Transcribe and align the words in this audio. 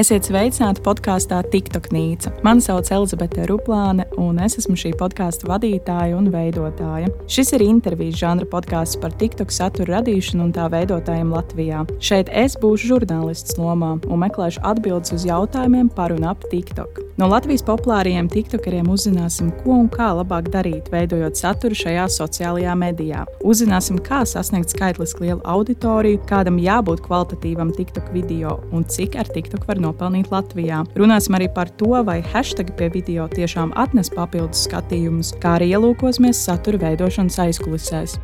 Esiet 0.00 0.24
sveicināti 0.24 0.80
podkāstā 0.80 1.42
TikTok 1.52 1.90
Nīca. 1.92 2.30
Mani 2.46 2.62
sauc 2.64 2.88
Elizabete 2.94 3.42
Ruplāne, 3.50 4.06
un 4.22 4.38
es 4.40 4.54
esmu 4.56 4.72
šī 4.78 4.94
podkāstu 4.96 5.50
vadītāja 5.50 6.16
un 6.16 6.30
veidotāja. 6.32 7.10
Šis 7.28 7.52
ir 7.58 7.66
intervijas 7.66 8.16
žanra 8.22 8.48
podkāsts 8.48 8.96
par 9.02 9.12
TikTok 9.20 9.52
satura 9.52 9.98
radīšanu 9.98 10.46
un 10.46 10.54
tā 10.56 10.70
veidotājiem 10.72 11.34
Latvijā. 11.34 11.82
Šeit 12.00 12.32
es 12.32 12.56
būšu 12.62 12.94
žurnālists 12.94 13.60
lomā 13.60 13.98
un 14.06 14.24
meklēšu 14.24 14.64
atbildes 14.72 15.12
uz 15.18 15.28
jautājumiem 15.28 15.92
par 15.92 16.16
un 16.16 16.30
ap 16.32 16.48
TikTok. 16.48 17.02
No 17.20 17.28
Latvijas 17.28 17.60
populārajiem 17.68 18.30
TikTokeriem 18.32 18.86
uzzināsim, 18.88 19.50
ko 19.60 19.74
un 19.82 19.90
kā 19.92 20.06
labāk 20.16 20.46
darīt, 20.54 20.86
veidojot 20.88 21.36
saturu 21.36 21.76
šajā 21.76 22.06
sociālajā 22.14 22.72
medijā. 22.80 23.26
Uzzināsim, 23.44 23.98
kā 24.00 24.22
sasniegt 24.24 24.72
skaitliski 24.72 25.26
lielu 25.26 25.44
auditoriju, 25.44 26.22
kādam 26.30 26.56
jābūt 26.62 27.04
kvalitatīvam 27.04 27.74
TikTok 27.76 28.08
video 28.16 28.56
un 28.72 28.88
cik 28.88 29.20
ar 29.20 29.28
TikTok 29.28 29.68
var 29.68 29.82
nopelnīt 29.90 30.30
Latvijā. 30.32 30.84
Runāsim 30.98 31.36
arī 31.38 31.50
par 31.52 31.70
to, 31.76 31.92
vai 32.06 32.20
hashtag 32.32 32.72
pie 32.78 32.90
video 32.94 33.28
tiešām 33.30 33.74
atnes 33.76 34.12
papildus 34.14 34.64
skatījumus, 34.70 35.34
kā 35.42 35.58
arī 35.58 35.74
ielūkosimies 35.74 36.46
satura 36.46 36.80
veidošanas 36.86 37.42
aizkulisēs. 37.48 38.18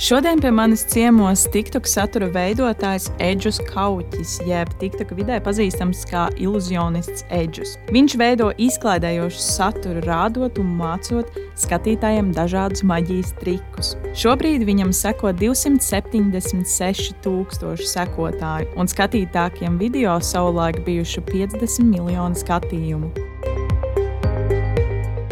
Šodien 0.00 0.40
pie 0.40 0.48
manis 0.50 0.80
ciemos 0.88 1.42
TikTok 1.52 1.84
satura 1.84 2.24
veidotājs 2.32 3.10
Edžus 3.20 3.60
Kauķis, 3.68 4.40
jeb 4.48 4.70
TikTok 4.80 5.12
vidē 5.18 5.36
pazīstams 5.44 6.08
kā 6.08 6.22
iluzionists 6.40 7.26
Edžus. 7.28 7.76
Viņš 7.92 8.16
veido 8.16 8.48
izklaidējošu 8.56 9.36
saturu, 9.44 10.00
rādot 10.08 10.56
un 10.62 10.70
mācot 10.78 11.28
skatītājiem 11.60 12.32
dažādus 12.32 12.80
maģijas 12.88 13.36
trikus. 13.42 13.92
Šobrīd 14.16 14.64
viņam 14.64 14.88
seko 14.96 15.36
276,000 15.36 17.84
sekotāju, 17.92 18.72
un 18.80 18.88
skatītākiem 18.88 19.76
video 19.84 20.16
savulaik 20.24 20.80
bijuši 20.88 21.20
50 21.28 21.92
miljoni 21.92 22.40
skatījumu. 22.40 23.29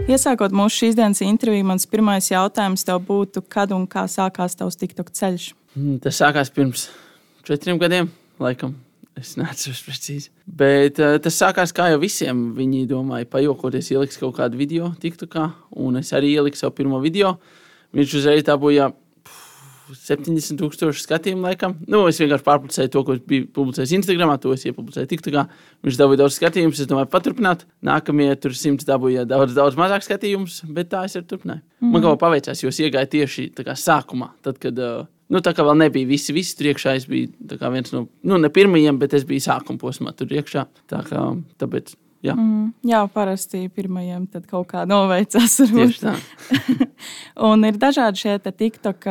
Iesākot 0.09 0.55
mūsu 0.57 0.87
šīs 0.87 0.95
dienas 0.97 1.19
interviju, 1.21 1.67
mans 1.69 1.85
pirmais 1.85 2.31
jautājums 2.31 2.81
tev 2.89 3.03
būtu, 3.05 3.43
kad 3.53 3.75
un 3.77 3.83
kā 3.85 4.07
sākās 4.09 4.55
tavs 4.57 4.79
TikTok 4.81 5.11
ceļš? 5.13 5.51
Mm, 5.77 5.99
tas 6.01 6.17
sākās 6.23 6.49
pirms 6.49 6.87
četriem 7.45 7.77
gadiem, 7.83 8.09
laikam. 8.41 8.73
Es 9.19 9.35
neatceros 9.37 9.83
precīzi. 9.85 10.31
Bet 10.49 10.97
uh, 11.03 11.19
tas 11.21 11.37
sākās 11.37 11.75
kā 11.77 11.91
jau 11.93 11.99
visiem. 12.01 12.41
Viņi 12.57 12.87
domāja, 12.89 13.29
pajokoties, 13.29 13.91
ieliks 13.93 14.17
kaut 14.23 14.39
kādu 14.39 14.57
video, 14.57 14.89
TikTokā, 15.03 15.45
un 15.85 16.01
es 16.01 16.15
arī 16.17 16.33
ieliku 16.39 16.57
savu 16.57 16.79
pirmo 16.79 17.03
video. 17.05 17.35
Viņš 17.93 18.17
uzreiz 18.23 18.49
dabūja 19.89 20.17
70,000 20.17 21.03
skatījumu 21.03 21.47
laikam. 21.47 21.77
Nu, 21.89 22.07
es 22.09 22.19
vienkārši 22.21 22.45
pārpusēju 22.47 22.93
to, 22.93 23.03
ko 23.07 23.17
biju 23.29 23.49
publicējis 23.55 23.95
Instagram, 23.99 24.35
to 24.41 24.53
es 24.53 24.65
iepublicēju 24.69 25.09
TikTokā. 25.11 25.45
Viņš 25.87 25.99
dabūja 25.99 26.23
daudz 26.23 26.39
skatījumus, 26.39 26.81
es 26.83 26.89
domāju, 26.91 27.11
paturpināt. 27.13 27.65
Nākamie 27.85 28.31
tur 28.41 28.57
simts 28.57 28.87
dabūja 28.89 29.27
daudz, 29.29 29.55
daudz 29.57 29.79
mazāk 29.79 30.05
skatījumus, 30.07 30.63
bet 30.75 30.91
tā 30.93 31.05
es 31.09 31.17
arī 31.19 31.29
turpināju. 31.31 31.63
Mm. 31.81 31.93
Man 31.93 32.05
kaut 32.05 32.19
kā 32.19 32.25
paveicās, 32.27 32.63
jo 32.63 32.73
es 32.73 32.81
iegāju 32.83 33.13
tieši 33.15 33.49
kā, 33.61 33.77
sākumā, 33.79 34.33
tad, 34.45 34.61
kad. 34.63 34.83
Nu, 35.29 35.43
tā 35.45 35.53
kā 35.53 35.61
vēl 35.61 35.77
nebija 35.77 36.09
visi, 36.09 36.33
visi 36.33 36.55
tur 36.57 36.71
iekšā, 36.71 36.95
es 36.97 37.05
biju 37.05 37.59
viens 37.69 37.91
no, 37.93 38.07
nu, 38.25 38.39
ne 38.41 38.49
pirmajiem, 38.49 38.97
bet 38.97 39.13
es 39.13 39.27
biju 39.29 39.45
sākuma 39.45 39.77
posmā 39.77 40.15
tur 40.17 40.31
iekšā. 40.33 40.63
Tā 40.89 41.03
kā, 41.05 41.25
tāpēc, 41.61 41.93
jā. 42.25 42.33
Mm, 42.33 42.71
jā, 42.89 43.03
parasti 43.13 43.67
pirmajiem 43.69 44.25
tad 44.33 44.47
kaut 44.49 44.71
kā 44.73 44.87
noveicās. 44.89 45.59
Tieši 45.69 46.01
tā. 46.01 46.15
un 47.51 47.69
ir 47.69 47.77
dažādi 47.77 48.25
šie 48.25 48.39
TikTok 48.49 49.05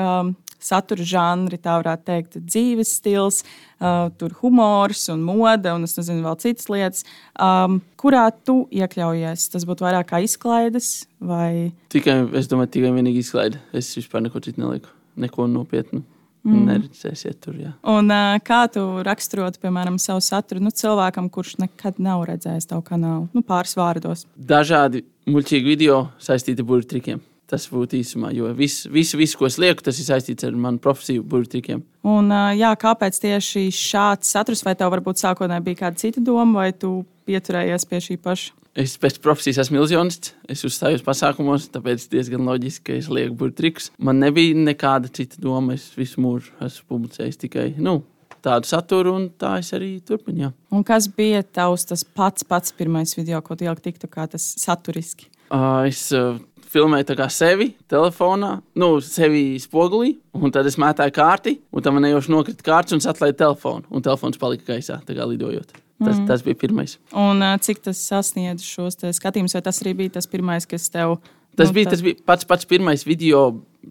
satura 0.60 1.06
žanri, 1.06 1.60
tā 1.62 1.78
varētu 1.80 2.06
teikt, 2.08 2.38
dzīves 2.42 2.96
stils, 3.00 3.44
uh, 3.80 4.10
tur 4.18 4.36
humors 4.42 5.08
un 5.14 5.24
mode, 5.26 5.72
un 5.74 5.88
es 5.88 5.98
nezinu, 6.00 6.24
vēl 6.26 6.38
citas 6.42 6.70
lietas. 6.74 7.08
Um, 7.34 7.80
kurā 8.00 8.28
tu 8.32 8.64
iekļaujies? 8.74 9.48
Tas 9.54 9.68
būtu 9.70 9.88
vairāk 9.88 10.12
kā 10.12 10.22
izklaides 10.26 11.08
vai? 11.20 11.72
Tikai, 11.94 12.20
es 12.40 12.50
domāju, 12.52 12.74
tikai 12.78 12.94
vienīgi 12.98 13.26
izklaide. 13.26 13.62
Es 13.78 13.94
vispār 13.98 14.26
neko 14.26 14.44
citu 14.44 14.64
nelieku, 14.64 14.94
neko 15.20 15.50
nopietnu. 15.52 16.04
Mm. 16.48 16.64
Neredzēsiet, 16.64 17.42
tur, 17.44 17.58
jā. 17.60 17.74
un, 17.92 18.08
uh, 18.14 18.38
kā 18.46 18.62
tu 18.72 18.80
raksturotu, 19.04 19.60
piemēram, 19.60 19.98
savu 20.00 20.22
saturu 20.24 20.62
nu, 20.64 20.72
cilvēkam, 20.72 21.28
kurš 21.34 21.58
nekad 21.60 21.98
nav 22.00 22.24
redzējis 22.30 22.70
tavu 22.70 22.86
kanālu? 22.88 23.26
Nu, 23.36 23.44
pāris 23.44 23.76
vārdos. 23.76 24.24
Dažādi 24.40 25.04
muļķīgi 25.28 25.68
video 25.68 26.06
saistīti 26.24 26.64
ar 26.64 26.70
burbuļtrikiem. 26.70 27.20
Tas 27.48 27.64
būtu 27.72 27.96
īsumā, 28.02 28.34
jo 28.36 28.50
viss, 28.52 28.84
vis, 28.92 29.14
vis, 29.16 29.32
ko 29.40 29.48
es 29.48 29.56
lieku, 29.62 29.86
tas 29.86 29.96
ir 30.02 30.08
saistīts 30.10 30.44
ar 30.44 30.56
manu 30.60 30.82
profesiju, 30.84 31.24
burbuļtrikiem. 31.24 31.84
Un, 32.12 32.34
jā, 32.60 32.74
kāpēc 32.80 33.22
tieši 33.24 33.70
šāds 33.72 34.34
saturs, 34.36 34.66
vai 34.68 34.74
tev 34.76 34.92
varbūt 34.92 35.24
sākotnēji 35.24 35.64
bija 35.64 35.86
kāda 35.86 36.02
cita 36.02 36.24
doma, 36.28 36.66
vai 36.66 36.74
tu 36.76 37.06
pieturējies 37.30 37.88
pie 37.88 38.02
šī 38.04 38.18
paša? 38.26 38.52
Es 38.78 38.94
pēc 39.02 39.16
profesijas 39.24 39.64
esmu 39.64 39.80
iluzionists. 39.80 40.36
Es 40.52 40.62
uzstājos 40.68 41.02
pasākumos, 41.06 41.70
tāpēc 41.74 42.04
diezgan 42.12 42.44
loģiski, 42.46 42.84
ka 42.86 42.98
es 43.00 43.08
lieku 43.10 43.34
burbuļtrikus. 43.40 43.90
Man 43.98 44.20
nebija 44.22 44.54
nekāda 44.60 45.10
cita 45.10 45.40
doma. 45.42 45.74
Es 45.80 45.88
visu 45.98 46.22
mūžu 46.22 46.54
esmu 46.62 46.86
publicējis 46.92 47.42
tikai 47.42 47.72
nu, 47.82 48.02
tādu 48.46 48.70
saturu, 48.70 49.16
un 49.18 49.32
tā 49.34 49.56
es 49.64 49.72
arī 49.74 49.96
turpinu. 50.06 50.52
Un 50.70 50.86
kas 50.86 51.10
bija 51.10 51.42
tavs 51.42 52.06
pats, 52.14 52.46
pats 52.46 52.76
pirmais 52.78 53.16
video, 53.18 53.42
ko 53.42 53.58
tu 53.58 53.66
ieliki 53.66 53.88
tiktu 53.90 54.12
kā 54.12 54.28
tas 54.30 54.46
saturiski? 54.62 55.32
Uh, 55.48 55.88
es 55.88 56.04
uh, 56.14 56.36
filmēju 56.78 57.28
sevi 57.34 57.72
telefonā, 57.90 58.58
nu, 58.78 58.92
sevi 59.04 59.58
spogulī, 59.62 60.16
un 60.38 60.54
tad 60.54 60.70
es 60.70 60.78
mētāju 60.80 61.16
kārti, 61.16 61.58
un 61.74 61.86
tam 61.86 62.00
nejauši 62.04 62.34
nokrita 62.34 62.66
kārts 62.66 62.96
un 62.96 63.02
atlaidu 63.02 63.42
telefonu, 63.42 63.88
un 63.90 64.06
telefons 64.06 64.40
palika 64.42 64.74
gaisā, 64.74 65.02
tā 65.08 65.18
kā 65.18 65.28
lidojot. 65.28 65.74
Tas, 65.98 66.14
mm. 66.14 66.28
tas 66.30 66.44
bija 66.46 66.60
pirmais. 66.62 67.00
Un 67.18 67.42
cik 67.66 67.82
tas 67.88 67.98
sasniedz 68.06 68.62
šos 68.62 69.00
skatījumus, 69.18 69.56
vai 69.58 69.64
tas 69.66 69.82
arī 69.82 69.96
bija 70.04 70.18
tas 70.20 70.30
pirmais, 70.30 70.70
kas 70.70 70.92
tev. 70.94 71.18
Tas, 71.58 71.72
nu, 71.72 71.74
bija, 71.80 71.90
tas 71.90 72.04
bija 72.06 72.22
pats, 72.26 72.46
pats 72.46 72.68
pirmais 72.70 73.02
video, 73.08 73.48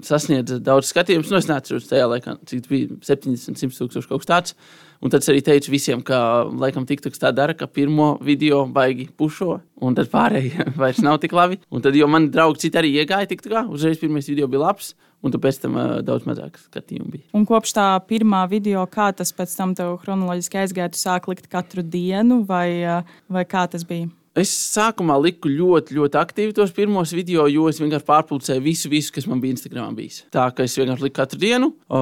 sasniedza 0.07 0.61
daudz 0.63 0.91
skatījumus. 0.93 1.33
Nu, 1.33 1.41
es 1.41 1.49
neatceros 1.51 1.89
tajā 1.91 2.05
laikā, 2.13 2.37
cik 2.47 2.69
bija 2.71 2.99
70, 3.03 3.57
100 3.59 3.81
tūkstoši 3.81 4.11
kaut 4.11 4.23
kas 4.23 4.31
tāds. 4.31 4.55
Un 5.05 5.13
tad 5.13 5.25
es 5.25 5.31
arī 5.33 5.43
teicu 5.45 5.73
visiem, 5.75 6.01
ka 6.07 6.19
laikam 6.47 6.87
TikToks 6.89 7.21
tā 7.21 7.33
dara, 7.35 7.57
ka 7.59 7.67
pirmo 7.69 8.15
video 8.25 8.63
baigi 8.73 9.09
pušo, 9.19 9.59
un 9.83 9.97
tad 9.99 10.09
pārējie 10.13 10.69
vairs 10.81 11.03
nav 11.05 11.19
tik 11.23 11.35
labi. 11.37 11.59
Un 11.75 11.83
tad, 11.85 11.97
jo 11.99 12.09
mani 12.11 12.31
draugi 12.33 12.65
citi 12.65 12.81
arī 12.81 12.93
iegāja 13.03 13.29
TikTokā, 13.33 13.67
uzreiz 13.73 13.99
pirmais 14.01 14.31
video 14.31 14.49
bija 14.53 14.69
labs. 14.69 14.95
Un 15.25 15.33
tu 15.33 15.41
pēc 15.43 15.57
tam 15.63 15.75
uh, 15.81 15.95
daudz 16.05 16.27
mazāk 16.29 16.59
skatījumu 16.61 17.09
bija. 17.11 17.25
Un 17.35 17.47
kopš 17.49 17.73
tā 17.75 17.87
pirmā 18.07 18.45
video, 18.51 18.85
kā 18.87 19.09
tas 19.17 19.33
pēc 19.35 19.55
tam 19.59 19.73
tev 19.75 19.97
chronoloģiski 20.05 20.61
aizgāja, 20.61 20.93
tu 20.93 21.01
sāki 21.01 21.33
likt 21.33 21.49
katru 21.51 21.83
dienu, 21.83 22.43
vai, 22.47 22.69
uh, 22.85 23.17
vai 23.33 23.47
kā 23.49 23.65
tas 23.73 23.89
bija? 23.89 24.13
Es 24.37 24.51
sākumā 24.75 25.15
liku 25.17 25.49
ļoti, 25.49 25.95
ļoti 25.97 26.19
aktīvi 26.21 26.53
tos 26.57 26.73
pirmos 26.77 27.15
video, 27.17 27.47
jo 27.49 27.71
es 27.71 27.79
vienkārši 27.81 28.05
pārpulcēju 28.05 28.65
visu, 28.65 28.91
visu, 28.93 29.15
kas 29.17 29.25
man 29.31 29.41
bija 29.41 29.57
Instagramā. 29.57 29.95
Bijis. 29.97 30.19
Tā 30.35 30.45
kā 30.53 30.67
es 30.67 30.75
vienkārši 30.77 31.07
liku 31.07 31.17
katru 31.17 31.41
dienu, 31.41 31.71
o, 31.89 32.01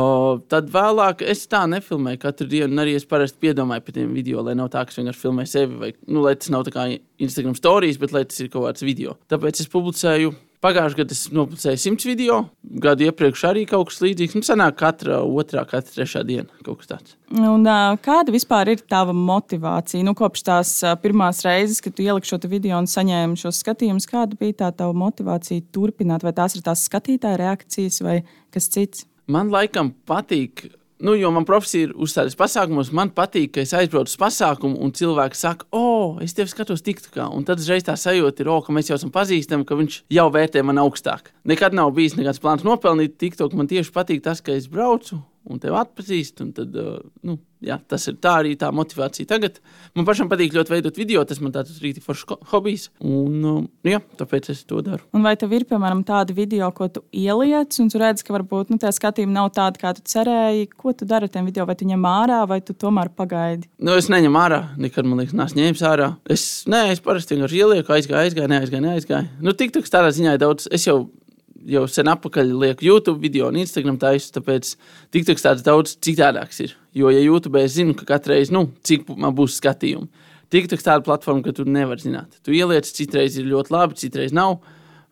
tad 0.51 0.73
vēlāk 0.75 1.23
es 1.31 1.45
tā 1.51 1.63
nefilmēju 1.71 2.23
katru 2.25 2.49
dienu. 2.51 2.81
Arī 2.83 2.97
es 2.99 3.07
parasti 3.07 3.39
piedomāju 3.45 3.85
par 3.87 3.95
tiem 4.01 4.17
video, 4.17 4.43
lai 4.43 4.57
nav 4.59 4.73
tā, 4.73 4.83
ka 4.83 4.91
es 4.91 4.99
vienkārši 4.99 5.23
filmēju 5.23 5.53
sevi, 5.53 5.79
vai 5.85 5.93
nu, 6.09 6.25
lai 6.25 6.35
tas 6.41 6.51
nav 6.51 6.67
tā 6.67 6.75
kā 6.75 6.89
Instagram 7.23 7.55
stāstījis, 7.55 8.01
bet 8.03 8.17
lai 8.17 8.25
tas 8.27 8.43
ir 8.43 8.51
kaut 8.51 8.67
kāds 8.67 8.83
video. 8.83 9.15
Tāpēc 9.31 9.63
es 9.63 9.71
publicēju 9.71 10.35
Pagājušajā 10.65 10.97
gadā 10.97 11.13
es 11.13 11.27
nopublicēju 11.29 11.81
100 11.83 12.07
video, 12.09 12.37
gadu 12.81 13.05
iepriekš 13.05 13.43
arī 13.51 13.67
kaut 13.69 13.91
kas 13.91 13.99
līdzīgs. 14.01 14.37
Mums 14.39 14.49
sanāk, 14.49 14.79
katra 14.81 15.19
otrā, 15.21 15.67
katra 15.69 15.93
trešā 15.99 16.23
diena 16.25 16.63
kaut 16.65 16.81
kas 16.81 16.89
tāds. 16.89 17.17
Un, 17.37 17.69
kāda 18.05 18.33
vispār 18.33 18.71
ir 18.73 18.85
tava 18.89 19.13
motivācija? 19.13 20.01
Nu, 20.07 20.15
kopš 20.17 20.45
tās 20.47 20.71
pirmās 21.03 21.43
reizes, 21.45 21.83
kad 21.85 21.93
tu 21.97 22.07
ieliki 22.07 22.31
šo 22.31 22.39
video 22.49 22.79
un 22.81 22.89
saņēmi 22.89 23.37
šos 23.43 23.61
skatījumus, 23.61 24.09
kāda 24.09 24.39
bija 24.41 24.63
tā 24.63 24.71
tava 24.79 24.97
motivācija 24.97 25.67
turpināt? 25.75 26.25
Vai 26.25 26.33
tās 26.37 26.57
ir 26.57 26.65
tās 26.65 26.87
skatītāja 26.89 27.43
reakcijas 27.43 28.01
vai 28.07 28.23
kas 28.55 28.71
cits? 28.73 29.05
Man 29.29 29.53
laikam 29.53 29.93
patīk 30.09 30.71
Nu, 31.03 31.17
jo 31.19 31.31
man 31.35 31.43
profesija 31.45 31.89
ir 31.89 31.93
uzstāties 31.99 32.37
pasākumos, 32.39 32.93
man 32.95 33.11
patīk, 33.15 33.57
ka 33.57 33.65
es 33.65 33.75
aizbraucu 33.75 34.13
uz 34.13 34.21
pasākumu 34.21 34.79
un 34.85 34.93
cilvēki 34.95 35.37
saka, 35.39 35.67
o, 35.75 36.21
es 36.23 36.37
tevi 36.37 36.53
skatos 36.53 36.85
TikTokā. 36.87 37.27
Un 37.35 37.43
tad 37.49 37.59
uzreiz 37.59 37.83
tā 37.87 37.97
sajūta 37.99 38.45
ir, 38.45 38.51
oh, 38.55 38.63
ka 38.63 38.73
mēs 38.73 38.93
jau 38.93 38.99
esam 39.01 39.11
pazīstami, 39.15 39.67
ka 39.67 39.79
viņš 39.81 40.01
jau 40.15 40.29
vērtē 40.37 40.63
man 40.63 40.79
augstāk. 40.85 41.33
Nekad 41.51 41.75
nav 41.75 41.91
bijis 41.99 42.15
nekāds 42.15 42.39
plāns 42.43 42.63
nopelnīt 42.67 43.19
TikTok. 43.19 43.59
Man 43.59 43.71
tieši 43.71 43.95
patīk 43.95 44.23
tas, 44.23 44.45
ka 44.45 44.55
es 44.55 44.71
braucu 44.71 45.19
un 45.51 45.61
tevi 45.61 45.77
atpazīst. 45.79 46.41
Un 46.45 46.53
tad, 46.57 46.75
uh, 46.79 47.01
nu, 47.27 47.37
jā, 47.65 47.77
tas 47.91 48.07
ir 48.11 48.17
tā 48.23 48.37
arī 48.41 48.55
tā 48.61 48.71
motivācija 48.75 49.29
tagad. 49.29 49.61
Man 49.97 50.07
pašam 50.09 50.31
patīk 50.31 50.55
ļoti 50.57 50.75
veidot 50.75 51.01
video, 51.01 51.25
tas 51.29 51.41
man 51.45 51.55
tāds 51.55 51.79
rīktīgi 51.83 52.05
foršs 52.05 52.37
hobijs. 52.53 52.89
Un, 53.05 53.39
uh, 53.51 53.61
jā, 53.87 54.01
tāpēc 54.19 54.51
es 54.55 54.65
to 54.69 54.83
daru. 54.85 55.05
Un 55.17 55.27
vai 55.27 55.35
tev 55.41 55.53
ir, 55.57 55.67
piemēram, 55.69 56.05
tādi 56.07 56.37
video, 56.37 56.71
ko 56.77 56.89
tu 56.93 57.05
ieliec, 57.15 57.79
un 57.83 57.91
tu 57.93 58.01
redz, 58.01 58.25
ka 58.27 58.37
varbūt 58.37 58.73
nu, 58.73 58.81
tā 58.83 58.93
skatījuma 58.95 59.39
nav 59.39 59.51
tāda, 59.57 59.81
kā 59.81 59.95
tu 59.97 60.05
cerēji? 60.15 60.71
Ko 60.77 60.95
tu 60.97 61.09
dari 61.09 61.29
ar 61.29 61.35
tiem 61.35 61.49
video? 61.49 61.67
Vai 61.69 61.77
tu 61.79 61.89
ņem 61.89 62.09
ārā, 62.09 62.41
vai 62.51 62.61
tu 62.65 62.77
tomēr 62.77 63.13
pagaidi? 63.17 63.69
Nu, 63.79 63.97
es 63.99 64.11
neņemu 64.13 64.41
ārā. 64.41 64.63
Nekad 64.81 65.09
man 65.09 65.23
liekas, 65.23 65.37
neesmu 65.37 65.61
ņēmis 65.61 65.85
ārā. 65.89 66.13
Es, 66.31 66.47
nē, 66.71 66.87
es 66.95 67.03
parasti 67.05 67.37
vienkārši 67.37 67.61
ielieku, 67.61 67.95
aizgāju, 67.97 68.23
aizgāju, 68.23 68.53
neaizgāju, 68.53 68.87
neaizgāju. 68.89 69.31
Nu, 69.45 69.55
tik 69.57 69.75
tā 69.77 69.85
tādā 69.85 70.11
ziņā 70.15 70.39
daudz. 70.41 70.69
Es 70.75 70.89
jau 70.89 71.05
jau 71.71 71.85
sen 71.91 72.11
atpakaļ 72.13 72.53
lieku 72.61 72.87
YouTube 72.89 73.23
video 73.23 73.49
un 73.51 73.59
Instagram 73.63 73.97
taisu, 74.01 74.33
tāpēc 74.37 74.75
TikToks 75.15 75.47
tāds 75.47 75.65
daudz 75.67 75.97
citādāks 76.05 76.61
ir. 76.65 76.77
Jo, 76.97 77.11
ja 77.13 77.23
YouTube 77.23 77.63
es 77.63 77.77
zinu, 77.79 77.97
ka 77.99 78.07
katru 78.15 78.35
reizi, 78.35 78.55
nu, 78.55 78.67
cik 78.87 79.09
man 79.17 79.35
būs 79.37 79.59
skatījumi, 79.61 80.31
TikToks 80.55 80.87
tāda 80.87 81.05
platforma, 81.07 81.43
ka 81.45 81.55
tu 81.57 81.67
nevari 81.67 82.05
zināt. 82.05 82.39
Tu 82.47 82.55
ieliec, 82.59 82.89
citreiz 82.95 83.39
ir 83.41 83.49
ļoti 83.51 83.75
labi, 83.75 83.99
citreiz 83.99 84.35
nav. 84.37 84.61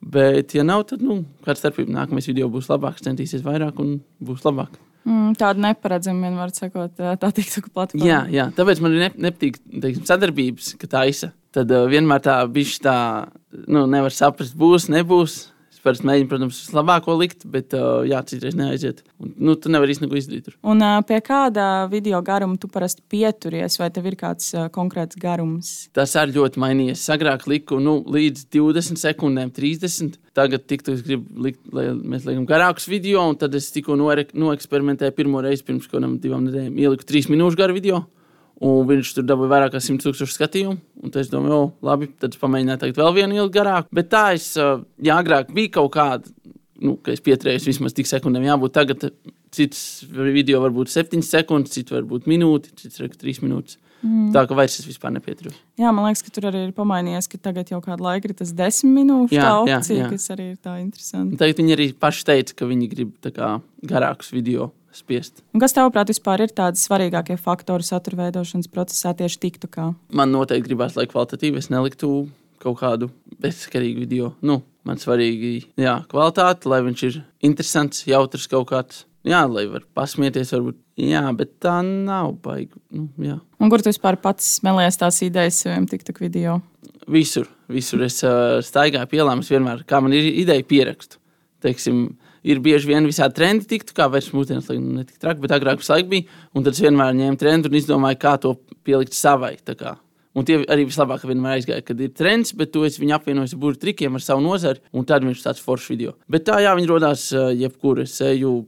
Bet, 0.03 0.51
ja 0.57 0.65
nav, 0.67 0.83
tad, 0.91 1.03
nu, 1.07 1.21
kāda 1.47 1.61
starpība 1.61 1.95
nākamais 1.95 2.27
video 2.27 2.49
būs 2.51 2.67
labāks, 2.71 3.05
centīsies 3.07 3.45
vairāk 3.47 3.79
un 3.83 4.01
būs 4.23 4.43
labāk. 4.43 4.75
Mm, 5.07 5.33
tāda 5.39 5.63
neparedzama 5.63 6.29
vienmēr 6.29 6.51
sakot, 6.55 6.95
tā 6.99 7.31
TikTok 7.35 7.71
platforma. 7.75 8.07
Jā, 8.07 8.21
jā, 8.31 8.49
tāpēc 8.55 8.83
man 8.83 8.95
ne, 8.99 9.11
nepatīk 9.29 9.59
teiksim, 9.71 10.05
sadarbības, 10.07 10.75
ka 10.79 10.91
taisa. 10.91 11.33
Tad 11.55 11.71
uh, 11.75 11.87
vienmēr 11.91 12.23
tā 12.23 12.37
bišķi 12.51 12.83
tā, 12.83 12.97
nu, 13.67 13.85
nevar 13.91 14.15
saprast, 14.15 14.55
būs, 14.59 14.89
nebūs 14.91 15.52
parasti 15.85 16.07
mēģinu, 16.09 16.29
protams, 16.31 16.61
vislabāko 16.65 17.17
likt, 17.19 17.47
bet 17.51 17.75
uh, 17.77 18.03
jā, 18.09 18.21
citreiz 18.29 18.57
neaiziet. 18.59 19.03
Un, 19.23 19.33
nu, 19.49 19.57
tu 19.59 19.73
nevari 19.73 19.95
īstenībā 19.95 20.19
izdarīt. 20.19 20.47
Tur. 20.47 20.57
Un 20.73 20.83
uh, 20.85 21.01
pie 21.07 21.19
kāda 21.25 21.67
video 21.93 22.21
garuma 22.25 22.59
tu 22.61 22.71
parasti 22.73 23.05
pieturies, 23.13 23.79
vai 23.81 23.91
tev 23.95 24.09
ir 24.11 24.17
kāds 24.21 24.53
uh, 24.57 24.69
konkrēts 24.75 25.19
garums? 25.23 25.73
Tas 25.97 26.15
arī 26.21 26.37
ļoti 26.39 26.63
mainījies. 26.63 27.05
Agrāk 27.15 27.49
liku 27.51 27.81
nu, 27.83 27.99
līdz 28.07 28.47
20 28.55 29.03
sekundēm, 29.03 29.53
30. 29.55 30.19
Tagad 30.37 30.65
tiktu, 30.71 30.97
es 30.97 31.05
gribu 31.05 31.45
likt, 31.49 31.61
lai 31.75 31.91
mēs 31.93 32.25
liekam 32.29 32.47
garākus 32.49 32.89
video, 32.89 33.27
un 33.29 33.39
tad 33.41 33.55
es 33.59 33.69
tikko 33.75 33.99
noeksperimentēju 33.99 35.19
pirmo 35.19 35.43
reizi 35.45 35.67
pirms 35.67 35.89
kaut 35.89 35.99
kādām 35.99 36.17
divām 36.23 36.47
nedēļām. 36.49 36.79
Ieliku 36.81 37.09
trīs 37.09 37.29
minūšu 37.33 37.61
garu 37.61 37.77
video. 37.77 38.05
Un 38.63 38.87
viņš 38.87 39.15
tur 39.17 39.27
dabūja 39.27 39.51
vairāk 39.51 39.73
kā 39.75 39.81
100 39.83 40.05
tūkstošu 40.05 40.37
skatījumu. 40.37 40.79
Un 41.03 41.15
es 41.19 41.31
domāju, 41.33 41.59
oh, 41.59 41.71
labi, 41.83 42.09
tad 42.23 42.37
pamēģināju 42.39 42.83
tagad 42.85 43.01
vēl 43.01 43.15
vienu 43.17 43.41
ilgu 43.41 43.55
garāku. 43.57 43.91
Bet 43.95 44.11
tā 44.13 44.29
es, 44.37 44.53
ja 44.55 45.19
agrāk 45.19 45.51
bija 45.55 45.79
kaut 45.81 45.91
kāda, 45.97 46.31
nu, 46.83 46.95
ka 47.03 47.15
es 47.15 47.23
pieturējos 47.25 47.67
vismaz 47.67 47.97
tik 47.97 48.11
sekundēm 48.11 48.47
jābūt. 48.47 48.75
Tagad 48.77 49.09
cits 49.53 50.05
video 50.09 50.63
var 50.63 50.75
būt 50.75 50.93
7 50.93 51.25
sekundes, 51.27 51.75
cits 51.75 51.95
var 51.95 52.07
būt 52.09 52.29
minūte, 52.31 52.71
cits 52.79 53.03
būt 53.03 53.19
3 53.25 53.43
minūtes. 53.47 53.81
Mm. 54.03 54.33
Tā 54.35 54.43
kā 54.51 54.57
vairs 54.59 54.75
es 54.81 54.87
vispār 54.87 55.13
nepieturos. 55.15 55.55
Jā, 55.79 55.93
man 55.95 56.09
liekas, 56.09 56.25
ka 56.27 56.33
tur 56.35 56.49
arī 56.51 56.65
ir 56.67 56.73
pamainījies, 56.75 57.29
ka 57.31 57.39
tagad 57.39 57.71
jau 57.71 57.79
kādu 57.85 58.03
laiku 58.03 58.31
ir 58.31 58.35
tas 58.41 58.51
desmit 58.59 58.97
minūšu 58.97 59.37
jā, 59.37 59.51
opcija, 59.63 59.95
jā, 59.95 60.07
jā. 60.07 60.09
kas 60.11 60.33
arī 60.35 60.47
ir 60.51 60.57
tā 60.59 60.75
interesanti. 60.83 61.39
Tagad 61.39 61.63
viņi 61.63 61.77
arī 61.77 61.87
paši 62.03 62.27
teica, 62.33 62.57
ka 62.59 62.71
viņi 62.71 62.89
grib 62.91 63.13
kā, 63.31 63.53
garākus 63.87 64.33
video 64.35 64.73
spiest. 64.97 65.43
Un 65.55 65.63
kas 65.63 65.75
tavuprāt 65.77 66.13
vispār 66.13 66.45
ir 66.45 66.53
tādi 66.55 66.81
svarīgākie 66.81 67.39
faktori 67.41 67.87
satura 67.87 68.25
veidošanas 68.25 68.71
procesā 68.73 69.15
tieši 69.19 69.41
TikTokā? 69.47 69.89
Man 70.15 70.35
noteikti 70.35 70.71
gribās, 70.71 70.97
lai 70.99 71.09
kvalitatīvi 71.11 71.61
es 71.63 71.71
neliktu 71.73 72.13
kaut 72.63 72.79
kādu 72.81 73.11
bezskarīgu 73.43 74.05
video. 74.05 74.33
Nu, 74.45 74.61
man 74.87 75.01
svarīgi 75.03 75.55
jā, 75.81 75.97
kvalitāte, 76.11 76.69
lai 76.71 76.83
viņš 76.87 77.07
ir 77.09 77.23
interesants, 77.49 78.05
jautrs 78.09 78.49
kaut 78.51 78.71
kāds. 78.71 79.07
Jā, 79.27 79.45
lai 79.47 79.69
var 79.71 79.85
pasmieties, 79.95 80.51
varbūt. 80.51 80.81
Jā, 80.99 81.23
bet 81.39 81.55
tā 81.63 81.77
nav 81.87 82.35
baigta. 82.43 82.81
Nu, 82.91 83.07
jā. 83.23 83.37
Un 83.63 83.71
kur 83.71 83.83
tu 83.83 83.93
vispār 83.93 84.19
pats 84.21 84.57
smēlies 84.59 84.99
tās 84.99 85.21
idejas 85.23 85.61
saviem 85.63 85.87
TikTok 85.91 86.19
video? 86.25 86.59
Visur, 87.11 87.47
visur 87.71 88.03
es 88.03 88.19
uh, 88.27 88.59
staigāju 88.63 89.11
pielāmas 89.15 89.51
vienmēr, 89.51 89.85
kā 89.87 90.03
man 90.03 90.15
ir 90.17 90.27
ideja 90.43 90.67
pierakstu. 90.67 91.21
Teiksim, 91.63 92.09
ir 92.45 92.61
bieži 92.63 92.91
vien 92.91 93.07
visādi 93.09 93.39
trendi, 93.39 93.67
tiktu, 93.71 93.95
kā 93.97 94.09
vairs 94.13 94.33
mūsdienās 94.35 94.71
ne 94.75 95.05
tik 95.07 95.19
traki, 95.23 95.43
bet 95.43 95.55
agrāk 95.55 95.83
visu 95.83 95.95
laiku 95.95 96.11
bija. 96.13 96.41
Un 96.55 96.67
tad 96.67 96.77
es 96.77 96.83
vienmēr 96.85 97.17
ņēmu 97.19 97.41
trendu 97.41 97.71
un 97.71 97.79
izdomāju, 97.79 98.21
kā 98.23 98.37
to 98.43 98.57
pielikt 98.87 99.17
savai. 99.17 99.57
Un 100.33 100.47
tie 100.49 100.63
arī 100.73 100.87
vislabāk 100.89 101.27
vienmēr 101.29 101.59
aizgāja, 101.59 101.85
kad 101.85 101.99
ir 102.01 102.15
trends, 102.17 102.55
bet 102.57 102.73
to 102.73 102.87
es 102.89 102.97
viņu 103.01 103.19
apvienoju 103.19 103.51
ar 103.51 103.59
burbuļu 103.59 103.83
trikiem, 103.83 104.15
ar 104.17 104.25
savu 104.25 104.45
nozari, 104.45 104.81
un 104.97 105.05
tad 105.09 105.27
viņš 105.27 105.43
ir 105.43 105.45
tāds 105.45 105.65
foršs 105.65 105.91
video. 105.93 106.15
Bet 106.31 106.47
tā, 106.49 106.57
jā, 106.65 106.73
viņi 106.79 106.89
rodās 106.89 107.27
jebkur. 107.33 108.01
Es 108.07 108.17
eju 108.25 108.63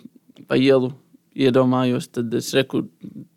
pa 0.49 0.59
ielu 0.61 0.93
iedomājos, 1.35 2.09
tad 2.15 2.33
es 2.39 2.51
reku, 2.55 2.85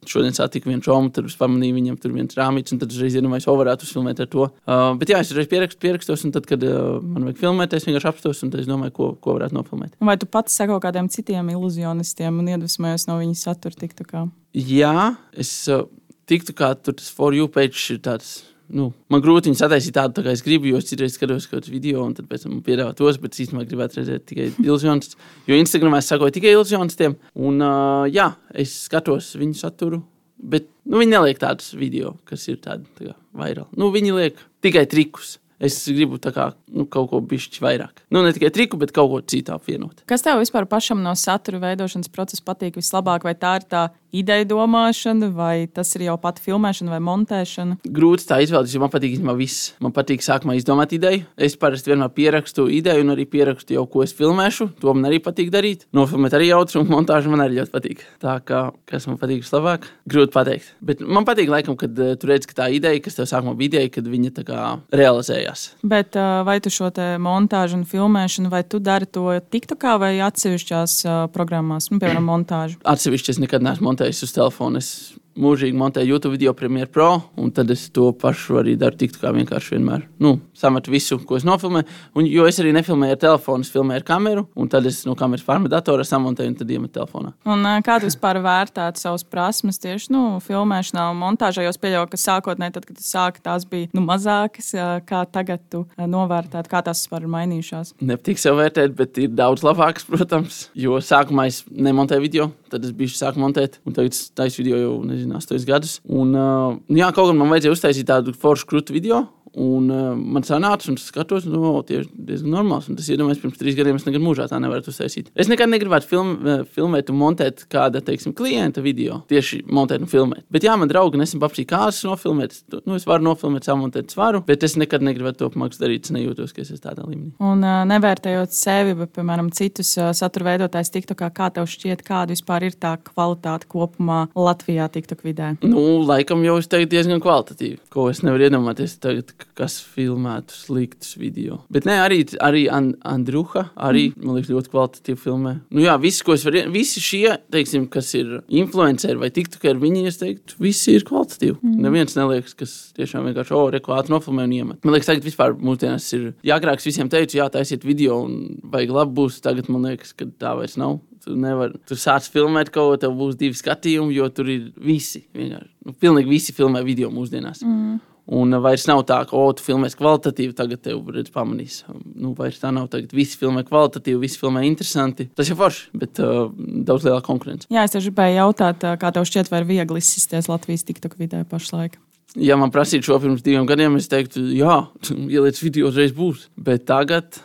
šodien 0.08 0.36
satiku 0.36 0.70
vienu 0.70 0.84
čomu, 0.86 1.12
tad 1.14 1.28
es 1.30 1.38
pamanīju 1.40 1.78
viņam 1.78 2.00
tur 2.02 2.14
viens 2.16 2.38
rāmītis, 2.38 2.76
un 2.76 2.82
tad 2.82 2.94
es 2.94 3.18
iedomājos, 3.18 3.48
o, 3.50 3.56
varētu 3.60 3.88
uzfilmēt 3.88 4.22
ar 4.24 4.30
to. 4.34 4.48
Uh, 4.68 4.92
bet 5.02 5.14
jā, 5.14 5.22
es 5.24 5.34
reiz 5.36 5.50
pierakstu, 5.52 5.82
pierakstos, 5.84 6.26
un 6.28 6.36
tad, 6.36 6.48
kad 6.50 6.64
uh, 6.68 6.98
man 7.04 7.28
vajag 7.28 7.42
filmēt, 7.42 7.78
es 7.78 7.88
vienkārši 7.90 8.12
apstos, 8.12 8.44
un 8.46 8.54
es 8.60 8.70
domāju, 8.70 8.96
ko, 8.98 9.10
ko 9.24 9.38
varētu 9.40 9.58
nofilmēt. 9.58 9.96
Vai 10.12 10.18
tu 10.22 10.30
pats 10.30 10.58
seko 10.62 10.80
kādiem 10.84 11.10
citiem 11.14 11.50
iluzionistiem 11.56 12.42
un 12.42 12.52
iedvesmojies 12.54 13.08
no 13.10 13.18
viņa 13.22 13.40
satura 13.42 13.82
TikTokā? 13.82 14.28
Jā, 14.58 15.16
es 15.38 15.54
uh, 15.74 15.88
TikTokā 16.30 16.74
tur 16.84 16.98
tas 17.00 17.10
for 17.14 17.36
you 17.36 17.50
page 17.52 17.80
ir 17.94 18.04
tāds 18.06 18.38
nu, 18.74 18.90
man 19.12 19.24
grūti 19.24 19.52
viņus 19.52 19.64
attaisīt 19.68 19.96
tādu, 19.96 20.18
tā 20.18 20.25
kā 20.25 20.34
es 20.36 20.44
gribu, 20.46 20.69
jo 20.72 20.81
es 20.81 20.90
citreiz 20.90 21.16
skatos 21.16 21.48
kaut 21.48 21.62
kādus 21.62 21.74
video, 21.74 22.04
un 22.06 22.14
tad 22.18 22.28
pēc 22.30 22.46
tam 22.46 22.60
piedāvā 22.66 22.96
tos, 22.98 23.19
bet 23.22 23.40
īstenībā 23.40 23.66
gribētu 23.69 24.02
redzēt 24.02 24.28
tikai 24.30 24.50
iluzionistus. 24.68 25.18
Jo 25.50 25.58
Instagramā 25.62 26.02
es 26.04 26.12
sakoju 26.12 26.36
tikai 26.36 26.54
iluzionistiem, 26.56 27.18
un 27.48 27.64
uh, 27.64 28.06
jā, 28.12 28.31
es 28.56 28.75
skatos 28.88 29.34
viņu 29.40 29.60
saturu. 29.60 30.04
Bet 30.38 30.68
nu, 30.86 31.00
viņi 31.02 31.16
neliek 31.16 31.40
tādus 31.42 31.72
video, 31.74 32.14
kas 32.30 32.44
ir 32.52 32.60
tādi 32.62 32.86
tā 33.00 33.16
vairāk. 33.38 33.72
Nu, 33.78 33.90
viņi 33.94 34.14
liek 34.14 34.48
tikai 34.62 34.86
trikus. 34.90 35.38
Es 35.58 35.80
gribu 35.90 36.19
kā, 36.22 36.52
nu, 36.69 36.84
kaut 36.86 37.08
ko 37.10 37.19
bišķi 37.25 37.64
vairāk. 37.66 38.04
Nu, 38.14 38.22
ne 38.22 38.30
tikai 38.36 38.52
triku, 38.54 38.78
bet 38.78 38.92
kaut 38.94 39.10
ko 39.10 39.22
citu 39.25 39.56
apvienot. 39.56 40.04
Kas 40.10 40.22
tev 40.22 40.38
vispār 40.38 40.68
pašam 40.69 41.02
no 41.02 41.16
satura 41.18 41.58
veidošanas 41.64 42.12
procesa 42.14 42.46
patīk 42.46 42.78
vislabāk? 42.78 43.25
Vai 43.25 43.34
tā 43.34 43.56
ir 43.58 43.66
tā 43.66 43.88
ideja 44.15 44.45
domāšana, 44.48 45.30
vai 45.36 45.68
tas 45.71 45.94
ir 45.98 46.07
jau 46.07 46.18
pati 46.21 46.44
filmēšana 46.45 46.94
vai 46.95 47.00
montēšana? 47.04 47.80
Grūti 47.83 48.27
tā 48.30 48.39
izvēlēties, 48.45 48.75
jo 48.77 48.83
man 48.83 48.94
patīk 48.94 49.18
īstenībā 49.18 49.36
viss. 49.38 49.71
Man 49.83 49.94
patīk 49.95 50.24
sākumā 50.25 50.57
izdomāt 50.57 50.95
ideju. 50.95 51.25
Es 51.38 51.57
parasti 51.59 51.92
vienmēr 51.92 52.13
pierakstu 52.15 52.68
ideju 52.71 53.06
un 53.06 53.15
arī 53.15 53.27
pierakstu 53.30 53.77
jau, 53.77 53.86
ko 53.92 54.06
es 54.06 54.15
filmēšu. 54.18 54.69
To 54.83 54.95
man 54.98 55.09
arī 55.09 55.19
patīk 55.24 55.51
darīt. 55.54 55.88
Nofilmēt 55.95 56.38
arī 56.38 56.51
jautru, 56.51 56.83
un 56.83 56.92
montāžu 56.92 57.33
man 57.33 57.44
arī 57.45 57.59
ļoti 57.59 57.74
patīk. 57.74 58.06
Tā 58.24 58.38
kā 58.48 58.68
kas 58.88 59.07
man 59.09 59.19
patīk 59.19 59.44
vislabāk, 59.44 59.89
grūti 60.09 60.33
pateikt. 60.36 60.71
Bet 60.86 61.01
man 61.04 61.27
patīk, 61.27 61.51
laikam, 61.51 61.77
kad 61.80 61.98
uh, 62.00 62.13
tu 62.19 62.30
redz, 62.30 62.48
ka 62.50 62.62
tā 62.63 62.69
ideja, 62.74 63.01
kas 63.04 63.19
tev 63.19 63.27
sākumā 63.30 63.56
bija 63.59 63.74
ideja, 63.74 63.94
kad 63.98 64.07
viņa 64.07 64.33
tā 64.39 64.45
kā 64.48 64.62
realizējās. 64.95 65.68
Bet 65.88 66.15
uh, 66.19 66.42
vai 66.48 66.59
tu 66.63 66.71
šo 66.74 66.89
montāžu 67.21 67.81
un 67.81 67.83
filmēšanu, 67.88 68.51
vai 68.54 68.63
tu 68.63 68.80
dari 68.83 69.06
to 69.06 69.27
TikTokā 69.51 69.98
vai 70.01 70.13
atsevišķās 70.24 70.95
uh, 71.06 71.18
programmās, 71.33 71.89
nu, 71.92 72.00
piemēram, 72.01 72.25
montāžu? 72.31 72.80
Atsevišķi 72.88 73.36
es 73.36 73.42
nekad 73.44 73.65
neesmu 73.65 73.92
montējis 73.92 74.06
uz 74.24 74.33
telefona. 74.36 74.80
Es 74.80 75.15
mūžīgi 75.38 75.78
montēju 75.78 76.16
YouTube 76.16 76.36
video 76.36 76.54
Premiere 76.57 76.89
Pro, 76.92 77.10
un 77.38 77.51
tad 77.56 77.72
es 77.74 77.88
to 77.94 78.10
pašu 78.18 78.62
arī 78.62 78.75
daru. 78.80 78.98
Tiktu 78.98 79.22
kā 79.22 79.31
vienkārši 79.36 79.75
vienmēr 79.75 80.06
nu, 80.24 80.38
sametu 80.57 80.92
visu, 80.94 81.19
ko 81.28 81.38
es 81.38 81.45
nofilmēju. 81.48 81.88
Un, 82.18 82.28
jo 82.30 82.48
es 82.50 82.57
arī 82.62 82.74
nefilmēju 82.75 83.16
ar 83.16 83.22
telefonu, 83.22 83.66
es 83.66 83.72
filmēju 83.74 84.01
ar 84.01 84.06
kameru, 84.07 84.45
un 84.57 84.72
tad 84.72 84.88
es 84.89 85.04
no 85.07 85.13
kameras 85.18 85.45
pārmetu 85.45 85.74
datorā, 85.75 86.06
samontēju 86.07 86.54
un 86.54 86.57
tad 86.57 86.74
iemetu 86.74 86.95
telefonā. 86.98 87.34
Un, 87.48 87.68
kā 87.86 88.00
tu 88.01 88.10
vispār 88.10 88.39
vērtētu 88.44 89.04
savas 89.04 89.25
prasmes 89.28 89.81
tieši 89.84 90.12
nu, 90.16 90.24
filmēšanā 90.44 91.07
un 91.13 91.22
montāžā? 91.22 91.66
Jo 91.66 91.73
es 91.73 91.81
pieļauju, 91.81 92.09
ka 92.14 92.21
sākotnēji, 92.21 92.76
tad, 92.80 92.88
kad 92.90 93.00
tu 93.00 93.06
sāki, 93.06 93.44
tās 93.45 93.68
bija 93.69 93.92
nu, 93.97 94.04
mazākas. 94.07 94.73
Kā 95.07 95.23
tagad 95.30 95.64
tu 95.71 95.83
novērtētu, 95.97 96.71
kā 96.71 96.81
tās 96.85 97.04
vispār 97.04 97.28
ir 97.28 97.33
mainījušās? 97.35 97.94
Nepatīk 98.02 98.42
sev 98.42 98.57
vērtēt, 98.62 98.95
bet 98.97 99.21
ir 99.21 99.33
daudz 99.38 99.66
labākas, 99.68 100.07
protams. 100.12 100.66
Jo 100.78 101.02
sākumā 101.04 101.47
es 101.52 101.62
nemontēju 101.69 102.26
video, 102.26 102.50
tad 102.71 102.85
es 102.88 102.95
biju 102.95 103.14
sāku 103.14 103.42
montēt, 103.44 103.80
un 103.85 103.95
tagad 103.97 104.16
es 104.16 104.28
taisu 104.35 104.64
video 104.64 104.81
jau 104.81 104.95
nezinu 105.07 105.27
nezinu, 105.28 105.60
8 105.60 105.68
gadus. 105.68 105.98
Un, 106.07 106.34
uh, 106.36 106.78
jā, 106.94 107.10
kaut 107.16 107.31
gan 107.31 107.40
man 107.40 107.52
vajadzēja 107.54 107.76
uztaisīt 107.76 108.10
tādu 108.10 108.36
foršu 108.38 108.69
krūtu 108.69 108.96
video, 108.96 109.26
Un 109.57 109.90
uh, 109.90 110.11
man 110.14 110.45
sanāca, 110.45 110.85
un 110.92 110.99
es 110.99 111.07
skatos, 111.09 111.47
nu, 111.49 111.59
oh, 111.66 111.80
tie 111.85 112.02
ir 112.04 112.07
diezgan 112.14 112.54
normāls. 112.54 112.90
Un 112.92 112.97
tas, 112.99 113.07
iedomājos, 113.09 113.40
pirms 113.42 113.57
trīs 113.57 113.78
gadiem 113.78 113.97
es 113.97 114.06
nekad 114.06 114.21
mūžā 114.21 114.45
tā 114.52 114.59
nevarētu 114.61 114.92
uztaisīt. 114.94 115.31
Es 115.33 115.49
nekad 115.49 115.71
negribētu 115.71 116.09
film, 116.09 116.33
uh, 116.44 116.61
filmēt 116.78 117.09
un 117.09 117.18
montēt 117.18 117.64
kāda, 117.71 118.04
teiksim, 118.06 118.35
klienta 118.37 118.83
video. 118.85 119.23
Tieši 119.31 119.64
montēt 119.66 120.06
un 120.06 120.11
filmēt. 120.11 120.45
Bet, 120.54 120.68
jā, 120.68 120.76
man 120.78 120.92
draugi 120.92 121.18
nesen 121.18 121.42
paprasīja, 121.42 121.71
kā 121.71 121.81
es 121.90 122.04
nofilmēt. 122.06 122.59
Nu, 122.85 122.99
es 122.99 123.07
varu 123.09 123.26
nofilmēt, 123.31 123.66
samontēt 123.66 124.14
svaru, 124.14 124.44
bet 124.45 124.66
es 124.68 124.78
nekad 124.78 125.06
negribētu 125.06 125.42
to 125.42 125.49
mākslinieks 125.56 125.81
darīt. 125.81 126.07
Es 126.07 126.14
nejūtos, 126.14 126.54
ka 126.54 126.61
es 126.61 126.71
esmu 126.76 126.83
tādā 126.85 127.07
līmenī. 127.07 127.33
Un 127.42 127.66
uh, 127.66 127.81
nevērtējot 127.90 128.54
sevi, 128.54 128.94
bet, 129.02 129.14
piemēram, 129.18 129.49
citus 129.57 129.95
uh, 129.97 130.11
satura 130.18 130.52
veidotājus 130.52 130.94
TikTokā, 130.94 131.31
kā 131.33 131.49
tev 131.57 131.66
šķiet, 131.71 132.06
kāda 132.06 132.35
vispār 132.35 132.69
ir 132.69 132.78
tā 132.78 132.94
kvalitāte 133.09 133.69
kopumā 133.71 134.28
Latvijā 134.37 134.85
TikTok 134.94 135.26
vidē? 135.26 135.52
Nu, 135.66 136.04
laikam 136.06 136.45
jau 136.45 136.59
es 136.61 136.69
teiktu 136.69 136.94
diezgan 136.94 137.23
kvalitatīvi, 137.23 137.81
ko 137.94 138.09
es 138.14 138.23
nevaru 138.26 138.49
iedomāties 138.49 138.99
tagad 139.02 139.33
kas 139.57 139.77
filmētu 139.81 140.56
sliktus 140.56 141.16
video. 141.18 141.61
Bet 141.73 141.87
nē, 141.87 141.97
arī, 142.04 142.19
arī 142.44 142.66
And 142.73 142.97
Andruha, 143.07 143.68
arī, 143.73 144.07
mm. 144.11 144.25
man 144.25 144.37
liekas, 144.37 144.51
ļoti 144.54 144.71
kvalitatīvi 144.73 145.21
filmē. 145.21 145.54
Nu 145.73 145.83
jā, 145.83 145.95
visi, 146.01 146.23
ko 146.25 146.35
es 146.35 146.45
varu, 146.45 146.63
visi 146.73 147.01
šie, 147.04 147.37
teiksim, 147.54 147.87
kas 147.92 148.11
ir 148.18 148.37
influenceri 148.61 149.19
vai 149.21 149.31
tiktokeri, 149.33 149.80
viņi, 149.81 150.06
es 150.11 150.21
teiktu, 150.21 150.57
visi 150.63 150.97
ir 150.97 151.06
kvalitatīvi. 151.07 151.57
Mm. 151.61 151.81
Neviens 151.87 152.18
neliekas, 152.18 152.56
kas 152.57 152.75
tiešām 152.97 153.27
vienkārši, 153.30 153.56
oh, 153.57 153.68
reklāti 153.73 154.13
nofilmē 154.13 154.47
un 154.47 154.56
iemet. 154.59 154.81
Man 154.85 154.95
liekas, 154.95 155.11
tagad 155.11 155.27
vispār 155.27 155.56
mūsdienās 155.57 156.07
ir, 156.18 156.31
ja 156.47 156.59
agrāk 156.59 156.83
visiem 156.83 157.11
teicu, 157.11 157.39
jā, 157.42 157.49
taisiet 157.54 157.85
video 157.87 158.21
un 158.25 158.57
vajag 158.73 158.94
labi 158.99 159.18
būs, 159.21 159.42
tagad 159.45 159.71
man 159.73 159.89
liekas, 159.89 160.13
ka 160.18 160.30
tā 160.39 160.54
vairs 160.59 160.77
nav. 160.80 160.99
Tu 161.25 161.33
nevari, 161.35 161.75
tur 161.89 161.99
sāc 161.99 162.27
filmēt 162.31 162.69
kaut 162.71 162.94
ko, 162.94 162.99
tev 163.01 163.16
būs 163.18 163.35
divi 163.39 163.57
skatījumi, 163.57 164.13
jo 164.16 164.30
tur 164.31 164.47
ir 164.54 164.69
visi, 164.80 165.25
vienkārši, 165.35 165.71
nu, 165.87 165.95
pilnīgi 165.99 166.31
visi 166.31 166.56
filmē 166.56 166.83
video 166.87 167.09
mūsdienās. 167.11 167.66
Mm. 167.66 167.97
Un 168.28 168.52
uh, 168.52 168.62
vairs 168.64 168.84
nav 168.90 169.04
tā, 169.07 169.22
ka, 169.28 169.38
o, 169.40 169.54
tu 169.56 169.64
filmēsi 169.64 170.00
kvalitatīvi, 170.00 170.56
tagad 170.57 170.81
tev 170.84 171.07
redz, 171.16 171.31
pamanīs. 171.34 171.80
Nu, 172.12 172.34
vairs 172.38 172.60
tā 172.60 172.74
nav. 172.76 172.90
Tagad 172.92 173.16
visi 173.16 173.40
filmē 173.40 173.64
kvalitatīvi, 173.68 174.19
visi 174.26 174.42
filmē 174.42 174.66
interesanti. 174.68 175.30
Tas 175.38 175.48
ir 175.52 175.60
forši, 175.60 175.88
bet 175.98 176.19
uh, 176.24 176.50
daudz 176.88 177.07
lielāka 177.07 177.28
konkurence. 177.30 177.69
Jā, 177.72 177.88
es 177.88 177.96
tieši 177.96 178.12
gribēju 178.12 178.40
jautāt, 178.42 178.84
kā 179.00 179.14
tev 179.16 179.28
šķiet, 179.30 179.52
vai 179.54 179.64
ir 179.64 179.72
viegli 179.72 180.04
izsisties 180.04 180.52
Latvijas 180.52 180.84
TikTok 180.88 181.16
vidē 181.22 181.46
pašlaik? 181.48 181.96
Ja 182.38 182.57
man 182.60 182.74
prasītu 182.74 183.07
šo 183.07 183.22
pirms 183.24 183.46
diviem 183.46 183.66
gadiem, 183.69 183.96
es 183.98 184.12
teiktu, 184.12 184.44
jā, 184.54 184.81
ieliec 185.36 185.64
video 185.64 185.92
uzreiz 185.94 186.16
būs. 186.16 186.50
Bet 186.60 186.84
tagad 186.90 187.40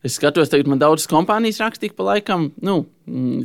Es 0.00 0.14
skatos, 0.16 0.48
tagad 0.48 0.68
man 0.70 0.80
daudzas 0.80 1.08
kompānijas 1.10 1.60
rakstīja 1.60 1.92
pa 1.92 2.06
laikam. 2.06 2.46
Nu, 2.64 2.86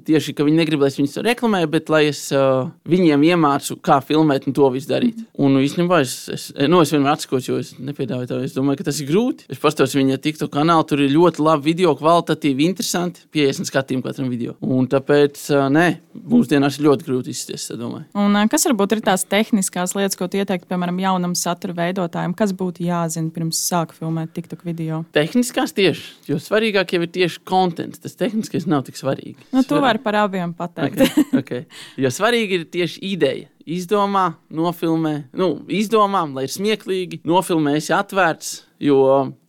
tieši, 0.06 0.34
ka 0.36 0.46
viņi 0.46 0.60
negrib, 0.60 0.84
lai 0.84 0.90
es 0.92 0.98
viņus 1.00 1.20
reklamēju, 1.26 1.70
bet 1.74 1.92
lai 1.94 2.02
es 2.10 2.22
uh, 2.36 2.70
viņiem 2.90 3.24
iemācu, 3.32 3.78
kā 3.86 4.00
filmēt 4.06 4.48
un 4.50 4.56
to 4.58 4.70
visu 4.74 4.90
darīt. 4.92 5.22
Un 5.42 5.58
īstenībā 5.62 6.02
es, 6.04 6.16
es, 6.32 6.48
nu, 6.70 6.82
es 6.84 6.94
vienmēr 6.94 7.16
atskos, 7.16 7.48
jo 7.50 7.60
es 7.62 7.74
nepiedāvāju 7.80 8.30
to. 8.30 8.40
Es 8.46 8.56
domāju, 8.56 8.82
ka 8.82 8.90
tas 8.90 9.02
ir 9.02 9.10
grūti. 9.10 9.48
Es 9.52 9.62
pastos 9.62 9.96
viņa 9.98 10.20
TikTok 10.24 10.54
kanālu, 10.54 10.86
tur 10.90 11.04
ir 11.06 11.14
ļoti 11.14 11.44
labi 11.46 11.72
video, 11.72 11.96
kvalitatīvi, 12.00 12.70
interesanti, 12.70 13.26
50 13.36 13.72
skatījumu 13.72 14.06
katram 14.06 14.30
video. 14.34 14.56
Un 14.62 14.90
tāpēc, 14.92 15.42
uh, 15.54 15.68
nē, 15.74 15.88
mūsdienās 16.36 16.80
ir 16.80 16.88
ļoti 16.90 17.10
grūti 17.10 17.36
izsties. 17.36 17.68
Un 17.76 18.38
uh, 18.38 18.46
kas 18.52 18.68
varbūt 18.70 18.98
ir 18.98 19.04
tās 19.06 19.26
tehniskās 19.30 19.96
lietas, 19.98 20.18
ko 20.20 20.30
ieteikt, 20.30 20.68
piemēram, 20.70 21.02
jaunam 21.04 21.36
satura 21.38 21.76
veidotājam, 21.78 22.36
kas 22.38 22.54
būtu 22.56 22.86
jāzina 22.86 23.34
pirms 23.34 23.60
sāk 23.66 23.96
filmēt 23.98 24.34
TikTok 24.36 24.66
video? 24.68 25.04
Tehniskās 25.16 25.74
tieši, 25.76 26.06
jo 26.30 26.40
svarīgāk 26.42 26.96
jau 26.96 27.04
ir 27.06 27.12
tieši 27.16 27.42
konteksts. 27.48 28.04
Tas 28.06 28.18
tehniskais 28.20 28.68
nav 28.70 28.86
tik 28.88 29.00
svarīgi. 29.00 29.38
Nu, 29.56 29.64
tu 29.66 29.80
vari 29.84 30.02
par 30.04 30.20
abiem 30.26 30.54
pateikt. 30.56 31.02
okay, 31.02 31.26
okay. 31.42 31.64
Jo 32.02 32.12
svarīgi 32.14 32.60
ir 32.60 32.68
tieši 32.76 33.02
ideja. 33.14 33.50
Izdomā, 33.66 34.28
nofilmē, 34.54 35.16
nu, 35.34 35.50
izdomā, 35.74 36.22
lai 36.36 36.46
ir 36.46 36.54
smieklīgi, 36.54 37.24
nofilmēsi 37.26 37.96
atvērts. 37.98 38.60
Jo 38.84 39.00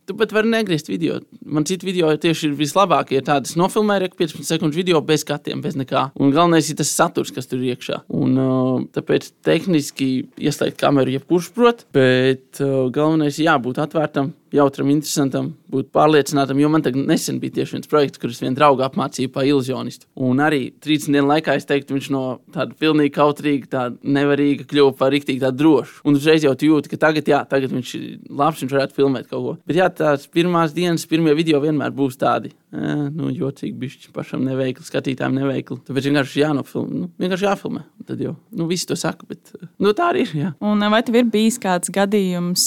Tu 0.07 0.15
pat 0.15 0.31
vari 0.31 0.47
negriezt 0.47 0.87
video. 0.87 1.17
Man 1.43 1.65
citu 1.67 1.83
video 1.83 2.13
tieši 2.15 2.47
ir 2.47 2.53
vislabākie. 2.55 3.17
Ir 3.19 3.25
tādas 3.27 3.57
nofilmēta 3.59 4.07
15 4.15 4.47
sekundžu 4.47 4.79
video 4.79 5.01
bez 5.03 5.25
skatiem, 5.25 5.59
bez 5.63 5.75
nekā. 5.75 6.05
Un 6.15 6.31
galvenais 6.31 6.69
ir 6.71 6.77
tas 6.79 6.93
saturs, 6.95 7.33
kas 7.35 7.51
tur 7.51 7.59
ir 7.59 7.73
iekšā. 7.73 7.99
Un, 8.15 8.37
uh, 8.39 8.85
tāpēc 8.95 9.27
tehniski 9.43 10.09
ieslēgt 10.39 10.79
kameru 10.79 11.17
jebkurš 11.17 11.51
prot, 11.57 11.83
bet 11.95 12.63
uh, 12.63 12.87
galvenais 12.95 13.35
ir 13.35 13.49
jābūt 13.49 13.81
atvērtam, 13.83 14.31
jautram, 14.55 14.89
interesantam, 14.93 15.51
būt 15.71 15.89
pārliecinātam. 15.95 16.59
Jo 16.61 16.69
man 16.71 16.85
nesen 17.07 17.39
bija 17.41 17.57
tieši 17.59 17.77
viens 17.77 17.89
projekts, 17.91 18.21
kurus 18.21 18.41
viena 18.43 18.55
drauga 18.57 18.87
apmācīja 18.87 19.31
par 19.33 19.47
iluzionistu. 19.47 20.07
Un 20.15 20.41
arī 20.43 20.69
30 20.83 21.15
dienu 21.15 21.31
laikā 21.31 21.57
es 21.57 21.67
teiktu, 21.69 21.97
viņš 21.97 22.09
no 22.15 22.23
tāda 22.55 22.77
pilnīgi 22.79 23.13
kautrīga, 23.17 23.71
tāda 23.73 24.13
nevarīga 24.17 24.67
kļuva 24.69 24.95
par 24.99 25.13
rīktīgi 25.15 25.43
tādu 25.43 25.63
drošu. 25.63 26.01
Un 26.07 26.19
uzreiz 26.19 26.45
jau 26.45 26.55
jūti, 26.67 26.93
ka 26.93 27.01
tagad, 27.07 27.27
jā, 27.29 27.41
tagad 27.49 27.73
viņš 27.75 27.95
ir 27.99 28.05
labs, 28.29 28.63
viņš 28.63 28.77
varētu 28.77 28.97
filmēt 28.97 29.29
kaut 29.31 29.43
ko. 29.43 29.57
Bet 29.67 29.81
jā, 29.81 29.89
tās 29.93 30.27
pirmās 30.31 30.75
dienas, 30.75 31.07
pirmie 31.09 31.35
video 31.37 31.61
vienmēr 31.63 31.95
būs 31.95 32.19
tādi. 32.19 32.53
Nu, 32.67 33.29
jocīgi, 33.31 33.77
bišķi 33.79 34.09
pašam 34.11 34.41
neveikli, 34.43 34.83
skatītājiem 34.83 35.37
neveikli. 35.39 35.77
Tāpēc 35.87 36.07
vienkārši 36.09 36.41
jānofilmē. 36.41 36.97
Nu, 36.99 37.07
vienkārši 37.23 37.45
jāfilmē. 37.47 37.83
Tad 38.07 38.23
jau 38.23 38.33
nu, 38.59 38.67
visi 38.67 38.89
to 38.89 38.97
saka, 38.99 39.23
bet 39.29 39.53
nu, 39.79 39.93
tā 39.95 40.09
arī 40.11 40.25
ir. 40.25 40.33
Jā. 40.35 40.49
Un 40.67 40.83
vai 40.91 40.99
tev 41.07 41.15
ir 41.19 41.29
bijis 41.31 41.59
kāds 41.63 41.91
gadījums, 41.95 42.65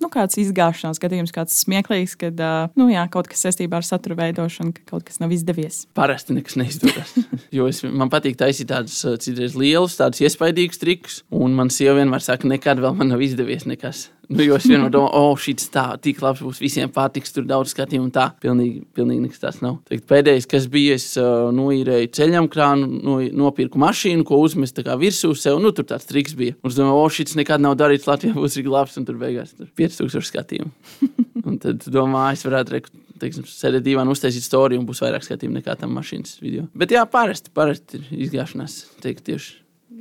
nu, 0.00 0.08
kāds 0.12 0.40
izgāšanās 0.40 1.00
gadījums, 1.02 1.34
kāds 1.36 1.58
smieklīgs, 1.66 2.16
kad 2.20 2.40
nu, 2.80 2.88
jā, 2.92 3.04
kaut 3.12 3.28
kas 3.28 3.44
saistībā 3.44 3.82
ar 3.82 3.88
satura 3.88 4.16
veidošanu, 4.22 4.72
ka 4.78 4.86
kaut 4.94 5.04
kas 5.08 5.20
nav 5.20 5.34
izdevies? 5.36 5.82
Parasti 5.96 6.36
nekas 6.38 6.56
neizdodas. 6.60 7.12
jo 7.56 7.68
es, 7.68 7.82
man 7.84 8.12
patīk 8.12 8.40
taisīt 8.40 8.72
tādus 8.72 9.02
citreiz 9.20 9.56
lielus, 9.58 9.98
tādus 10.00 10.24
iespaidīgus 10.24 10.80
trikus, 10.80 11.20
un 11.28 11.52
man 11.60 11.72
sieva 11.72 11.98
vienmēr 12.00 12.24
saka, 12.24 12.48
nekad 12.48 12.80
vēl 12.80 12.96
man 12.96 13.12
nav 13.12 13.24
izdevies 13.24 13.68
nekas. 13.68 14.08
Nu, 14.30 14.42
jo 14.44 14.56
es 14.56 14.66
vienmēr 14.68 14.92
domāju, 14.92 15.18
oh, 15.18 15.32
šis 15.40 15.66
tā, 15.72 15.84
tik 16.02 16.20
labs 16.22 16.42
būs 16.44 16.60
visiem 16.62 16.90
patiks, 16.92 17.34
tur 17.34 17.44
daudz 17.48 17.72
skatījumu 17.74 18.06
un 18.06 18.12
tā. 18.14 18.28
Pilnīgi, 18.42 18.82
pilnīgi 18.94 19.24
nekas 19.24 19.42
tāds 19.42 19.60
nav. 19.64 19.80
Teikt, 19.90 20.06
pēdējais, 20.10 20.46
kas 20.50 20.68
bija, 20.72 20.96
es 20.98 21.06
uh, 21.20 21.50
noīrēju 21.54 22.10
ceļam 22.16 22.48
krānu, 22.52 22.88
no, 23.02 23.18
nopirku 23.42 23.80
mašīnu, 23.82 24.24
ko 24.28 24.38
uzmest 24.44 24.78
virsū 25.02 25.32
sev. 25.38 25.58
Nu, 25.62 25.74
tur 25.76 25.88
tāds 25.90 26.08
triks 26.08 26.36
bija. 26.38 26.56
Un 26.62 26.72
es 26.72 26.78
domāju, 26.78 27.02
oh, 27.02 27.12
šis 27.12 27.36
nekad 27.38 27.64
nav 27.64 27.76
darīts 27.80 28.08
Latvijā, 28.08 28.36
būs 28.38 28.58
tik 28.58 28.70
labs, 28.72 28.98
un 29.00 29.08
tur 29.08 29.18
beigās 29.20 29.56
tur 29.56 29.70
5000 29.78 30.28
skatījumu. 30.30 30.72
un 31.48 31.58
tad 31.62 31.88
domāju, 31.92 32.38
es 32.38 32.46
varētu 32.46 32.76
rekt, 32.76 32.94
teiksim, 33.22 33.48
sēdēt 33.48 33.84
divā, 33.86 34.06
uztaisīt 34.08 34.46
storiju 34.46 34.82
un 34.82 34.86
būs 34.88 35.02
vairāk 35.04 35.26
skatījumu 35.26 35.60
nekā 35.60 35.76
tam 35.80 35.92
mašīnas 35.98 36.38
video. 36.42 36.68
Bet 36.78 36.94
jā, 36.94 37.02
parasti, 37.10 37.52
parasti 37.54 38.00
ir 38.00 38.24
izgāšanās, 38.28 38.78
teikt, 39.02 39.26
tieši 39.28 39.58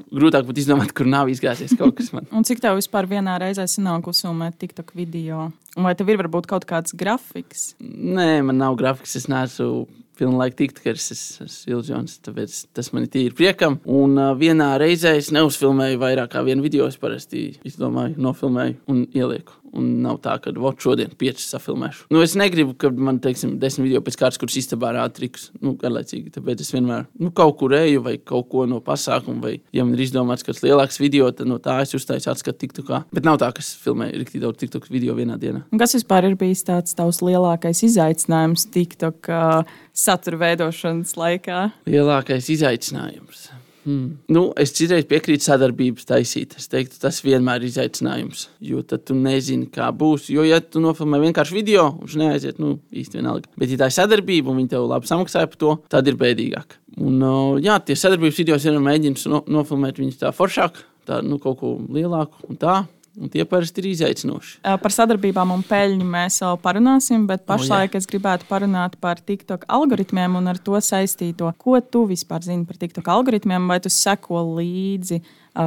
grūtāk 0.09 0.47
būtu 0.47 0.63
izdomāt, 0.63 0.93
kur 0.97 1.09
nav 1.09 1.31
izgāzies 1.31 1.75
kaut 1.79 1.95
kas 1.99 2.11
man. 2.15 2.27
Un 2.35 2.47
cik 2.47 2.63
tev 2.63 2.79
vispār 2.79 3.09
vienā 3.09 3.37
reizē 3.41 3.67
sanāk 3.69 4.09
uzfilmēt 4.11 4.59
TikTok 4.61 4.93
video? 4.97 5.49
Un 5.77 5.87
vai 5.87 5.95
tev 5.95 6.11
ir 6.11 6.19
varbūt 6.23 6.49
kaut 6.51 6.67
kāds 6.69 6.95
grafiks? 6.97 7.73
Nē, 7.79 8.41
man 8.47 8.59
nav 8.59 8.77
grafiks. 8.79 9.15
Es 9.19 9.29
neesmu 9.31 9.87
pilnlaika 10.21 10.59
tiktokers, 10.59 11.07
es 11.15 11.21
esmu 11.41 11.77
ilģions, 11.77 12.19
tāpēc 12.25 12.57
tas 12.75 12.91
man 12.93 13.07
ir 13.07 13.13
tīri 13.13 13.37
priekam. 13.37 13.79
Un 13.89 14.19
uh, 14.19 14.33
vienā 14.37 14.73
reizē 14.81 15.15
es 15.17 15.31
neuzfilmēju 15.33 16.01
vairāk 16.01 16.35
kā 16.35 16.43
vienu 16.45 16.65
video, 16.65 16.89
es 16.91 16.99
parasti 17.01 17.47
izdomāju, 17.67 18.19
nofilmēju 18.21 18.77
un 18.91 19.05
ielieku. 19.17 19.60
Un 19.77 20.01
nav 20.03 20.17
tā, 20.23 20.33
ka 20.43 20.51
vot 20.59 20.79
šodien 20.83 21.13
piecas 21.15 21.45
safilmēšu. 21.53 22.09
Nu, 22.11 22.19
es 22.25 22.33
negribu, 22.39 22.73
ka 22.79 22.89
man, 22.91 23.21
teiksim, 23.23 23.53
desmit 23.61 23.87
video 23.87 24.01
pēc 24.03 24.17
kārtas, 24.19 24.39
kuras 24.41 24.57
istabā 24.59 24.91
rāda 24.97 25.15
trikus, 25.15 25.47
nu, 25.63 25.77
garlaicīgi. 25.79 26.33
Tāpēc 26.35 26.63
es 26.65 26.73
vienmēr 26.75 27.05
nu, 27.21 27.31
kaut 27.35 27.55
kur 27.61 27.75
eju 27.77 28.03
vai 28.03 28.17
kaut 28.19 28.49
ko 28.51 28.65
no 28.67 28.81
pasākuma, 28.83 29.39
vai, 29.45 29.53
ja 29.75 29.85
man 29.87 29.95
ir 29.95 30.03
izdomāts 30.03 30.43
kāds 30.47 30.59
lielāks 30.65 30.99
video, 30.99 31.29
tad 31.35 31.47
no 31.47 31.59
tā 31.63 31.77
es 31.85 31.95
uztaisu 31.95 32.33
atskatu 32.33 32.65
TikTokā. 32.65 33.05
Bet 33.15 33.27
nav 33.27 33.39
tā, 33.39 33.53
ka 33.55 33.63
es 33.63 33.71
filmēju 33.85 34.19
rīktīgi 34.19 34.43
daudz 34.43 34.59
TikTok 34.59 34.91
video 34.91 35.15
vienā 35.15 35.39
dienā. 35.39 35.63
Un 35.71 35.81
kas 35.81 35.95
vispār 35.95 36.27
ir 36.27 36.35
bijis 36.39 36.65
tāds 36.67 36.97
tavs 36.97 37.23
lielākais 37.23 37.85
izaicinājums 37.87 38.67
TikTok 38.75 39.31
uh, 39.31 39.73
satura 39.95 40.43
veidošanas 40.43 41.15
laikā? 41.19 41.63
Lielākais 41.87 42.51
izaicinājums. 42.57 43.51
Hmm. 43.81 44.19
Nu, 44.29 44.43
es 44.61 44.73
citreiz 44.77 45.07
piekrītu 45.09 45.45
sadarbības 45.47 46.05
taisīt. 46.09 46.53
Es 46.59 46.69
teiktu, 46.69 46.99
tas 47.01 47.21
vienmēr 47.25 47.63
ir 47.63 47.71
izaicinājums. 47.71 48.45
Jo 48.61 48.83
tad 48.85 49.07
tu 49.09 49.17
nezini, 49.17 49.69
kā 49.73 49.89
būs. 49.95 50.29
Jo, 50.33 50.45
ja 50.45 50.61
tu 50.61 50.83
nofilmē 50.83 51.17
vienkārši 51.23 51.57
video, 51.57 51.87
viņš 52.03 52.17
neaiziet, 52.21 52.61
nu, 52.61 52.75
īsti 52.93 53.17
vienalga. 53.17 53.49
Bet, 53.57 53.73
ja 53.73 53.81
tā 53.81 53.89
ir 53.89 53.97
sadarbība 53.97 54.53
un 54.53 54.61
viņi 54.61 54.73
tev 54.75 54.85
labi 54.91 55.09
samaksāja 55.09 55.49
par 55.49 55.61
to, 55.63 55.75
tad 55.91 56.09
ir 56.11 56.19
bēdīgāk. 56.21 56.77
Un, 57.01 57.17
jā, 57.63 57.79
tie 57.87 57.97
sadarbības 57.97 58.41
video 58.43 58.59
vienmēr 58.61 58.87
mēģina 58.91 59.33
no, 59.33 59.43
nofilmēt 59.59 60.01
viņus 60.01 60.21
tā 60.21 60.33
foršāk, 60.35 60.77
tā, 61.09 61.21
nu, 61.25 61.41
kaut 61.41 61.61
ko 61.63 61.75
lielāku 61.89 62.51
un 62.51 62.61
tā. 62.61 62.83
Un 63.19 63.27
tie 63.27 63.43
parasti 63.43 63.81
ir 63.83 63.89
izaicinoši. 63.89 64.61
Par 64.63 64.93
sadarbībām 64.95 65.49
un 65.51 65.65
peļņu 65.67 66.05
mēs 66.07 66.37
vēl 66.45 66.59
parunāsim, 66.63 67.25
bet 67.27 67.43
pašlaik 67.49 67.91
oh, 67.91 67.97
jā. 67.97 67.99
es 67.99 68.07
gribētu 68.07 68.47
parunāt 68.47 68.95
par 69.03 69.19
TikTok 69.19 69.65
algoritmiem 69.67 70.37
un 70.39 70.47
ar 70.47 70.59
to 70.63 70.79
saistīto. 70.79 71.49
Ko 71.59 71.75
tu 71.83 72.05
vispār 72.07 72.45
zini 72.45 72.63
par 72.69 72.79
TikTok 72.79 73.09
algoritmiem, 73.11 73.67
vai 73.67 73.81
tu 73.83 73.91
seko 73.91 74.45
līdzi 74.61 75.19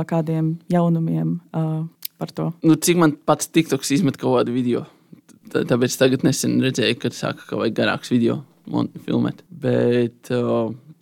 kādiem 0.08 0.54
jaunumiem 0.72 1.36
par 1.52 2.32
to? 2.32 2.48
Nu, 2.64 2.78
cik 2.80 3.02
man 3.02 3.12
pats 3.28 3.52
TikToks 3.52 3.92
izmet 3.98 4.16
kaut 4.16 4.38
kādu 4.38 4.56
video? 4.56 4.86
Tā, 5.52 5.66
tāpēc 5.68 6.00
tagad 6.00 6.24
nesen 6.24 6.56
redzēju, 6.64 6.96
ka 7.02 7.12
saka, 7.12 7.44
ka 7.50 7.60
vajag 7.60 7.76
garāks 7.76 8.08
video 8.14 8.40
filmēt. 9.04 9.44
Bet 9.52 10.32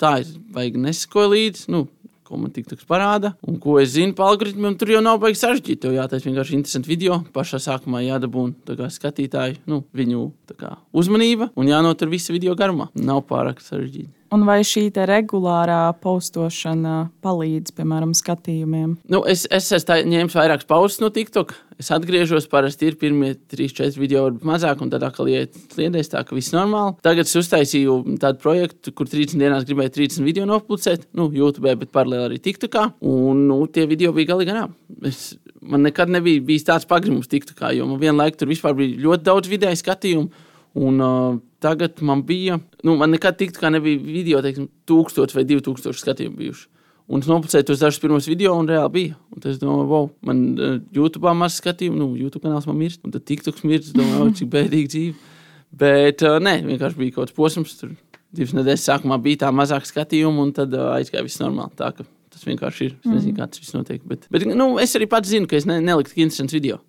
tā 0.02 0.16
ir, 0.24 0.34
vajag 0.58 0.82
nesakoju 0.88 1.36
līdzi. 1.36 1.68
Nu, 1.70 1.86
ko 2.32 2.40
man 2.40 2.52
TikToks 2.54 2.88
parāda, 2.88 3.34
un 3.44 3.58
ko 3.60 3.76
es 3.82 3.92
zinu 3.92 4.16
par 4.16 4.32
algoritmiem. 4.32 4.78
Tur 4.80 4.94
jau 4.94 5.02
nav 5.04 5.20
baigi 5.20 5.42
sarežģīti. 5.42 5.82
Tev 5.84 5.96
jātaisa 5.98 6.28
vienkārši 6.30 6.56
interesanti 6.56 6.88
video. 6.88 7.20
Pašā 7.36 7.60
sākumā 7.60 8.00
jādabūna 8.06 8.88
skatītāju 8.96 9.60
nu, 9.68 9.82
viņu 9.96 10.24
kā, 10.56 10.74
uzmanība 10.96 11.50
un 11.56 11.68
jānotur 11.68 12.12
visa 12.12 12.32
video 12.32 12.56
garumā. 12.56 12.88
Nav 12.96 13.26
pārāk 13.28 13.60
sarežģīti. 13.64 14.21
Un 14.32 14.46
vai 14.48 14.62
šī 14.64 14.86
regulārā 14.96 15.92
postošana 16.00 17.10
palīdz, 17.24 17.74
piemēram, 17.76 18.14
skatījumiem? 18.16 18.94
Nu, 19.12 19.20
es, 19.28 19.44
es 19.52 19.66
esmu 19.76 19.98
ņēmis 20.08 20.36
vairākas 20.38 20.68
pauzes 20.70 21.02
no 21.02 21.10
TikTok. 21.12 21.52
Es 21.82 21.90
atgriežos, 21.92 22.46
parasti 22.48 22.88
ir 22.88 22.96
pirmie 22.96 23.34
3-4 23.52 23.98
video, 24.00 24.22
varbūt 24.24 24.46
mazāk, 24.48 24.80
un 24.84 24.92
tad 24.92 25.04
atkal 25.04 25.28
iet 25.28 25.58
sliedēs, 25.74 26.08
tā 26.14 26.22
ka 26.24 26.36
viss 26.36 26.54
normāli. 26.54 26.96
Tagad 27.04 27.28
es 27.28 27.36
uztaisīju 27.42 27.98
tādu 28.22 28.40
projektu, 28.40 28.94
kur 28.96 29.10
30 29.10 29.42
dienās 29.42 29.68
gribēju 29.68 29.96
30 29.98 30.24
video 30.24 30.48
nopublicēt, 30.48 31.10
nu, 31.18 31.28
YouTube, 31.36 31.76
bet 31.82 31.92
paralēli 31.92 32.30
arī 32.30 32.40
TikTokā. 32.40 32.88
Un 33.12 33.44
nu, 33.50 33.60
tie 33.68 33.84
video 33.90 34.14
bija 34.16 34.32
galīgi 34.32 34.52
garām. 34.54 34.72
Es, 35.10 35.34
man 35.60 35.84
nekad 35.84 36.12
nebija 36.12 36.40
bijis 36.46 36.68
tāds 36.70 36.88
pagrimums 36.88 37.28
TikTokā, 37.28 37.74
jo 37.76 37.90
man 37.90 38.00
vienlaikus 38.00 38.40
tur 38.40 38.52
bija 38.80 39.04
ļoti 39.10 39.28
daudz 39.28 39.52
vidēju 39.52 39.82
skatījumu. 39.82 40.46
Un, 40.80 41.02
uh, 41.04 41.40
tagad 41.62 42.02
man 42.04 42.24
bija, 42.26 42.58
nu, 42.84 42.96
man 43.00 43.14
nekad 43.14 43.38
tiktu, 43.40 43.62
kā 43.62 43.70
nebija 43.72 44.00
video, 44.02 44.42
teiksim, 44.44 44.68
tūkstoši 44.90 45.38
vai 45.38 45.46
divi 45.48 45.64
tūkstoši 45.64 46.02
skatījumu 46.02 46.40
bijuši. 46.40 46.68
Un 47.12 47.20
es 47.20 47.28
noplicēju 47.28 47.66
tos 47.68 47.82
dažus 47.82 48.00
pirmos 48.00 48.28
video, 48.30 48.54
un 48.56 48.68
reāli 48.70 48.92
bija. 48.94 49.16
Un 49.34 49.44
es 49.50 49.58
domāju, 49.60 49.88
wow, 49.90 50.06
man 50.24 50.42
uh, 50.54 50.76
YouTube 50.94 51.32
maz 51.36 51.58
skatījumu, 51.58 51.98
nu, 51.98 52.06
YouTube 52.20 52.44
kanāls 52.46 52.68
man 52.68 52.78
mirst, 52.78 53.02
un 53.04 53.14
tad 53.14 53.26
TikToks 53.28 53.66
mirst. 53.68 53.90
Domāju, 53.98 54.28
oh, 54.28 54.30
cik 54.38 54.48
bēdīgi 54.52 54.92
dzīve. 54.94 55.34
Bet, 55.82 56.22
uh, 56.24 56.38
nē, 56.42 56.60
vienkārši 56.68 57.00
bija 57.00 57.16
kaut 57.16 57.26
kāds 57.26 57.36
posms. 57.36 57.74
Tur 57.80 57.92
divas 58.32 58.54
nedēļas 58.56 58.86
sākumā 58.88 59.18
bija 59.24 59.42
tā 59.44 59.50
mazāk 59.52 59.88
skatījumu, 59.88 60.46
un 60.46 60.54
tad 60.56 60.72
uh, 60.78 60.92
aizgāja 60.94 61.26
viss 61.26 61.42
normāli. 61.42 61.74
Tā, 61.80 61.90
tas 62.32 62.46
vienkārši 62.48 62.88
ir. 62.88 62.96
Es 63.02 63.10
nezinu, 63.10 63.36
kā 63.40 63.50
tas 63.50 63.60
viss 63.60 63.76
notiek. 63.76 64.06
Bet, 64.08 64.30
bet 64.32 64.46
nu, 64.48 64.72
es 64.80 64.94
arī 64.96 65.10
pats 65.10 65.34
zinu, 65.34 65.50
ka 65.50 65.58
es 65.58 65.68
ne, 65.68 65.82
neliku 65.84 66.14
tik 66.14 66.24
interesants 66.24 66.56
video. 66.56 66.80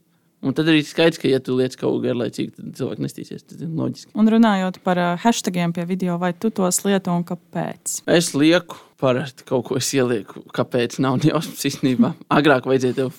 Un 0.43 0.55
tad 0.55 0.67
arī 0.67 0.81
skaidrs, 0.83 1.21
ka, 1.21 1.29
ja 1.31 1.39
tu 1.43 1.55
liec 1.55 1.77
kaut 1.79 1.95
ko 1.95 1.99
garlaicīgu, 2.03 2.55
tad 2.57 2.73
cilvēki 2.79 3.05
nestīsies. 3.05 3.45
Tas 3.47 3.61
ir 3.63 3.69
loģiski. 3.71 4.11
Un 4.19 4.31
runājot 4.33 4.81
par 4.83 4.99
hashtagiem 5.23 5.75
pie 5.75 5.87
video, 5.87 6.17
vai 6.21 6.33
tu 6.35 6.51
tos 6.51 6.81
lieto 6.83 7.15
un 7.15 7.23
kāpēc? 7.27 8.01
Es 8.11 8.33
lieku 8.35 8.79
parasti 8.99 9.47
kaut 9.47 9.69
ko, 9.69 9.79
ielieku. 9.79 10.43
Kāpēc 10.55 10.99
nav 11.03 11.19
nejausmas 11.23 11.63
īstenībā? 11.71 12.13
Agrāk 12.33 12.67
vajadzēja 12.69 12.99
tev 13.03 13.15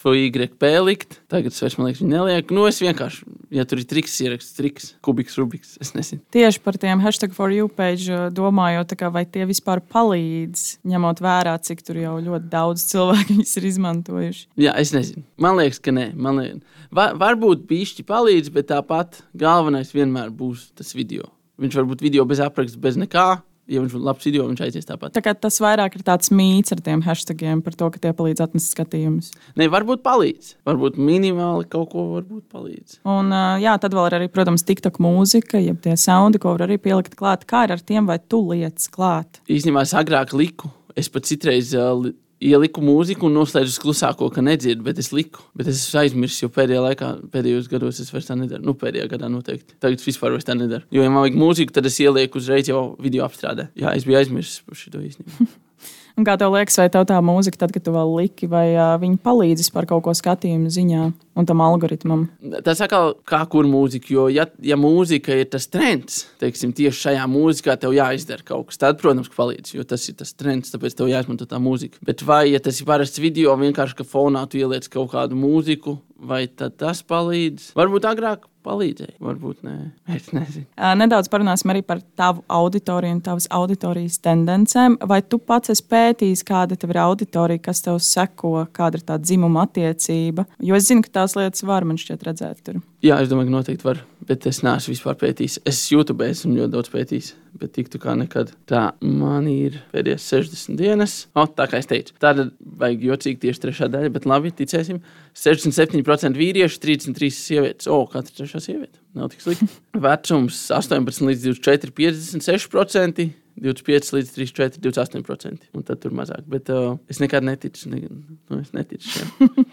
FYP 0.00 0.70
likt, 0.80 1.18
tagad 1.28 1.52
es 1.52 1.60
vairs, 1.60 1.76
man 1.76 1.90
liekas, 1.90 2.00
nelieku. 2.08 2.54
Nu, 2.56 2.64
es 2.68 2.78
vienkārši, 2.80 3.26
ja 3.52 3.66
tur 3.68 3.82
ir 3.82 3.88
triks, 3.90 4.14
ierakstu 4.24 4.56
triks, 4.56 4.86
kubiks, 5.04 5.36
rubiks. 5.36 5.74
Es 5.82 5.92
nezinu. 5.96 6.22
Tieši 6.32 6.62
par 6.64 6.78
tiem 6.80 7.02
hashtag 7.04 7.34
for 7.36 7.52
you 7.52 7.68
page 7.68 8.08
uh, 8.08 8.28
domājot, 8.32 8.94
kā 8.96 9.10
vai 9.12 9.26
tie 9.28 9.44
vispār 9.48 9.82
palīdz, 9.92 10.80
ņemot 10.88 11.20
vērā, 11.24 11.58
cik 11.66 11.84
tur 11.84 12.00
jau 12.00 12.14
ļoti 12.16 12.48
daudz 12.52 12.86
cilvēku 12.88 13.28
viņus 13.34 13.52
ir 13.60 13.68
izmantojuši. 13.74 14.46
Jā, 14.64 14.74
es 14.80 14.94
nezinu. 14.96 15.26
Man 15.40 15.60
liekas, 15.60 15.82
ka 15.84 15.92
nē. 15.92 16.08
Man 16.16 16.40
liekas, 16.40 16.80
var, 16.96 17.18
varbūt 17.20 17.68
bišķi 17.68 18.06
palīdz, 18.08 18.54
bet 18.56 18.70
tāpat 18.72 19.20
galvenais 19.36 19.92
vienmēr 19.92 20.32
būs 20.32 20.70
tas 20.80 20.96
video. 20.96 21.28
Viņš 21.60 21.76
var 21.76 21.92
būt 21.92 22.08
video 22.08 22.24
bez 22.24 22.40
apraksta, 22.40 22.80
bez 22.80 22.96
nekā. 22.96 23.42
Ja 23.70 23.82
viņš 23.84 23.96
labs 24.02 24.26
video, 24.26 24.46
viņš 24.50 24.62
aizies 24.66 24.88
tāpat. 24.88 25.14
Tā 25.14 25.34
tas 25.38 25.60
vairāk 25.62 25.94
ir 25.98 26.04
tāds 26.06 26.32
mīts 26.34 26.74
ar 26.74 26.80
tiem 26.84 27.04
hashtagiem 27.06 27.62
par 27.62 27.76
to, 27.78 27.90
ka 27.94 28.02
tie 28.02 28.10
palīdz 28.16 28.42
atnest 28.42 28.74
skatījumus. 28.74 29.30
Nē, 29.60 29.68
varbūt 29.70 30.02
palīdz. 30.06 30.56
Varbūt 30.66 30.98
minimāli 30.98 31.68
kaut 31.70 31.92
ko 31.92 32.06
varbūt 32.16 32.48
palīdz. 32.50 32.98
Un, 33.10 33.30
jā, 33.62 33.76
tad 33.82 33.94
vēl 33.94 34.10
ir 34.10 34.18
arī, 34.18 34.30
protams, 34.32 34.66
TikTok 34.66 34.98
mūzika, 35.02 35.60
jeb 35.62 35.78
tie 35.84 35.94
soundi, 36.00 36.42
ko 36.42 36.56
var 36.56 36.66
arī 36.66 36.80
pielikt 36.82 37.14
klāt. 37.18 37.46
Kā 37.50 37.64
ir 37.68 37.76
ar 37.76 37.84
tiem, 37.84 38.10
vai 38.10 38.18
tu 38.18 38.42
lietas 38.50 38.90
klāt? 38.90 39.42
Īstenībā 39.46 39.86
es 39.86 39.94
agrāk 39.94 40.34
liku. 40.34 40.72
Es 40.98 41.06
pat 41.12 41.28
citreiz 41.30 41.70
uh, 41.78 42.10
ieliku 42.40 42.82
mūziku 42.84 43.28
un 43.28 43.36
noslēdzu 43.36 43.82
klusāko, 43.82 44.30
ka 44.32 44.44
nedzirdu, 44.44 44.84
bet 44.86 45.00
es 45.02 45.12
liku. 45.12 45.44
Bet 45.56 45.68
es 45.70 45.82
esmu 45.84 46.02
aizmirsis, 46.02 46.42
jo 46.44 46.50
pēdējā 46.54 46.82
laikā, 46.88 47.10
pēdējos 47.32 47.70
gados 47.72 48.00
es 48.02 48.12
vairs 48.14 48.28
tā 48.30 48.36
nedaru. 48.40 48.64
Nu, 48.66 48.76
pēdējā 48.80 49.08
gadā 49.12 49.30
noteikti. 49.32 49.76
Tagad 49.82 50.04
vispār 50.04 50.36
vairs 50.36 50.48
tā 50.48 50.56
nedaru. 50.58 50.88
Jo, 50.94 51.04
ja 51.04 51.12
man 51.12 51.26
vajag 51.26 51.40
mūziku, 51.40 51.76
tad 51.76 51.88
es 51.90 52.00
ielieku 52.02 52.40
uzreiz 52.40 52.70
jau 52.72 52.84
video 53.02 53.26
apstrādē. 53.28 53.70
Jā, 53.78 53.94
es 53.96 54.08
biju 54.08 54.22
aizmirsis 54.22 54.64
par 54.66 54.80
šo 54.80 54.96
īstenībā. 55.00 55.50
Un 56.18 56.26
kā 56.26 56.36
tev 56.40 56.52
liekas, 56.54 56.78
vai 56.80 56.88
tev 56.92 57.06
tā 57.08 57.18
mūzika, 57.24 57.60
tad, 57.60 57.72
kad 57.74 57.84
tu 57.86 57.94
vēl 57.94 58.12
liki, 58.18 58.48
vai 58.50 58.66
uh, 58.74 58.94
viņi 59.00 59.20
palīdzēs 59.24 59.70
par 59.74 59.86
kaut 59.90 60.04
ko 60.06 60.14
skatījumu 60.16 60.72
ziņā 60.72 61.04
un 61.38 61.48
tam 61.48 61.62
algoritmam? 61.64 62.26
Tas 62.66 62.82
atkal 62.84 63.14
kā 63.28 63.40
kur 63.52 63.68
mūzika, 63.70 64.10
jo, 64.12 64.26
ja, 64.32 64.48
ja 64.64 64.78
mūzika 64.80 65.36
ir 65.38 65.48
tas 65.52 65.68
trends, 65.70 66.24
teiksim, 66.42 66.74
tieši 66.76 67.06
šajā 67.06 67.24
mūzikā 67.30 67.78
tev 67.80 67.94
jāizdara 67.96 68.44
kaut 68.46 68.70
kas, 68.70 68.80
tad, 68.82 68.98
protams, 69.00 69.30
ka 69.30 69.38
palīdz, 69.38 69.74
jo 69.78 69.86
tas 69.86 70.06
ir 70.10 70.18
tas 70.20 70.34
trends, 70.34 70.74
tāpēc 70.74 70.98
tev 70.98 71.10
jāizmanto 71.12 71.48
tā 71.48 71.62
mūzika. 71.62 72.02
Bet 72.06 72.26
vai, 72.26 72.44
ja 72.50 72.62
tas 72.62 72.82
ir 72.82 72.90
parasts 72.90 73.22
video, 73.22 73.56
vienkārši 73.60 74.00
ka 74.00 74.08
fonā 74.08 74.44
tu 74.50 74.60
ieliec 74.60 74.90
kaut 74.92 75.12
kādu 75.14 75.38
mūziku, 75.38 76.00
vai 76.20 76.44
tas 76.50 77.04
palīdz? 77.06 77.72
Varbūt 77.78 78.08
agrāk 78.10 78.49
palīdzēja, 78.66 79.16
varbūt 79.24 79.64
nē. 79.66 79.76
Es 80.16 80.30
nezinu. 80.36 80.66
Nedaudz 81.00 81.30
parunāsim 81.32 81.72
arī 81.72 81.82
par 81.86 82.02
tavu 82.18 82.44
auditoriju 82.50 83.16
un 83.16 83.22
tavas 83.24 83.48
auditorijas 83.56 84.20
tendencēm. 84.24 84.98
Vai 85.10 85.20
tu 85.22 85.40
pats 85.40 85.72
esi 85.74 85.86
pētījis, 85.90 86.44
kāda 86.48 86.78
tev 86.80 86.94
ir 86.94 87.02
auditorija, 87.04 87.64
kas 87.70 87.84
tev 87.86 88.00
seko, 88.04 88.66
kāda 88.76 89.00
ir 89.00 89.06
tā 89.08 89.18
dzimuma 89.22 89.66
attiecība? 89.68 90.46
Jo 90.64 90.78
es 90.78 90.90
zinu, 90.90 91.06
ka 91.06 91.20
tās 91.20 91.38
lietas 91.38 91.66
var 91.66 91.88
man 91.88 92.00
šķiet 92.00 92.26
redzēt 92.30 92.64
tur. 92.66 92.80
Jā, 93.00 93.16
es 93.24 93.30
domāju, 93.30 93.48
ka 93.48 93.54
noteikti 93.54 93.86
var, 93.86 94.02
bet 94.28 94.44
es 94.44 94.58
neesmu 94.60 94.92
vispār 94.92 95.14
pētījis. 95.22 95.54
Es 95.68 95.78
YouTube 95.88 96.26
esmu 96.26 96.52
ļoti 96.58 96.72
daudz 96.74 96.90
pētījis, 96.92 97.30
bet 97.62 97.72
tik 97.72 97.88
tā 97.88 97.96
kā 98.02 98.12
nekad. 98.20 98.50
Tā 98.68 98.82
man 99.00 99.46
ir 99.48 99.78
pēdējās 99.94 100.26
60 100.34 100.76
dienas. 100.76 101.14
O, 101.32 101.46
tā 101.48 101.64
kā 101.70 101.80
es 101.80 101.88
teicu, 101.88 102.12
tāda 102.20 102.50
vajag 102.82 103.06
jocīgi 103.08 103.40
tieši 103.46 103.64
trešā 103.64 103.88
daļa, 103.94 104.12
bet 104.12 104.28
labi, 104.28 104.52
ticēsim. 104.58 105.00
67% 105.32 106.36
vīriešu, 106.36 106.82
33 106.84 107.32
sievietes. 107.38 107.88
O, 107.88 108.02
katra 108.12 108.42
trešā 108.42 108.60
sieviete. 108.66 109.00
Nav 109.16 109.32
tik 109.32 109.46
slikti. 109.46 109.70
Vecums 110.04 110.66
18 110.76 111.24
līdz 111.30 111.48
24, 111.54 111.96
56%. 112.04 113.30
25 113.60 114.14
līdz 114.16 114.34
34, 114.36 114.80
28%. 114.84 115.70
Un 115.76 115.84
tad 115.88 116.00
tur 116.04 116.12
mazāk. 116.16 116.44
Bet 116.48 116.68
uh, 116.72 116.94
es 117.12 117.20
nekad 117.20 117.44
neticu. 117.44 117.90
Ne, 117.92 118.06
nu, 118.08 118.60
es 118.60 118.72
neticu 118.76 119.16
šiem. 119.16 119.64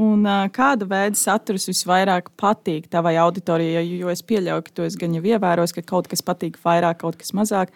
Un, 0.00 0.24
kāda 0.56 0.86
veida 0.88 1.18
saturs 1.18 1.66
visvairāk 1.68 2.30
patīk 2.40 2.86
tavai 2.92 3.18
auditorijai? 3.20 3.84
Jo, 3.98 4.08
es 4.12 4.24
pieļauju, 4.24 4.64
ka 4.64 4.72
tu 4.76 4.86
esi 4.86 5.00
gan 5.02 5.18
jau 5.18 5.24
ievērojis, 5.34 5.74
ka 5.76 5.84
kaut 5.84 6.08
kas 6.08 6.24
patīk 6.24 6.56
vairāk, 6.64 7.02
kaut 7.02 7.18
kas 7.20 7.34
mazāk. 7.36 7.74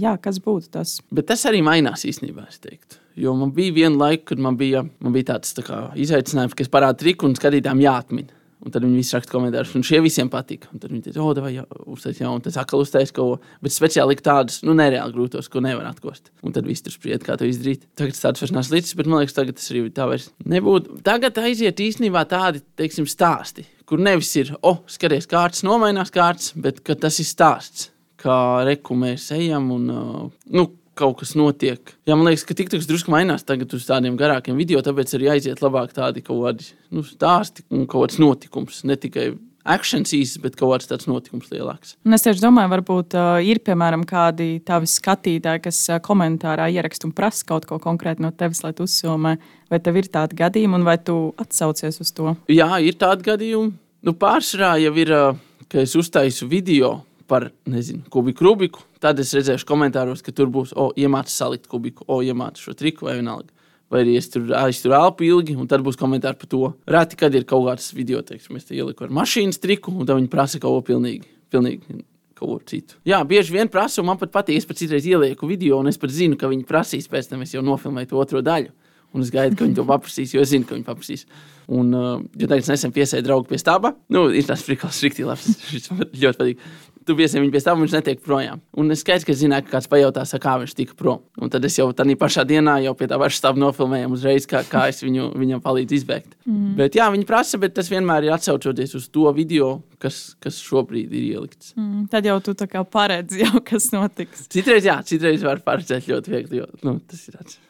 Jā, 0.00 0.14
kas 0.20 0.40
būtu 0.44 0.72
tas? 0.72 0.98
Bet 1.12 1.28
tas 1.28 1.44
arī 1.48 1.60
mainās 1.64 2.06
īstenībā, 2.08 2.46
es 2.48 2.60
teiktu. 2.64 2.98
Jo 3.20 3.34
man 3.36 3.52
bija 3.52 3.74
viena 3.76 3.96
laika, 4.06 4.30
kad 4.32 4.40
man 4.40 4.56
bija, 4.60 4.82
man 5.04 5.12
bija 5.12 5.34
tāds 5.34 5.52
tā 5.56 5.64
kā, 5.66 5.80
izaicinājums, 6.00 6.56
ka 6.56 6.64
es 6.64 6.72
parādīju 6.72 7.02
triku 7.02 7.28
un 7.28 7.36
skatītājiem 7.36 7.84
jāatmin. 7.84 8.32
Un 8.60 8.72
tad 8.74 8.84
viņi 8.84 8.98
visi 8.98 9.14
raksta 9.16 9.32
komentārus, 9.32 9.72
un 9.78 9.84
šie 9.86 10.02
visiem 10.04 10.28
patika. 10.32 10.68
Un 10.74 10.82
tad 10.82 10.92
viņi 10.92 11.06
teica, 11.06 11.22
oh, 11.24 11.30
vai 11.40 11.54
uztaisīt 11.88 12.20
jaunu, 12.20 12.42
tas 12.44 12.58
atkal 12.60 12.82
uztaisīt 12.84 13.14
kaut 13.16 13.30
ko. 13.40 13.52
Bet 13.64 13.72
speciāli 13.72 14.18
tādus, 14.20 14.58
nu, 14.68 14.74
nereāli 14.76 15.14
grūtos, 15.16 15.48
ko 15.48 15.62
nevar 15.64 15.88
atkost. 15.88 16.28
Un 16.44 16.52
tad 16.52 16.68
viss 16.68 16.84
tur 16.84 16.92
spried, 16.92 17.24
kā 17.24 17.38
to 17.40 17.48
izdarīt. 17.48 17.86
Tagad 17.96 18.16
tas 18.16 18.26
tāds 18.26 18.44
vairs 18.44 18.52
nav 18.52 18.68
līdzīgs, 18.68 18.98
bet 18.98 19.08
man 19.08 19.22
liekas, 19.22 19.36
tagad 19.38 19.56
tas 19.56 19.70
arī 19.72 19.86
tā 19.96 20.08
vairs 20.10 20.28
nebūtu. 20.44 21.00
Tagad 21.06 21.40
aiziet 21.40 21.80
īstenībā 21.80 22.26
tādi, 22.28 22.60
teiksim, 22.76 23.08
stāsti, 23.08 23.64
kur 23.88 24.02
nevis 24.02 24.34
ir, 24.36 24.52
oh, 24.60 24.82
skaties, 24.92 25.30
kārtas 25.30 25.64
nomainās 25.64 26.12
kārtas, 26.12 26.52
bet 26.60 26.84
tas 26.84 27.16
ir 27.22 27.28
stāsts, 27.30 27.88
kā 28.20 28.36
reku 28.68 28.98
mēs 28.98 29.30
ejam 29.38 29.72
un, 29.72 29.88
uh, 29.88 30.28
nu, 30.52 30.68
kaut 30.98 31.20
kas 31.20 31.34
notiek. 31.38 31.94
Jā, 32.08 32.16
man 32.16 32.28
liekas, 32.28 32.46
ka 32.48 32.56
TikToks 32.56 32.88
drusku 32.88 33.12
mainās 33.12 33.46
tagad 33.46 33.72
uz 33.76 33.86
tādiem 33.88 34.18
garākiem 34.20 34.58
video, 34.58 34.82
tāpēc 34.84 35.14
arī 35.16 35.30
aiziet 35.36 35.62
labāk 35.64 35.94
tādi 35.96 36.24
kaut 36.24 36.42
kādi 36.44 36.72
nu, 36.94 37.04
stāsti 37.06 37.64
un 37.72 37.86
kaut 37.90 38.08
kāds 38.08 38.20
notikums. 38.22 38.82
Ne 38.88 38.98
tikai 39.00 39.30
akcents 39.64 40.12
īsts, 40.16 40.40
bet 40.42 40.56
kaut 40.58 40.72
kāds 40.74 40.88
tāds 40.90 41.08
notikums 41.10 41.50
lielāks. 41.52 41.94
Un 42.06 42.16
es 42.16 42.24
tieši 42.24 42.42
domāju, 42.42 42.72
varbūt 42.74 43.16
uh, 43.18 43.32
ir 43.44 43.60
piemēram 43.64 44.06
kādi 44.08 44.62
tavi 44.66 44.88
skatītāji, 44.90 45.64
kas 45.66 45.82
uh, 45.90 46.00
komentārā 46.04 46.70
ieraksta 46.72 47.08
un 47.08 47.14
prasa 47.16 47.46
kaut 47.48 47.68
ko 47.68 47.80
konkrēti 47.82 48.24
no 48.24 48.32
tevis, 48.32 48.62
lai 48.64 48.72
tu 48.76 48.88
uzsumē. 48.88 49.36
Vai 49.70 49.82
tev 49.84 50.00
ir 50.00 50.10
tādi 50.12 50.38
gadījumi, 50.40 50.80
un 50.80 50.88
vai 50.88 50.96
tu 51.04 51.18
atsaucies 51.40 52.00
uz 52.02 52.12
to? 52.16 52.34
Jā, 52.50 52.72
ir 52.82 52.98
tādi 53.00 53.28
gadījumi. 53.28 53.76
Nu, 54.06 54.16
pārsvarā 54.16 54.74
jau 54.80 54.94
ir, 54.98 55.12
uh, 55.12 55.38
ka 55.70 55.84
es 55.84 55.94
uztaisu 55.98 56.48
video 56.50 56.98
par, 57.30 57.48
nezinu, 57.70 58.02
kubiku, 58.12 58.48
rubiku. 58.48 58.82
Tad 59.02 59.22
es 59.22 59.30
redzēšu 59.36 59.68
komentāros, 59.68 60.24
ka 60.26 60.34
tur 60.34 60.50
būs, 60.52 60.74
o, 60.74 60.90
iemācīts 60.98 61.38
salikt 61.40 61.70
kubiku, 61.70 62.04
o, 62.10 62.20
iemācīts 62.26 62.66
šo 62.66 62.74
triku 62.78 63.08
vai 63.08 63.20
vienalga. 63.20 63.52
Vai 63.90 64.04
arī 64.04 64.16
es 64.18 64.28
tur 64.30 64.52
aizturu 64.54 64.94
elpu 64.98 65.26
ilgi, 65.26 65.56
un 65.58 65.66
tad 65.70 65.82
būs 65.86 65.98
komentāri 65.98 66.38
par 66.38 66.50
to. 66.50 66.62
Reti, 66.90 67.18
kad 67.18 67.34
ir 67.34 67.46
kaut 67.48 67.64
kāds 67.66 67.88
video, 67.94 68.22
teiksim, 68.26 68.58
es 68.60 68.68
te 68.68 68.76
ieliku 68.78 69.06
ar 69.06 69.14
mašīnas 69.18 69.58
triku, 69.62 69.94
un 69.96 70.06
tad 70.06 70.20
viņi 70.20 70.30
prasa 70.30 70.60
kaut 70.62 70.76
ko 70.76 70.84
pilnīgi, 70.92 71.26
pilnīgi 71.50 72.04
kaut 72.38 72.52
ko 72.52 72.60
citu. 72.70 73.00
Jā, 73.08 73.18
bieži 73.26 73.56
vien 73.56 73.70
prasa, 73.72 73.98
un 74.02 74.10
man 74.12 74.20
pat 74.20 74.30
patīk, 74.36 74.60
es 74.60 74.68
pat 74.68 74.78
citreiz 74.78 75.08
ielieku 75.10 75.48
video, 75.50 75.80
un 75.82 75.90
es 75.90 75.98
pat 75.98 76.14
zinu, 76.14 76.38
ka 76.38 76.50
viņi 76.52 76.68
prasīs, 76.68 77.10
pēc 77.10 77.32
tam 77.32 77.42
es 77.46 77.56
jau 77.56 77.64
nofilmēju 77.66 78.12
to 78.12 78.22
otro 78.22 78.44
daļu. 78.46 78.70
Un 79.10 79.24
es 79.24 79.32
gaidu, 79.34 79.56
ka 79.58 79.66
viņi 79.66 79.74
to 79.74 79.84
paprasīs, 79.88 80.32
jo 80.36 80.42
es 80.44 80.52
zinu, 80.52 80.66
ka 80.68 80.76
viņi 80.76 80.86
paprasīs. 80.86 81.24
Un, 81.70 81.90
uh, 81.94 82.20
jo 82.38 82.46
tagad 82.46 82.62
es 82.62 82.70
nesen 82.70 82.94
piesēju 82.94 83.26
draugu 83.26 83.50
pie 83.50 83.58
stāba. 83.58 83.92
Nu, 84.10 84.28
ir 84.30 84.46
tas 84.46 84.62
frikals, 84.62 85.00
rīktī 85.02 85.26
labs. 85.26 85.48
Šis 85.70 85.90
man 85.90 86.06
ļoti 86.14 86.38
patīk. 86.38 86.62
Tu 87.08 87.14
piesēji 87.16 87.40
viņu 87.40 87.52
pie 87.54 87.60
stāva, 87.62 87.80
viņš 87.80 87.94
netiek 87.96 88.18
projām. 88.20 88.60
Un 88.76 88.92
es 88.92 89.00
skaidrs, 89.00 89.24
ka 89.24 89.34
zināju, 89.36 89.64
ka 89.66 89.72
kāds 89.76 89.88
pajautās, 89.88 90.34
kā 90.42 90.56
viņš 90.60 90.74
tika 90.76 90.96
prom. 90.98 91.22
Un 91.40 91.52
tad 91.52 91.64
es 91.64 91.78
jau 91.78 91.86
tādā 91.96 92.12
pašā 92.20 92.44
dienā 92.48 92.74
jau 92.84 92.92
pie 92.98 93.08
tā 93.08 93.16
paša 93.20 93.38
stāva 93.38 93.62
nofilmēju 93.62 94.10
uzreiz, 94.12 94.44
kā, 94.50 94.60
kā 94.68 94.84
es 94.92 95.00
viņu, 95.00 95.30
viņam 95.40 95.62
palīdzu 95.64 95.96
izbēgt. 95.96 96.36
Mm. 96.44 96.74
Bet 96.76 96.98
jā, 96.98 97.06
viņi 97.14 97.24
prasa, 97.28 97.60
bet 97.62 97.72
tas 97.78 97.88
vienmēr 97.88 98.28
ir 98.28 98.36
atsaucoties 98.36 98.92
uz 99.00 99.08
to 99.14 99.32
video, 99.36 99.70
kas, 100.02 100.20
kas 100.44 100.60
šobrīd 100.60 101.14
ir 101.16 101.30
ielikts. 101.30 101.72
Mm, 101.78 102.04
tad 102.12 102.28
jau 102.28 102.36
tu 102.44 102.54
tā 102.58 102.68
kā 102.70 102.84
paredzi, 102.84 103.40
jau, 103.46 103.62
kas 103.72 103.88
notiks. 103.96 104.44
Citreiz, 104.52 104.84
jā, 104.88 105.00
citreiz 105.08 105.44
var 105.46 105.64
paredzēt 105.64 106.10
ļoti 106.10 106.36
viegli, 106.36 106.60
jo 106.60 106.68
nu, 106.84 106.98
tas 107.08 107.24
ir 107.26 107.40
tāds. 107.40 107.60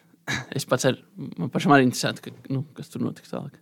Es 0.55 0.67
pats 0.69 0.91
ar, 0.91 0.99
man 1.39 1.49
pašam 1.51 1.73
arī 1.75 1.87
interesanti, 1.87 2.27
ka, 2.27 2.51
nu, 2.51 2.65
kas 2.77 2.91
tur 2.91 3.03
notiks 3.03 3.31
tālāk. 3.31 3.55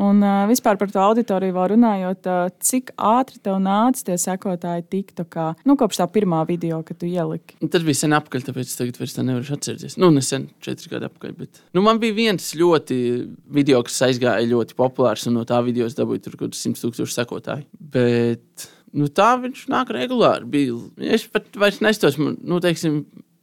Un 0.00 0.22
uh, 0.24 0.46
vispār 0.48 0.78
par 0.80 0.88
to 0.92 1.00
auditoriju 1.02 1.52
vēl 1.52 1.66
runājot, 1.74 2.28
uh, 2.30 2.52
cik 2.64 2.94
ātri 2.96 3.40
tev 3.44 3.58
nāca 3.60 4.06
tie 4.06 4.16
sekotāji 4.20 4.86
TikTokā, 4.94 5.46
nu, 5.68 5.76
kopš 5.80 6.00
tā 6.00 6.06
pirmā 6.14 6.40
video, 6.48 6.80
kad 6.86 6.96
tu 7.00 7.08
ieliki. 7.10 7.58
Un 7.60 7.72
Tas 7.72 7.84
bija 7.84 8.00
sen 8.00 8.16
apakaļ, 8.16 8.46
tāpēc 8.48 8.72
tagad 8.78 9.00
vairs 9.02 9.16
tā 9.16 9.24
nevaru 9.26 9.58
atcerēties. 9.58 9.98
Nu, 10.00 10.08
nesen, 10.14 10.48
četri 10.64 10.94
gadi 10.94 11.10
atpakaļ. 11.10 11.34
Bet... 11.36 11.60
Nu, 11.76 11.84
man 11.84 12.00
bija 12.02 12.16
viens 12.16 12.52
ļoti 12.56 13.00
video, 13.52 13.82
kas 13.84 14.00
aizgāja 14.08 14.48
ļoti 14.48 14.78
populārs, 14.78 15.26
un 15.28 15.36
no 15.36 15.44
tā 15.48 15.60
video 15.66 15.88
es 15.90 15.98
dabūju 15.98 16.24
tur 16.24 16.38
kaut 16.38 16.52
kādus 16.52 16.64
100 16.64 16.86
tūkstošu 16.86 17.18
sekotāju. 17.18 17.68
Bet 17.92 18.70
nu, 18.96 19.10
tā 19.12 19.34
viņš 19.44 19.66
nāk 19.72 19.92
regulāri. 19.92 20.48
Bija. 20.52 20.80
Es 21.16 21.28
pat 21.28 21.52
vairs 21.60 21.82
nestos, 21.84 22.16
nu, 22.20 22.62
teiksim, 22.64 23.02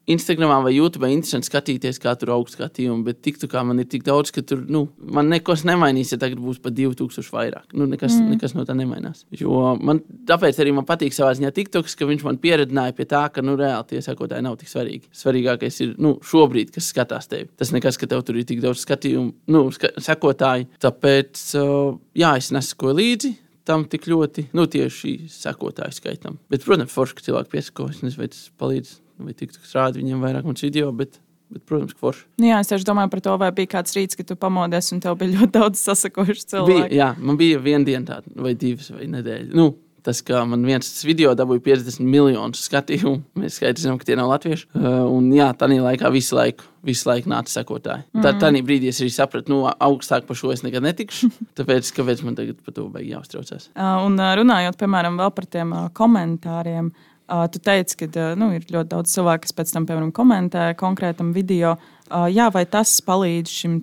Instagramā 0.09 0.59
vai 0.65 0.73
YouTube 0.73 1.09
interesanti 1.11 1.49
skatīties, 1.49 1.99
kā 2.01 2.15
tur 2.17 2.33
augstu 2.33 2.57
skatījumu, 2.57 3.03
bet 3.05 3.19
TikTokā 3.25 3.61
man 3.67 3.81
ir 3.81 3.87
tik 3.89 4.05
daudz, 4.07 4.31
ka 4.33 4.41
tur 4.45 4.63
nu, 4.71 4.85
man 4.97 5.29
nekas 5.29 5.65
nemainīs, 5.67 6.13
ja 6.13 6.19
tagad 6.21 6.41
būs 6.41 6.61
pat 6.63 6.73
2000 6.77 7.33
vairāk. 7.35 7.67
Nu, 7.77 7.85
nekas, 7.89 8.15
mm. 8.17 8.35
nekas 8.35 8.55
no 8.57 8.65
tā 8.67 8.73
nemainās. 8.77 9.25
Jo 9.37 9.75
man, 9.77 10.01
tāpēc 10.29 10.61
arī 10.63 10.73
man 10.75 10.87
patīk 10.89 11.13
savā 11.15 11.35
ziņā 11.37 11.51
TikToks, 11.55 11.97
ka 11.99 12.07
viņš 12.09 12.25
man 12.25 12.39
pieredzināja 12.41 12.95
pie 12.97 13.05
tā, 13.09 13.25
ka 13.33 13.43
nu, 13.45 13.53
reāli 13.59 13.91
tie 13.91 14.01
sekotāji 14.05 14.45
nav 14.45 14.57
tik 14.61 14.71
svarīgi. 14.71 15.11
Svarīgākais 15.15 15.77
ir 15.85 15.91
nu, 16.01 16.15
šobrīd, 16.25 16.73
kas 16.75 16.89
skatās 16.93 17.29
tevi. 17.29 17.51
Tas 17.59 17.73
nekas, 17.75 17.99
ka 18.01 18.09
tev 18.09 18.23
tur 18.25 18.39
ir 18.39 18.47
tik 18.49 18.63
daudz 18.65 18.81
skatījumu, 18.85 19.35
nu, 19.53 19.61
ska 19.75 19.93
sekotāji. 20.01 20.71
Tāpēc, 20.81 21.43
uh, 21.59 21.99
jā, 22.17 22.33
es 22.41 22.49
nesakoju 22.55 22.97
līdzi 22.97 23.35
tam 23.69 23.83
tik 23.85 24.07
ļoti, 24.09 24.47
nu, 24.57 24.65
tieši 24.71 25.11
sekotāju 25.29 25.93
skaitam. 25.93 26.39
Bet, 26.49 26.65
protams, 26.65 26.89
forši, 26.95 27.19
ka 27.19 27.25
cilvēki 27.27 27.53
piesako, 27.53 27.91
es 27.93 28.01
nezinu, 28.01 28.23
vai 28.23 28.29
tas 28.33 28.47
palīdz 28.57 28.95
vai 29.25 29.35
tiktu 29.37 29.61
rādīt 29.73 30.03
viņiem 30.03 30.23
vairāk 30.25 30.47
mums 30.47 30.65
video. 30.65 30.93
Bet... 30.95 31.19
Bet, 31.49 31.63
protams, 31.65 31.95
ka 31.97 32.03
forši. 32.03 32.27
Nu 32.37 32.45
jā, 32.45 32.59
es 32.61 32.69
tieši 32.69 32.85
domāju 32.85 33.09
par 33.09 33.21
to, 33.25 33.31
vai 33.41 33.47
bija 33.57 33.71
kāds 33.71 33.95
rīts, 33.97 34.13
kad 34.13 34.27
tu 34.29 34.35
pamodies 34.37 34.91
un 34.93 34.99
tev 35.01 35.15
bija 35.17 35.33
ļoti 35.33 35.55
daudz 35.55 35.81
sasakojuši 35.81 36.43
cilvēku. 36.51 36.75
Bija, 36.75 36.89
jā, 36.93 37.07
man 37.17 37.39
bija 37.39 37.61
viena 37.63 37.87
diena 37.87 38.05
tāda, 38.05 38.29
vai 38.37 38.51
divas, 38.53 38.91
vai 38.93 39.07
nedēļa. 39.09 39.49
Nu, 39.57 39.71
tas, 40.03 40.21
ka 40.25 40.41
man 40.47 40.63
viens 40.67 40.87
video 41.05 41.31
dabūja 41.37 41.61
50 41.65 42.03
miljonus 42.07 42.63
skatījumu. 42.67 43.21
Mēs 43.39 43.59
skaidri 43.59 43.83
zinām, 43.83 43.99
ka 43.99 44.07
tie 44.07 44.17
nav 44.19 44.29
latvieši. 44.31 44.69
Uh, 44.73 45.03
un 45.11 45.29
jā, 45.35 45.49
tā 45.57 45.69
laikā 45.69 46.11
visu 46.13 46.37
laiku, 46.37 46.65
visu 46.85 47.09
laiku 47.09 47.31
nāca 47.31 47.51
sekotāji. 47.53 48.05
Mm 48.13 48.21
-hmm. 48.21 48.39
Tā 48.41 48.63
brīdī 48.69 48.89
es 48.89 49.01
arī 49.01 49.09
sapratu, 49.13 49.51
nu, 49.53 49.65
augstāk 49.67 50.25
par 50.25 50.35
šo 50.35 50.51
es 50.51 50.63
nekad 50.63 50.83
netikšu. 50.83 51.29
Tāpēc, 51.57 51.93
kāpēc 51.97 52.23
man 52.23 52.35
tagad 52.35 52.57
par 52.65 52.73
to 52.73 52.89
vajag 52.89 53.09
jāuztraucās? 53.09 53.69
Uh, 53.75 54.05
un 54.05 54.19
uh, 54.19 54.35
runājot, 54.35 54.77
piemēram, 54.77 55.17
vēl 55.17 55.31
par 55.31 55.45
tiem 55.45 55.71
uh, 55.71 55.89
komentāriem. 55.93 56.91
Tu 57.29 57.61
teici, 57.61 57.95
ka 57.99 58.27
nu, 58.39 58.49
ir 58.57 58.65
ļoti 58.65 58.89
daudz 58.89 59.13
cilvēku, 59.13 59.45
kas 59.45 59.53
pēc 59.53 59.73
tam, 59.75 59.85
piemēram, 59.85 60.09
komentē 60.15 60.71
konkrētam 60.79 61.29
video. 61.35 61.75
Jā, 62.09 62.47
vai 62.49 62.63
tas 62.65 62.95
palīdz 63.05 63.53
šim 63.53 63.75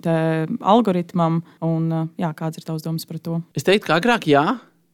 algoritmam, 0.59 1.39
un 1.63 1.85
jā, 2.19 2.31
kāds 2.35 2.59
ir 2.59 2.67
tavs 2.67 2.83
domas 2.83 3.07
par 3.07 3.21
to? 3.23 3.39
Es 3.55 3.63
teiktu, 3.63 3.87
ka 3.87 4.01
agrāk 4.01 4.27
jā. 4.27 4.43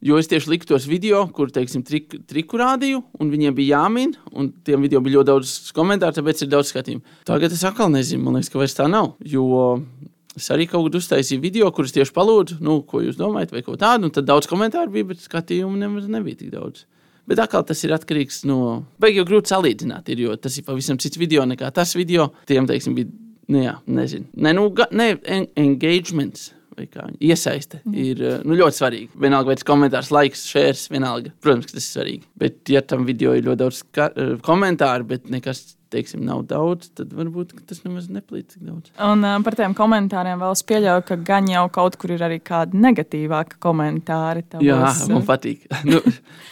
Jo 0.04 0.18
es 0.20 0.28
tieši 0.28 0.50
liku 0.52 0.68
tos 0.68 0.84
video, 0.84 1.22
kur 1.32 1.48
teiksim, 1.56 1.80
trik, 1.88 2.12
triku 2.28 2.58
rādīju, 2.60 3.00
un 3.24 3.30
viņiem 3.32 3.54
bija 3.56 3.78
jāmin, 3.80 4.12
un 4.36 4.50
tiem 4.68 4.84
video 4.84 5.00
bija 5.00 5.22
ļoti 5.22 5.30
daudz 5.30 5.54
komentāru, 5.78 6.18
tāpēc 6.18 6.44
ir 6.44 6.50
daudz 6.52 6.74
skatījumu. 6.74 7.06
Tagad 7.24 7.56
es 7.56 7.64
atkal 7.64 7.88
nezinu, 7.94 8.26
man 8.26 8.36
liekas, 8.36 8.52
ka 8.52 8.60
vairs 8.60 8.76
tā 8.76 8.90
nav. 8.92 9.14
Jo 9.24 9.80
es 10.36 10.50
arī 10.52 10.68
kaut 10.68 10.90
kad 10.90 11.00
uztaisīju 11.00 11.40
video, 11.40 11.72
kurus 11.72 11.96
tieši 11.96 12.12
palūdzu, 12.18 12.60
nu, 12.68 12.82
ko 12.84 13.00
jūs 13.00 13.16
domājat, 13.16 13.56
vai 13.56 13.64
ko 13.64 13.78
tādu, 13.80 14.12
tad 14.12 14.28
daudz 14.28 14.52
komentāru 14.52 14.92
bija, 14.92 15.14
bet 15.14 15.24
skatījumu 15.24 15.80
nemaz 15.80 16.12
nebija 16.12 16.42
tik 16.42 16.52
daudz. 16.52 16.84
Bet 17.30 17.40
atkal 17.40 17.64
tas 17.68 17.80
ir 17.86 17.94
atkarīgs 17.96 18.42
no. 18.50 18.84
Beig 19.02 19.16
jau 19.20 19.28
grūti 19.28 19.54
salīdzināt, 19.54 20.10
ir, 20.12 20.26
jo 20.26 20.36
tas 20.40 20.58
ir 20.60 20.66
pavisam 20.68 21.00
cits 21.00 21.20
video 21.20 21.46
nekā 21.48 21.70
tas 21.76 21.96
video. 21.96 22.32
Tiem, 22.50 22.68
teiksim, 22.68 22.98
bija, 22.98 23.12
nu, 23.48 23.62
jā, 23.64 23.78
nezinu, 24.00 24.28
ne, 24.44 24.52
nu, 24.58 24.68
ga, 24.76 24.90
ne 24.92 25.14
en, 25.24 25.48
engagements. 25.64 26.52
Iesaiste 27.24 27.82
mm. 27.84 28.00
ir 28.04 28.24
nu, 28.48 28.58
ļoti 28.60 28.80
svarīga. 28.80 29.22
Vienalga, 29.26 29.52
vai 29.52 29.60
tas 29.60 29.68
komentārs, 29.68 30.12
laiks, 30.14 30.48
šērs, 30.54 30.88
vienalga. 30.94 31.34
Protams, 31.44 31.70
ka 31.70 31.78
tas 31.78 31.86
ir 31.86 31.98
svarīgi. 32.00 32.28
Bet, 32.40 32.60
ja 32.74 32.84
tam 32.86 33.08
video 33.08 33.36
ir 33.38 33.48
ļoti 33.48 33.64
daudz 33.64 33.84
komentāru, 34.46 35.10
bet 35.14 35.32
nekas 35.34 35.66
teiksim, 35.94 36.24
nav 36.26 36.44
daudz, 36.50 36.90
tad 36.98 37.14
varbūt 37.16 37.54
tas 37.70 37.84
nemaz 37.86 38.10
neplīd 38.12 38.48
tik 38.50 38.66
daudz. 38.66 38.92
Un 39.04 39.26
uh, 39.26 39.38
par 39.46 39.58
tiem 39.58 39.76
komentāriem 39.78 40.42
vēl 40.42 40.56
es 40.56 40.64
pieļauju, 40.70 41.06
ka 41.10 41.18
gan 41.28 41.50
jau 41.52 41.66
kaut 41.74 41.98
kur 42.02 42.16
ir 42.16 42.24
arī 42.26 42.40
kādi 42.44 42.80
negatīvāki 42.82 43.60
komentāri. 43.64 44.46
Tavos. 44.50 44.66
Jā, 44.66 44.94
man 45.14 45.26
patīk. 45.28 45.68
nu, 45.92 46.02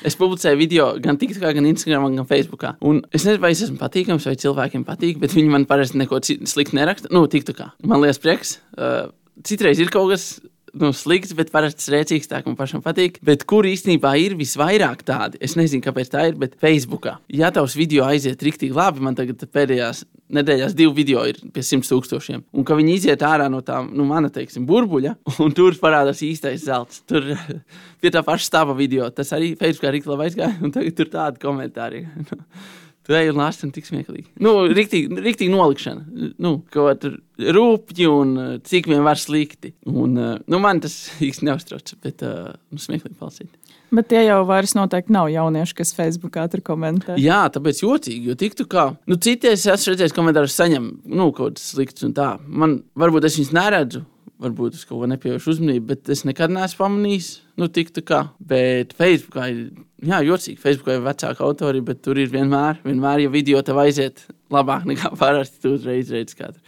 es 0.07 0.17
publicēju 0.19 0.59
video 0.59 0.91
gan 1.03 1.19
TikTokā, 1.21 1.53
gan 1.57 1.69
Instagram, 1.71 2.09
gan 2.19 2.29
Facebookā. 2.29 2.75
Un 2.87 3.01
es 3.09 3.25
nezinu, 3.25 3.41
vai 3.43 3.53
es 3.55 3.63
esmu 3.65 3.79
patīkams, 3.81 4.27
vai 4.29 4.37
cilvēkiem 4.41 4.85
patīk, 4.87 5.21
bet 5.21 5.35
viņi 5.37 5.55
man 5.55 5.67
parasti 5.69 6.01
neko 6.01 6.21
sliktu 6.25 6.77
neraksta. 6.77 7.11
Nu, 7.13 7.25
TikTokā. 7.31 7.73
Man 7.89 8.05
liekas 8.05 8.21
prieks. 8.21 8.59
Uh, 8.77 9.09
citreiz 9.47 9.81
ir 9.81 9.91
kaut 9.93 10.11
kas 10.13 10.25
nu, 10.73 10.91
slikts, 10.95 11.33
bet 11.37 11.51
parasti 11.53 11.91
rēcīgs, 11.93 12.29
tā 12.31 12.41
kā 12.41 12.49
man 12.49 12.57
pašam 12.59 12.83
patīk. 12.83 13.19
Bet 13.25 13.43
kur 13.49 13.67
īstenībā 13.67 14.13
ir 14.21 14.37
visvairāk 14.39 15.03
tādi? 15.07 15.39
Es 15.43 15.57
nezinu, 15.59 15.83
kāpēc 15.85 16.11
tā 16.13 16.27
ir, 16.29 16.37
bet 16.39 16.57
Facebookā. 16.61 17.17
Ja 17.31 17.51
tavs 17.53 17.75
video 17.79 18.05
aiziet 18.07 18.43
rīktīgi 18.43 18.75
labi, 18.75 19.03
man 19.03 19.17
tagad 19.17 19.43
pēdējās 19.51 20.05
nedēļās 20.31 20.75
divi 20.77 20.93
video 21.01 21.23
ir 21.27 21.41
pie 21.53 21.63
simt 21.65 21.87
tūkstošiem. 21.89 22.45
Un 22.55 22.67
ka 22.67 22.77
viņi 22.79 22.93
iziet 22.95 23.25
ārā 23.27 23.49
no 23.51 23.59
tā, 23.65 23.81
nu, 23.83 24.05
mana 24.07 24.31
teiksim, 24.33 24.65
burbuļa, 24.69 25.17
un 25.43 25.55
tur 25.57 25.75
parādās 25.81 26.23
īstais 26.25 26.63
zelts. 26.67 27.03
Tur 27.09 27.33
pie 28.01 28.13
tā 28.13 28.23
paša 28.27 28.47
stāva 28.47 28.77
video. 28.77 29.09
Tas 29.15 29.33
arī 29.37 29.53
Facebookā 29.59 29.95
rīktīgi 29.95 30.13
labi 30.13 30.29
aizgāja, 30.29 30.55
un 30.63 30.75
tagad 30.75 30.97
tur 30.97 31.11
tādi 31.11 31.43
komentāri. 31.43 32.05
Ej 33.17 33.31
un 33.33 33.41
un 33.41 33.73
tik 33.75 33.87
smieklīgi. 33.87 34.27
Nu, 34.43 34.53
riktīgi, 34.71 35.21
riktīgi 35.25 35.51
nolikšana. 35.53 36.31
Nu, 36.41 36.53
kaut 36.73 37.01
tur 37.03 37.17
rūpīgi 37.37 38.07
un 38.09 38.35
uh, 38.37 38.53
cik 38.63 38.89
vien 38.91 39.03
var 39.05 39.19
slikti. 39.19 39.73
Un, 39.89 40.15
uh, 40.17 40.37
nu, 40.45 40.59
man 40.63 40.81
tas 40.83 40.95
īsti 41.29 41.47
neuztrauc, 41.47 41.95
bet 42.05 42.23
uh, 42.27 42.53
nu, 42.71 42.81
smieklīgi 42.81 43.17
palsīt. 43.19 43.51
Bet 43.91 44.07
tie 44.07 44.21
jau 44.23 44.45
vairs 44.47 44.71
noteikti 44.77 45.11
nav 45.11 45.27
jaunieši, 45.33 45.75
kas 45.75 45.91
Facebookā 45.97 46.45
tur 46.51 46.61
komentē. 46.63 47.17
Jā, 47.19 47.41
tāpēc 47.51 47.81
jocīgi, 47.83 48.29
jo 48.29 48.37
tiktu 48.39 48.63
kā. 48.71 48.85
Nu, 49.09 49.17
Citreiz 49.19 49.65
es 49.65 49.67
esmu 49.73 49.91
redzējis 49.91 50.15
komentārus, 50.15 50.55
saņem 50.55 50.85
nu, 51.11 51.27
kaut 51.35 51.59
kas 51.59 51.73
slikts 51.73 52.07
un 52.07 52.15
tā. 52.15 52.29
Man 52.47 52.77
varbūt 52.95 53.27
es 53.27 53.35
viņus 53.35 53.51
neredzu, 53.57 54.05
varbūt 54.41 54.77
es 54.77 54.85
kaut 54.89 55.03
ko 55.03 55.09
nepievēršu 55.11 55.55
uzmanību, 55.55 55.87
bet 55.93 56.11
es 56.13 56.25
nekad 56.27 56.53
neesmu 56.53 56.81
pamanījis, 56.81 57.31
nu, 57.61 57.69
tik 57.73 57.93
tā 57.95 58.03
kā. 58.05 58.21
Bet 58.51 58.95
Facebookā 58.97 59.47
ir, 59.53 59.63
jā, 60.03 60.21
jocīgi, 60.27 60.59
Facebookā 60.61 60.97
ir 60.97 61.05
vecāka 61.05 61.45
autori, 61.45 61.83
bet 61.85 62.03
tur 62.05 62.19
ir 62.21 62.31
vienmēr, 62.33 62.81
vienmēr, 62.85 63.25
ja 63.25 63.33
video 63.33 63.61
tev 63.65 63.81
aiziet 63.83 64.25
labāk 64.53 64.87
nekā 64.89 65.13
parasti, 65.21 65.61
tu 65.63 65.75
uzreiz 65.77 66.13
redzi 66.13 66.39
katru. 66.39 66.61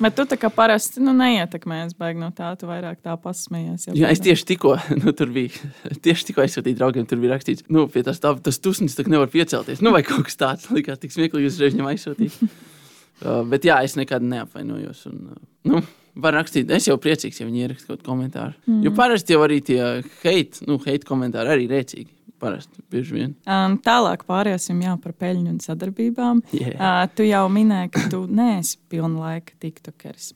Bet 0.00 0.16
tu 0.18 0.24
tā 0.26 0.34
kā 0.40 0.48
parasti 0.50 1.02
nu, 1.04 1.12
neietekmējies, 1.14 1.94
baigi 1.98 2.18
no 2.18 2.30
tā, 2.34 2.48
tu 2.58 2.66
vairāk 2.66 2.98
tā 3.04 3.14
pasmējies. 3.20 3.90
Jā, 3.94 4.10
es 4.10 4.22
tieši 4.24 4.46
tikko, 4.48 4.74
nu, 5.02 5.14
tur 5.16 5.30
bija, 5.34 5.70
tieši 6.06 6.30
tikko 6.30 6.44
aizsūtīju 6.44 6.78
draugiem, 6.80 7.06
tur 7.10 7.20
bija 7.22 7.36
rakstīts, 7.36 7.66
nu, 7.70 7.86
pie 7.92 8.02
tas, 8.06 8.18
tā, 8.22 8.32
tas 8.42 8.58
tusnis 8.62 8.98
tā 8.98 9.06
nevar 9.06 9.30
piecelties. 9.32 9.82
Nu, 9.84 9.94
vai 9.94 10.02
kaut 10.06 10.26
kas 10.26 10.40
tāds, 10.40 10.70
likās 10.74 11.02
tik 11.02 11.14
smieklīgi, 11.14 11.52
uzreiz 11.52 11.76
viņam 11.76 11.90
aizsūtīju. 11.92 12.50
uh, 12.50 13.42
bet 13.52 13.68
jā, 13.68 13.78
es 13.86 13.94
nekad 14.00 14.26
neapvainojos. 14.26 15.04
Un, 15.12 15.22
uh, 15.36 15.44
nu, 15.70 15.84
var 16.14 16.36
rakstīt. 16.38 16.70
Es 16.74 16.88
jau 16.88 16.96
priecīgs, 17.00 17.40
ja 17.40 17.46
viņi 17.48 17.66
ieraksta 17.66 17.92
kaut 17.92 18.02
komentāru. 18.06 18.56
Mm. 18.66 18.80
Jo 18.86 18.94
parasti 18.96 19.36
jau 19.36 19.44
arī 19.46 19.60
tie 19.64 19.80
hate, 20.22 20.64
nu, 20.68 20.80
hate 20.84 21.06
komentāri 21.08 21.54
arī 21.54 21.68
rēcīgi. 21.70 22.10
Parasti 22.40 22.80
bieži 22.88 23.16
vien. 23.18 23.32
Um, 23.44 23.76
tālāk 23.84 24.22
pāriesim 24.28 24.78
jā, 24.80 24.94
par 25.02 25.12
peļņu 25.20 25.50
un 25.52 25.58
sadarbībām. 25.60 26.40
Yeah. 26.56 26.76
Uh, 26.78 27.02
tu 27.12 27.26
jau 27.28 27.44
minēji, 27.52 27.90
ka 27.96 28.06
tu 28.12 28.22
neesi 28.40 28.78
pilnlaika 28.92 29.58
tiktokeris. 29.60 30.32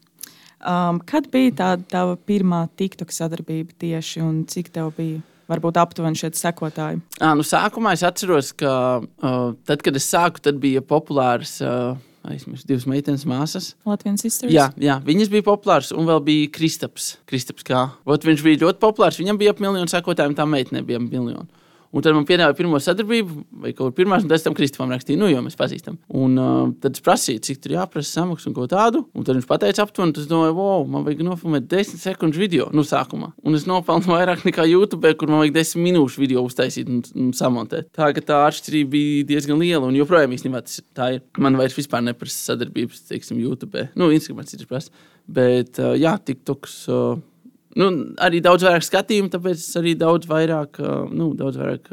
Um, 0.64 1.00
kad 1.04 1.28
bija 1.32 1.52
tā 1.56 1.70
tava 1.90 2.16
pirmā 2.16 2.66
TikTok 2.76 3.12
sadarbība 3.12 3.76
tieši 3.80 4.24
un 4.24 4.42
cik 4.48 4.72
tev 4.72 4.92
bija? 4.96 5.22
Varbūt 5.44 5.76
aptuveni 5.76 6.16
šie 6.16 6.30
sekotāji. 6.32 7.02
À, 7.20 7.34
nu, 7.36 7.44
sākumā 7.44 7.92
es 7.92 8.04
atceros, 8.06 8.54
ka 8.56 8.70
uh, 9.04 9.50
tad, 9.68 9.82
kad 9.84 9.96
es 10.00 10.06
sāku, 10.08 10.40
tad 10.40 10.56
bija 10.62 10.80
populārs 10.80 11.58
uh, 11.60 11.98
aizmirsu 12.30 12.68
divas 12.68 12.86
meitenes 12.88 13.26
māsas. 13.28 13.72
Latvijas 13.88 14.24
izturības. 14.28 14.54
Jā, 14.56 14.68
jā, 14.80 14.96
viņas 15.04 15.32
bija 15.32 15.46
populāras, 15.46 15.92
un 15.94 16.08
vēl 16.08 16.22
bija 16.24 16.52
Kristaps. 16.54 17.14
Kristaps 17.30 17.66
kā. 17.66 17.86
Ot, 18.08 18.24
viņš 18.24 18.44
bija 18.46 18.62
ļoti 18.64 18.80
populārs, 18.82 19.20
viņam 19.20 19.40
bija 19.40 19.54
ap 19.54 19.62
miljonu 19.64 19.90
sekotāju, 19.92 20.32
un 20.32 20.38
tā 20.38 20.48
meitene 20.48 20.84
bija 20.86 21.02
ap 21.02 21.08
miljonu. 21.10 21.46
Un 21.94 22.02
tad 22.02 22.16
man 22.16 22.26
piedāvāja 22.26 22.56
pirmo 22.58 22.78
sadarbību, 22.82 23.44
vai 23.62 23.70
kaut 23.70 23.92
kur 23.92 23.94
pirmā, 24.00 24.18
un 24.18 24.30
pēc 24.30 24.44
tam 24.46 24.56
Kristofam 24.56 24.90
rakstīja, 24.90 25.18
nu, 25.20 25.28
jo 25.30 25.42
mēs 25.44 25.54
pazīstam. 25.58 25.98
Un 26.10 26.34
uh, 26.40 26.72
tad 26.82 26.98
es 26.98 27.04
prasīju, 27.04 27.42
cik 27.46 27.60
tur 27.62 27.76
jāprasa 27.76 28.18
samaksa 28.18 28.50
un 28.50 28.56
ko 28.56 28.66
tādu. 28.70 29.04
Un 29.14 29.26
tad 29.26 29.38
viņš 29.38 29.46
pateica 29.46 29.84
aptuveni, 29.86 30.16
tas 30.16 30.26
domāju, 30.30 30.56
wow, 30.58 30.82
man 30.90 31.06
vajag 31.06 31.22
nofilmēt 31.28 31.68
10 31.70 32.02
sekundžu 32.02 32.42
video, 32.42 32.66
nu, 32.74 32.82
sākumā. 32.86 33.30
Un 33.46 33.54
es 33.54 33.68
nopelnu 33.70 34.10
vairāk 34.10 34.42
nekā 34.48 34.66
YouTube, 34.66 35.12
kur 35.20 35.30
man 35.30 35.44
vajag 35.44 35.54
10 35.60 35.84
minūšu 35.84 36.22
video 36.24 36.42
uztaisīt 36.48 36.90
un, 36.90 37.04
un 37.14 37.30
samontēt. 37.36 37.92
Tā 37.94 38.10
ka 38.16 38.24
tā 38.26 38.40
atšķirība 38.48 38.90
bija 38.96 39.28
diezgan 39.30 39.62
liela, 39.62 39.86
un 39.86 39.98
joprojām 39.98 40.34
īstenībā 40.34 40.64
tas 40.66 40.82
tā 40.98 41.12
ir. 41.16 41.22
Man 41.38 41.60
vairs 41.60 41.78
vispār 41.78 42.02
neprasa 42.02 42.50
sadarbības, 42.50 43.06
teiksim, 43.12 43.38
YouTube. 43.38 43.86
Nu, 43.94 44.10
Instagram 44.14 44.50
cits 44.50 44.66
prasa. 44.66 44.90
Bet, 45.30 45.78
uh, 45.78 45.94
jā, 45.94 46.16
TikToks. 46.26 46.80
Uh, 46.90 47.22
nu, 47.80 47.90
arī 48.22 48.40
daudz 48.44 48.66
vairāk 48.66 48.86
skatījumu, 48.86 49.32
tāpēc 49.32 49.64
arī 49.80 49.94
daudz 49.98 50.28
vairāk, 50.30 50.80
nu, 51.14 51.32
daudz 51.38 51.60
vairāk 51.60 51.90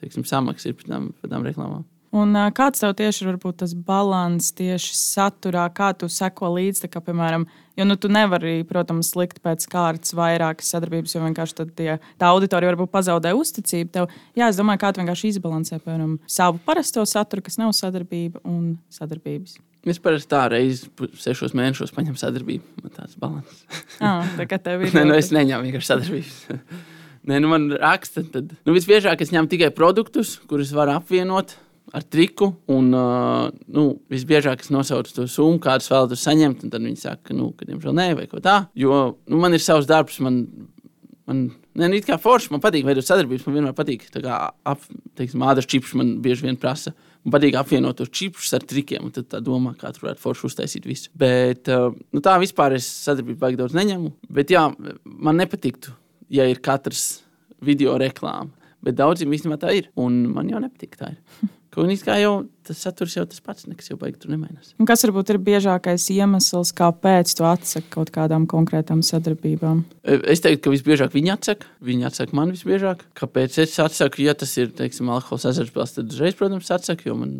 teiksim, 0.00 0.26
samaksas 0.28 0.70
ir 0.70 0.78
par 0.78 0.90
tām, 0.92 1.08
par 1.20 1.32
tām 1.32 1.46
reklāmām. 1.46 1.86
Un, 2.14 2.32
kāds 2.56 2.80
tev 2.80 2.94
tieši 2.96 3.26
ir 3.26 3.36
tas 3.60 3.74
līdzsvars 3.76 4.52
tieši 4.56 4.94
saturā, 4.96 5.66
kā 5.68 5.90
tu 5.92 6.08
seko 6.08 6.54
līdzi? 6.54 6.88
Kā, 6.88 7.02
piemēram, 7.04 7.44
jo 7.76 7.84
nu, 7.84 7.98
tu 8.00 8.08
nevari, 8.12 8.62
protams, 8.68 9.12
likt 9.18 9.42
pēc 9.44 9.66
kārtas 9.68 10.16
vairākas 10.16 10.72
sadarbības, 10.72 11.14
jo 11.14 11.22
vienkārši 11.26 11.68
tie, 11.76 11.90
tā 12.16 12.32
auditorija 12.32 12.72
varbūt 12.72 12.94
pazaudē 12.94 13.34
uzticību 13.36 13.92
tev. 13.92 14.08
Jā, 14.38 14.48
es 14.48 14.60
domāju, 14.60 14.80
kā 14.86 14.94
tu 14.94 15.02
vienkārši 15.02 15.34
izbalansē 15.34 15.82
piemēram, 15.84 16.16
savu 16.24 16.62
parasto 16.64 17.04
saturu, 17.04 17.44
kas 17.44 17.60
nav 17.60 17.76
sadarbība 17.76 18.40
un 18.48 18.78
sadarbības. 18.88 19.58
Es 19.88 20.00
parasti 20.02 20.32
tā 20.32 20.42
reizes 20.50 20.88
sešos 21.22 21.54
mēnešos 21.56 21.92
paņemu 21.94 22.18
sadarbību. 22.18 22.82
Man 22.82 22.94
tāds 22.96 23.20
balans. 23.20 23.62
ah, 24.04 24.24
tā 24.36 24.48
kā 24.48 24.58
tev 24.62 24.82
ir. 24.84 24.94
Nē, 24.96 25.04
nu 25.08 25.16
es 25.16 25.30
neņemu 25.34 25.68
vienkārši 25.68 25.92
sadarbības. 25.92 26.40
Nē, 27.28 27.38
nu 27.44 27.52
man 27.52 27.68
raksta, 27.76 28.24
tad 28.32 28.56
nu, 28.64 28.74
visbiežāk 28.74 29.20
es 29.20 29.32
ņemu 29.34 29.50
tikai 29.52 29.70
produktus, 29.76 30.38
kurus 30.48 30.72
var 30.76 30.90
apvienot. 30.96 31.58
Ar 31.94 32.04
triku. 32.04 32.50
Un, 32.70 32.90
uh, 32.96 33.48
nu, 33.72 33.84
visbiežāk 34.12 34.64
es 34.64 34.72
nosaucu 34.74 35.14
to 35.14 35.26
summu, 35.30 35.60
kādu 35.62 35.86
vēlos 35.88 36.24
saņemt. 36.24 36.66
Tad 36.68 36.84
viņi 36.84 37.00
saka, 37.00 37.36
nu, 37.36 37.50
ka, 37.56 37.68
diemžēl, 37.68 37.94
nē, 37.96 38.08
vai 38.18 38.26
ko 38.30 38.42
tādu. 38.44 38.70
Jo 38.78 39.00
nu, 39.28 39.40
man 39.42 39.56
ir 39.56 39.64
savs 39.64 39.88
darbs, 39.88 40.18
man, 40.24 40.42
man 41.28 41.46
ne, 41.78 41.90
nu, 41.90 42.00
kā 42.04 42.18
forši, 42.20 42.52
man 42.54 42.62
patīk 42.64 42.86
veidot 42.88 43.06
sadarbības. 43.06 43.46
Man 43.48 43.58
vienmēr 43.58 43.76
patīk, 43.78 44.08
kā 44.14 44.40
ap, 44.72 44.88
teiksim, 45.18 45.44
ādas 45.48 45.68
čips 45.70 45.94
man 45.98 46.16
bieži 46.24 46.48
vien 46.48 46.58
prasa. 46.60 46.94
Man 47.24 47.34
patīk 47.34 47.56
apvienot 47.58 47.98
tos 47.98 48.12
čipsus 48.14 48.52
ar 48.56 48.66
trikiem, 48.66 49.08
un 49.08 49.14
tad 49.14 49.30
tā 49.32 49.40
domā, 49.44 49.74
kā 49.78 49.92
tur 49.94 50.08
varētu 50.08 50.22
forši 50.22 50.46
uztaisīt 50.50 50.88
visu. 50.88 51.12
Bet 51.18 51.70
uh, 51.72 51.90
nu, 52.14 52.24
tā 52.24 52.36
vispār 52.42 52.76
es 52.78 52.88
sadarbību 53.06 53.40
baigi 53.42 53.62
daudz 53.62 53.76
neņemu. 53.78 54.12
Bet 54.38 54.52
jā, 54.54 54.68
man 55.04 55.40
nepatiktu, 55.40 55.94
ja 56.32 56.46
ir 56.48 56.62
katrs 56.64 57.24
video 57.64 57.96
reklāma. 57.98 58.52
Bet 58.84 58.98
daudziem 58.98 59.32
īstenībā 59.34 59.58
tā 59.60 59.74
ir. 59.74 59.88
Un 59.98 60.26
man 60.34 60.50
jau 60.50 60.60
nepatīk 60.62 60.98
tā. 61.00 61.14
Ir. 61.14 61.54
Kaut 61.78 61.90
kā 62.02 62.14
jau 62.18 62.32
tas 62.66 62.80
saturs 62.80 63.12
jau 63.14 63.22
tas 63.28 63.42
pats, 63.44 63.66
nekas 63.68 63.90
jau 63.90 63.96
baigi 64.00 64.18
tur 64.22 64.32
nemainās. 64.32 64.72
Un 64.80 64.88
kas 64.88 65.04
varbūt 65.04 65.34
ir 65.34 65.38
biežākais 65.44 66.06
iemesls, 66.14 66.72
kāpēc 66.76 67.30
tu 67.36 67.44
atsaki 67.46 67.90
kaut 67.92 68.10
kādām 68.14 68.48
konkrētām 68.50 69.02
sadarbībām? 69.04 69.84
Es 70.02 70.42
teiktu, 70.42 70.64
ka 70.64 70.72
visbiežāk 70.72 71.14
viņi 71.14 71.32
atsaka. 71.36 71.68
Viņi 71.84 72.08
atsaka 72.08 72.36
man 72.36 72.54
visbiežāk. 72.56 73.04
Kāpēc 73.20 73.60
es 73.62 73.76
atsaku? 73.84 74.24
Ja 74.24 74.34
tas 74.38 74.56
ir, 74.58 74.72
teiksim, 74.80 75.12
alkohola 75.12 75.52
azartspēles, 75.52 75.94
tad 76.00 76.16
uzreiz, 76.16 76.38
protams, 76.40 76.72
atsaku, 76.74 77.10
jo 77.12 77.18
man 77.20 77.36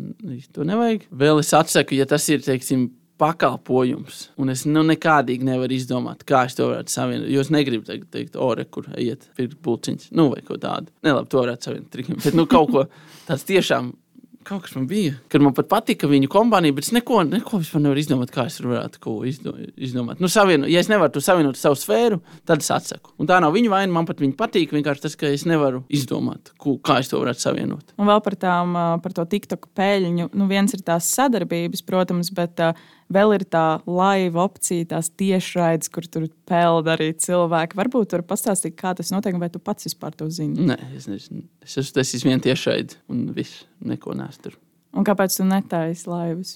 to 0.55 0.67
nevajag. 0.69 1.09
Vēl 1.25 1.43
es 1.43 1.51
atsaku, 1.57 1.97
ja 1.99 2.07
tas 2.09 2.29
ir, 2.31 2.45
teiksim, 2.45 2.91
pakalpojums. 3.19 4.29
Un 4.39 4.53
es 4.53 4.65
nu, 4.69 4.83
nekādīgi 4.87 5.47
nevaru 5.47 5.75
izdomāt, 5.75 6.25
kā 6.27 6.45
es 6.47 6.57
to 6.57 6.69
varētu 6.71 6.93
savienot. 6.93 7.31
Jo 7.31 7.43
es 7.43 7.53
negribu 7.53 7.87
teikt, 7.87 8.09
teikt 8.15 8.37
ore, 8.39 8.65
kur 8.71 8.89
iet 8.99 9.27
pirkt 9.37 9.59
puciņus, 9.65 10.11
nu, 10.15 10.29
vai 10.33 10.43
kaut 10.45 10.63
tādu. 10.63 10.93
Nelabi, 11.05 11.31
to 11.31 11.43
varētu 11.43 11.69
savienot 11.69 11.89
trikiem. 11.95 12.21
Bet 12.23 12.37
nu, 12.37 12.47
kaut 12.49 12.71
ko 12.75 12.85
tāds 13.29 13.47
tiešām. 13.49 13.93
Kaut 14.47 14.63
kas 14.63 14.71
man 14.73 14.85
bija, 14.87 15.17
kad 15.29 15.43
man 15.43 15.51
pat 15.53 15.67
patika 15.69 16.07
viņu 16.09 16.29
kompānija, 16.31 16.73
bet 16.73 16.87
es 16.87 16.93
neko, 16.95 17.19
neko 17.27 17.59
vispār 17.59 17.83
nevaru 17.83 17.99
izdomāt, 18.01 18.31
kā 18.33 18.45
es 18.47 18.55
varētu 18.63 19.01
ko 19.03 19.15
izdomāt. 19.27 20.21
Nu, 20.23 20.29
savienu, 20.31 20.65
ja 20.71 20.79
es 20.81 20.87
nevaru 20.89 21.11
to 21.13 21.21
savienot 21.21 21.57
ar 21.57 21.59
savu 21.59 21.77
sfēru, 21.77 22.21
tad 22.47 22.63
es 22.63 22.71
atsaku. 22.73 23.11
Un 23.19 23.29
tā 23.29 23.37
nav 23.43 23.51
viņa 23.53 23.73
vaina, 23.75 23.91
man 23.93 24.07
pat 24.07 24.23
viņa 24.23 24.37
patīk. 24.39 24.71
Vienkārši 24.73 25.03
tas, 25.05 25.17
ka 25.19 25.29
es 25.29 25.43
nevaru 25.45 25.83
izdomāt, 25.91 26.53
ko, 26.57 26.77
kā 26.81 27.01
es 27.03 27.11
to 27.11 27.19
varētu 27.19 27.45
savienot. 27.45 27.93
Un 27.99 28.09
vēl 28.09 28.23
par, 28.25 28.39
tām, 28.39 28.79
par 29.03 29.17
to 29.19 29.27
TikTok 29.35 29.69
peļņu. 29.77 30.31
Nu, 30.31 30.47
viens 30.49 30.73
ir 30.73 30.87
tās 30.87 31.11
sadarbības, 31.19 31.83
protams, 31.85 32.31
bet 32.33 32.63
uh, 32.63 32.87
Vēl 33.09 33.33
ir 33.39 33.43
tā 33.49 33.79
laiva 33.89 34.43
opcija, 34.45 34.85
tās 34.91 35.07
tiešraides, 35.17 35.89
kur 35.89 36.05
tur 36.05 36.27
peld 36.49 36.91
arī 36.93 37.09
cilvēki. 37.17 37.77
Varbūt 37.79 38.11
tur 38.13 38.21
pastāstīt, 38.29 38.75
kā 38.77 38.93
tas 38.97 39.09
notiek, 39.09 39.37
vai 39.41 39.49
tu 39.49 39.61
pats 39.61 39.87
vispār 39.87 40.13
to 40.17 40.27
zini? 40.29 40.67
Nē, 40.69 40.77
es 40.97 41.09
nezinu. 41.09 41.41
Es 41.65 41.79
esmu 41.81 41.97
tas 41.97 42.13
viens 42.27 42.45
tiešraidi 42.45 42.99
un 43.09 43.25
viss, 43.33 43.63
neko 43.81 44.13
nesu 44.19 44.45
tur. 44.45 44.59
Un 44.93 45.05
kāpēc 45.05 45.39
tu 45.39 45.47
netaisi 45.49 46.05
laivas? 46.09 46.53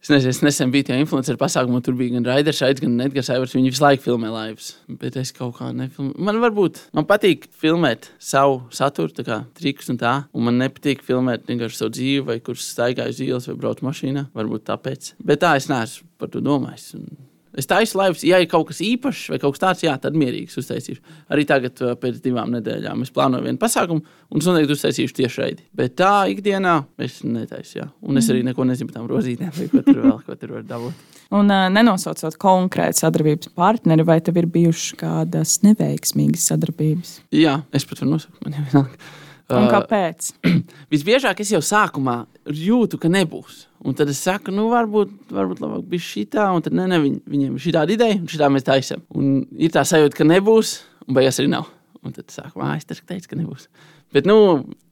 Es 0.00 0.10
nezinu, 0.12 0.32
es 0.32 0.40
nesen 0.44 0.72
biju 0.72 0.88
tajā 0.88 1.02
influenceru 1.02 1.40
pasākumā, 1.40 1.82
tur 1.84 1.96
bija 1.98 2.14
gan 2.16 2.26
Raiders, 2.28 2.62
gan 2.80 2.96
Edgars 3.04 3.30
Aivars. 3.34 3.54
Viņi 3.56 3.72
visu 3.74 3.84
laiku 3.84 4.06
filmē 4.06 4.30
laivas, 4.32 4.70
bet 5.02 5.18
es 5.20 5.34
kaut 5.36 5.58
kā 5.58 5.68
nefilmēju. 5.76 6.16
Man 6.28 6.40
varbūt 6.44 6.80
man 6.96 7.08
patīk 7.08 7.46
filmēt 7.60 8.10
savu 8.22 8.62
saturu, 8.74 9.12
tā 9.16 9.26
kā 9.26 9.42
trikus 9.58 9.92
un 9.92 10.00
tā, 10.00 10.14
un 10.32 10.48
man 10.48 10.60
nepatīk 10.62 11.04
filmēt 11.06 11.46
vienkārši 11.50 11.82
savu 11.82 11.94
dzīvi, 11.98 12.26
vai 12.30 12.40
kurš 12.44 12.64
staigāju 12.70 13.16
uz 13.16 13.22
ielas 13.28 13.48
vai 13.50 13.58
braucu 13.60 13.88
mašīnā. 13.88 14.28
Varbūt 14.36 14.68
tāpēc. 14.72 15.14
Bet 15.20 15.44
tā 15.44 15.56
es 15.60 15.68
neesmu 15.72 16.08
par 16.16 16.32
to 16.32 16.40
domājis. 16.44 16.94
Un 16.96 17.10
Es 17.56 17.68
taisu 17.68 17.96
laivas, 17.96 18.22
ja 18.26 18.38
ir 18.42 18.48
kaut 18.50 18.68
kas 18.68 18.82
īpašs 18.84 19.30
vai 19.32 19.38
kaut 19.40 19.56
kas 19.56 19.62
tāds, 19.62 19.84
jā, 19.86 19.94
tad 20.00 20.16
mierīgs 20.18 20.58
uztaisīšu. 20.60 21.00
Arī 21.32 21.46
tagad, 21.48 21.80
uh, 21.80 21.94
pēc 22.00 22.20
divām 22.24 22.52
nedēļām, 22.52 23.04
es 23.06 23.12
plānoju 23.16 23.46
vienu 23.48 23.60
pasākumu, 23.62 24.16
un 24.28 24.42
es 24.42 24.48
noteikti 24.48 24.76
uztaisīšu 24.76 25.16
tieši 25.16 25.42
raidi. 25.42 25.66
Bet 25.76 25.96
tā 25.96 26.12
ikdienā 26.32 26.76
es 27.02 27.22
netaisu, 27.24 27.78
jā. 27.80 27.88
Un 28.04 28.20
es 28.20 28.28
arī 28.28 28.42
mhm. 28.42 28.52
neko 28.52 28.68
nezinu 28.68 28.92
par 28.92 29.00
tām 29.00 29.10
rozītēm, 29.10 29.52
vai 29.56 29.68
ko 29.72 29.84
tur 29.86 30.02
vēl, 30.04 30.18
ko 30.26 30.38
tur 30.40 30.56
var 30.58 30.66
dabūt. 30.68 31.04
Un 31.36 31.50
uh, 31.50 31.66
nenosaucot 31.72 32.36
konkrētu 32.38 33.02
sadarbības 33.02 33.54
partneri, 33.56 34.04
vai 34.06 34.20
tev 34.22 34.36
ir 34.38 34.46
bijušas 34.52 34.98
kādas 35.00 35.60
neveiksmīgas 35.66 36.50
sadarbības? 36.52 37.20
Jā, 37.34 37.62
es 37.74 37.88
pat 37.88 38.04
varu 38.04 38.18
nosaukt. 38.18 38.42
Man 38.44 38.60
jau 38.60 38.66
vienalga. 38.68 39.14
Un 39.54 39.68
kāpēc? 39.70 40.32
Uh, 40.42 40.58
visbiežāk 40.94 41.40
es 41.44 41.52
jau 41.54 41.62
sākumā 41.62 42.24
jūtu, 42.50 42.98
ka 43.02 43.10
nebūs. 43.12 43.66
Un 43.86 43.94
tad 43.94 44.10
es 44.10 44.18
saku, 44.24 44.50
nu, 44.54 44.66
varbūt, 44.72 45.12
varbūt 45.30 45.62
labāk 45.62 45.84
bija 45.92 46.02
šī 46.02 46.24
tā, 46.32 46.48
un 46.54 46.64
tad 46.64 46.74
ne, 46.74 46.88
ne, 46.90 46.98
viņ, 47.04 47.18
viņiem 47.30 47.54
ir 47.54 47.62
šī 47.62 47.74
tāda 47.76 47.94
ideja, 47.94 48.18
un 48.18 48.26
šī 48.32 48.40
tā 48.40 48.50
mēs 48.50 48.66
taisām. 48.66 49.04
Un 49.14 49.44
ir 49.54 49.74
tā 49.74 49.84
sajūta, 49.86 50.18
ka 50.18 50.26
nebūs, 50.26 50.80
un 51.06 51.18
beigās 51.18 51.38
arī 51.42 51.52
nav. 51.52 51.70
Un 52.02 52.14
tad 52.14 52.30
sāku, 52.34 52.62
ah, 52.62 52.74
es 52.78 52.86
teicu, 52.86 53.30
ka 53.30 53.38
nebūs. 53.38 53.68
Bet 54.14 54.26
nu, 54.28 54.36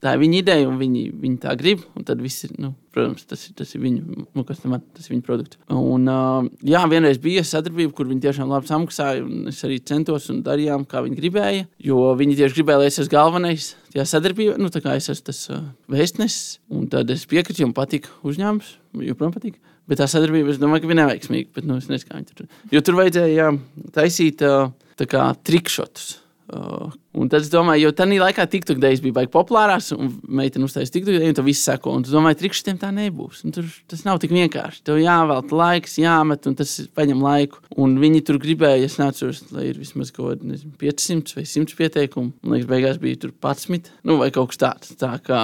tā 0.03 0.11
ir 0.13 0.19
viņa 0.21 0.37
ideja, 0.41 0.65
un 0.67 0.75
viņi, 0.77 1.03
viņi 1.21 1.37
tā 1.41 1.53
grib. 1.57 1.85
Tad 2.05 2.19
viss 2.21 2.45
ir, 2.45 2.51
nu, 2.61 2.73
protams, 2.93 3.23
tas, 3.29 3.45
tas 3.57 3.69
ir 3.73 3.81
viņu, 3.81 4.17
nu, 4.35 4.43
man, 4.69 4.83
tas 4.93 5.07
ir 5.07 5.13
viņa 5.13 5.25
produkts. 5.25 5.59
Un, 5.71 6.09
uh, 6.11 6.49
jā, 6.67 6.81
vienreiz 6.91 7.17
bija 7.23 7.45
sadarbība, 7.47 7.93
kur 7.95 8.09
viņi 8.11 8.25
tiešām 8.27 8.51
labi 8.51 8.69
samaksāja, 8.69 9.23
un 9.23 9.47
es 9.51 9.61
arī 9.65 9.79
centos 9.87 10.27
un 10.33 10.41
darījām, 10.45 10.83
kā 10.89 11.01
viņi 11.05 11.19
gribēja. 11.21 11.67
Jo 11.87 12.09
viņi 12.19 12.37
tieši 12.41 12.59
gribēja, 12.59 12.81
lai 12.83 12.89
es 12.91 12.99
esmu 13.01 13.13
galvenais 13.15 13.69
tajā 13.93 14.05
sadarbībā, 14.11 14.57
nu, 14.61 14.69
tā 14.73 14.83
kā 14.83 14.97
es 14.99 15.07
esmu 15.13 15.29
tas 15.31 15.39
uh, 15.53 15.63
vēstnesis. 15.95 16.59
Un 16.75 16.89
tad 16.91 17.13
es 17.15 17.23
piekritu, 17.31 17.63
jo 17.63 17.71
man 17.71 17.77
patīk 17.79 18.11
uzņēmums, 18.27 18.75
joprojām 19.07 19.33
patīk. 19.37 19.57
Bet 19.89 20.01
tā 20.01 20.09
sadarbība, 20.09 20.51
es 20.51 20.59
domāju, 20.61 20.83
ka 20.83 20.91
bija 20.91 21.03
neveiksmīga. 21.03 21.49
Bet, 21.55 21.69
nu, 21.69 21.79
es 21.79 21.87
nezinu, 21.89 22.11
kā 22.11 22.19
viņi 22.19 22.35
tur. 22.35 22.51
Jo 22.73 22.83
tur 22.83 22.99
vajadzēja 22.99 23.49
taisīt 23.95 24.43
uh, 24.45 24.69
trikšotus 24.99 26.13
Uh, 26.45 26.91
un 27.17 27.29
tad 27.31 27.41
es 27.41 27.49
domāju, 27.49 27.87
jo 27.87 27.91
tajā 27.97 28.19
laikā 28.21 28.43
TikTok 28.51 28.77
dēļas 28.81 29.01
bija 29.01 29.15
baigi 29.15 29.31
populārās, 29.33 29.87
un 29.95 30.11
meitene 30.29 30.67
uztaisīja 30.67 30.93
TikTok 30.93 31.15
dēļ, 31.15 31.29
un 31.31 31.37
tas 31.39 31.47
viss 31.47 31.65
seko. 31.65 31.95
Un 31.97 32.05
es 32.05 32.13
domāju, 32.13 32.37
trikšķiem 32.43 32.77
tā 32.83 32.91
nebūs. 32.93 33.39
Un 33.47 33.55
tur 33.55 33.71
tas 33.89 34.03
nav 34.05 34.19
tik 34.21 34.35
vienkārši. 34.35 34.83
Tev 34.85 34.99
jāvelta 35.01 35.57
laiks, 35.57 35.97
jāmet, 36.01 36.45
un 36.45 36.57
tas 36.59 36.75
paņem 36.97 37.23
laiku. 37.25 37.63
Un 37.81 37.97
viņi 38.01 38.21
tur 38.27 38.37
gribēja, 38.43 38.85
es 38.85 38.99
neatceros, 39.01 39.41
lai 39.55 39.71
ir 39.71 39.81
vismaz 39.81 40.13
kaut 40.13 40.35
kādi 40.35 40.61
500 40.83 41.39
vai 41.39 41.47
100 41.49 41.79
pieteikumu. 41.81 42.35
Man 42.43 42.59
liekas, 42.59 42.69
beigās 42.69 43.01
bija 43.01 43.23
tur 43.25 43.33
11, 43.33 43.89
nu, 44.05 44.19
vai 44.21 44.29
kaut 44.35 44.53
kas 44.53 44.61
tāds. 44.61 44.93
Tā 45.01 45.15
kā 45.25 45.41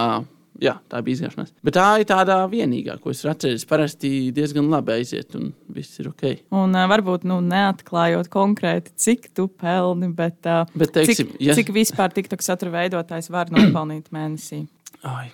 jā, 0.61 0.75
tā 0.91 1.01
bija 1.05 1.19
izgāšanās. 1.19 1.53
Bet 1.65 1.75
tā 1.77 1.85
ir 2.01 2.07
tāda 2.09 2.37
vienīgā, 2.51 2.97
ko 3.01 3.13
es 3.13 3.23
atceros. 3.27 3.65
Parasti 3.69 4.31
diezgan 4.35 4.69
labi 4.71 4.95
aiziet, 4.99 5.35
un 5.39 5.51
viss 5.73 5.99
ir 6.01 6.11
ok. 6.11 6.25
Un 6.57 6.75
uh, 6.77 6.87
varbūt 6.91 7.25
nu, 7.29 7.39
neatklājot 7.45 8.29
konkrēti, 8.31 8.93
cik 9.01 9.31
tu 9.37 9.47
pelni, 9.49 10.11
bet, 10.17 10.39
uh, 10.45 10.69
bet 10.77 10.93
teiksim, 10.97 11.33
cik, 11.33 11.37
ja... 11.43 11.57
cik 11.57 11.73
vispār 11.75 12.13
TikTok 12.15 12.45
satura 12.45 12.75
veidotājs 12.79 13.31
var 13.33 13.51
nopelnīt 13.53 14.11
mēnesī. 14.15 14.65
Ai. 15.07 15.31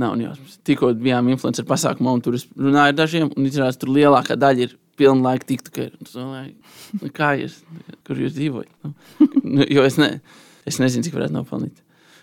Nav 0.00 0.14
jāsaka. 0.16 0.60
Tikko 0.64 0.92
bijām 1.02 1.28
influencer 1.32 1.66
pasākumā, 1.68 2.14
un 2.16 2.22
tur 2.24 2.38
es 2.38 2.46
runāju 2.56 2.94
ar 2.94 2.96
dažiem, 2.96 3.32
un 3.36 3.48
izrādās, 3.48 3.76
tur 3.80 3.90
lielākā 3.92 4.36
daļa 4.38 4.64
ir 4.64 4.76
pilna 4.96 5.32
laika 5.32 5.48
tiktu. 5.48 5.88
Nu, 6.14 7.10
kā 7.16 7.34
jūs, 7.40 7.58
kur 8.06 8.20
jūs 8.20 8.36
dzīvojat? 8.38 8.72
Nu, 9.50 9.64
jo 9.66 9.82
es, 9.82 9.96
ne, 9.98 10.20
es 10.68 10.78
nezinu, 10.78 11.02
cik 11.02 11.16
varētu 11.16 11.34
nopelnīt. 11.34 11.80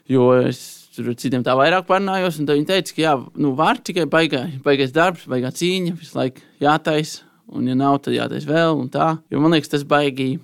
Jo 0.08 0.30
es 0.40 0.77
Tur 0.98 1.14
citiem 1.14 1.44
tā 1.46 1.54
vairāk 1.54 1.86
parunājos, 1.86 2.40
un 2.42 2.48
viņi 2.50 2.66
teica, 2.66 2.94
ka 2.96 3.02
jā, 3.04 3.14
nu, 3.38 3.52
var 3.58 3.78
tikai 3.86 4.08
baigā, 4.10 4.48
baigais 4.66 4.90
darbs, 4.96 5.28
baigā 5.30 5.52
cīņa, 5.54 5.94
visu 6.00 6.18
laiku 6.18 6.42
jātaisa, 6.64 7.28
un 7.54 7.68
ja 7.70 7.76
nav, 7.78 8.00
tad 8.02 8.16
jātaisa 8.16 8.50
vēl 8.50 8.82
un 8.82 8.88
tā. 8.90 9.12
Jo 9.30 9.44
man 9.44 9.54
liekas, 9.54 9.70
tas 9.76 9.86
baigi 9.86 10.40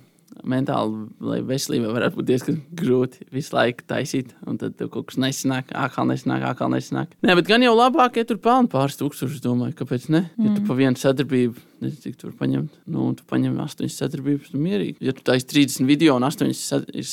mentāli 0.48 1.42
veselībai 1.48 1.92
varētu 1.94 2.18
būt 2.18 2.28
diezgan 2.28 2.58
grūti 2.76 3.26
visu 3.34 3.54
laiku 3.56 3.86
taisīt. 3.88 4.34
Un 4.48 4.58
tad 4.60 4.78
kaut 4.80 5.08
kas 5.10 5.18
nesanāk, 5.20 5.72
ākā 5.76 6.04
nesanāk, 6.08 6.44
ākā 6.52 6.68
nesanāk. 6.72 7.14
Nē, 7.24 7.36
bet 7.40 7.48
gan 7.48 7.64
jau 7.64 7.74
labāk, 7.76 8.18
ja 8.20 8.28
tur 8.28 8.40
pelna 8.42 8.70
pāris 8.70 8.98
tūkstošus, 9.00 9.42
domāju, 9.44 9.76
kāpēc 9.80 10.10
ne? 10.12 10.26
Ja 10.36 10.50
mm. 10.50 10.58
tu 10.58 10.66
pa 10.68 10.76
vienu 10.78 11.00
sadarbību, 11.00 11.64
nezinu, 11.84 12.02
cik 12.04 12.20
tur 12.20 12.36
paņemt, 12.38 12.78
nu, 12.94 13.08
tu 13.18 13.26
paņem 13.30 13.56
astoņas 13.64 13.98
sadarbības, 14.02 14.52
nu, 14.54 14.62
mierīgi. 14.64 14.98
Ja 15.04 15.16
tu 15.16 15.24
taisi 15.26 15.50
30 15.54 15.88
video 15.88 16.18
un 16.18 16.28
astoņas 16.28 16.62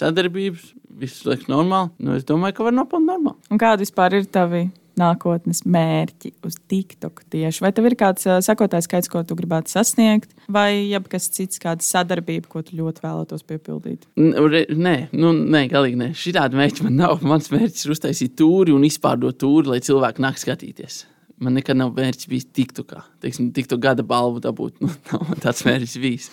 sadarbības, 0.01 0.69
viss 1.01 1.25
liekas 1.27 1.49
normāli, 1.51 1.93
nu, 2.03 2.15
es 2.19 2.27
domāju, 2.27 2.59
ka 2.59 2.67
var 2.67 2.77
nopelnīt 2.77 3.15
normāli. 3.15 3.51
Un 3.51 3.61
kādi 3.61 3.87
vispār 3.87 4.19
ir 4.19 4.27
tavi 4.31 4.67
nākotnes 5.01 5.63
mērķi 5.65 6.33
uz 6.47 6.57
TikTok 6.71 7.23
tieši? 7.33 7.63
Vai 7.65 7.73
tev 7.75 7.89
ir 7.89 7.97
kāds 7.99 8.27
sekotājs 8.45 8.87
skaits, 8.87 9.11
ko 9.11 9.23
tu 9.27 9.37
gribētu 9.39 9.73
sasniegt, 9.73 10.33
vai 10.51 10.87
kas 11.11 11.29
cits, 11.33 11.61
kāda 11.61 11.85
sadarbība, 11.85 12.49
ko 12.51 12.63
tu 12.65 12.77
ļoti 12.79 13.03
vēlētos 13.03 13.45
piepildīt? 13.49 14.05
Nē, 14.15 14.95
nu, 15.17 15.33
nē 15.33 15.65
galīgi 15.71 15.99
nē. 15.99 16.11
Šāda 16.17 16.57
mērķa 16.57 16.87
man 16.87 16.99
nav. 17.01 17.25
Mans 17.27 17.51
mērķis 17.53 17.87
ir 17.87 17.95
uztaisīt 17.95 18.37
tūri 18.39 18.75
un 18.75 18.85
izpārdot 18.87 19.37
tūri, 19.41 19.73
lai 19.73 19.81
cilvēki 19.83 20.23
nāk 20.23 20.39
skatīties. 20.41 21.03
Man 21.41 21.55
nekad 21.57 21.79
nav 21.79 21.95
mērķis 21.97 22.29
bijis 22.29 22.49
TikTokā. 22.53 23.01
Teiksim, 23.23 23.49
TikTok 23.55 23.81
gada 23.81 24.05
balvu 24.05 24.43
dabūt. 24.43 24.77
Nu, 24.83 24.91
nav 25.11 25.37
tāds 25.41 25.65
mērķis 25.65 26.01
bijis. 26.01 26.31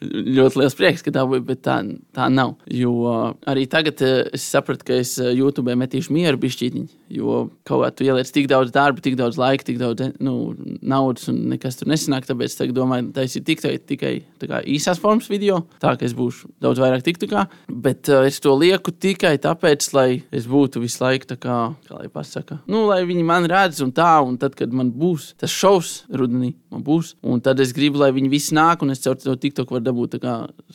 Ļoti 0.00 0.60
liels 0.60 0.76
prieks, 0.76 1.04
ka 1.04 1.12
bija, 1.12 1.44
bet 1.44 1.62
tā, 1.66 1.76
tā 2.16 2.28
nav. 2.32 2.54
Jo 2.72 2.92
uh, 3.04 3.18
arī 3.50 3.66
tagad 3.70 4.00
uh, 4.04 4.22
es 4.34 4.44
sapratu, 4.48 4.86
ka 4.88 4.96
es 5.00 5.16
uh, 5.20 5.30
YouTube 5.34 5.74
metīšu 5.76 6.14
mieru 6.16 6.40
bišķītiņu, 6.40 6.88
jo 7.16 7.42
kaut 7.68 7.84
kā 7.84 7.90
tu 7.94 8.06
ieliec 8.06 8.30
tik 8.32 8.48
daudz 8.50 8.72
darba, 8.74 9.02
tik 9.04 9.18
daudz 9.20 9.38
laika, 9.40 9.66
tik 9.66 9.80
daudz 9.80 10.10
nu, 10.22 10.54
naudas 10.80 11.28
un 11.32 11.42
nekas 11.52 11.80
tur 11.80 11.90
nesanāk. 11.92 12.28
Tāpēc 12.30 12.56
es 12.56 12.74
domāju, 12.74 13.10
tas 13.16 13.36
ir 13.36 13.44
tikai, 13.46 13.74
tikai 13.92 14.14
kā, 14.40 14.62
īsās 14.64 15.00
formas 15.02 15.28
video, 15.30 15.62
tā 15.82 15.94
ka 16.00 16.08
es 16.08 16.16
būšu 16.16 16.52
daudz 16.62 16.80
vairāk 16.82 17.04
tiktukā. 17.06 17.46
Bet 17.68 18.08
uh, 18.12 18.24
es 18.28 18.40
to 18.42 18.54
lieku 18.56 18.94
tikai 18.94 19.36
tāpēc, 19.42 19.90
lai 19.96 20.08
es 20.32 20.48
būtu 20.50 20.82
visu 20.84 21.04
laiku 21.04 21.32
tā 21.34 21.38
kā, 21.40 21.58
kā 21.88 21.98
lai 21.98 22.08
pasaka, 22.12 22.60
nu, 22.70 22.86
lai 22.88 23.02
viņi 23.08 23.26
man 23.26 23.48
redz 23.50 23.82
un 23.84 23.92
tā, 23.96 24.12
un 24.24 24.40
tad, 24.40 24.56
kad 24.58 24.72
man 24.72 24.94
būs 24.96 25.34
tas 25.40 25.52
šovs 25.52 25.92
rudenī, 26.08 26.54
man 26.72 26.84
būs, 26.86 27.14
un 27.26 27.42
tad 27.44 27.60
es 27.60 27.74
gribu, 27.76 28.00
lai 28.00 28.12
viņi 28.16 28.32
visi 28.32 28.56
nāk, 28.56 28.84
un 28.84 28.94
es 28.94 29.02
caur 29.04 29.18
to 29.20 29.36
TikTok 29.36 29.72
varu 29.74 29.89
dabūt 29.90 30.20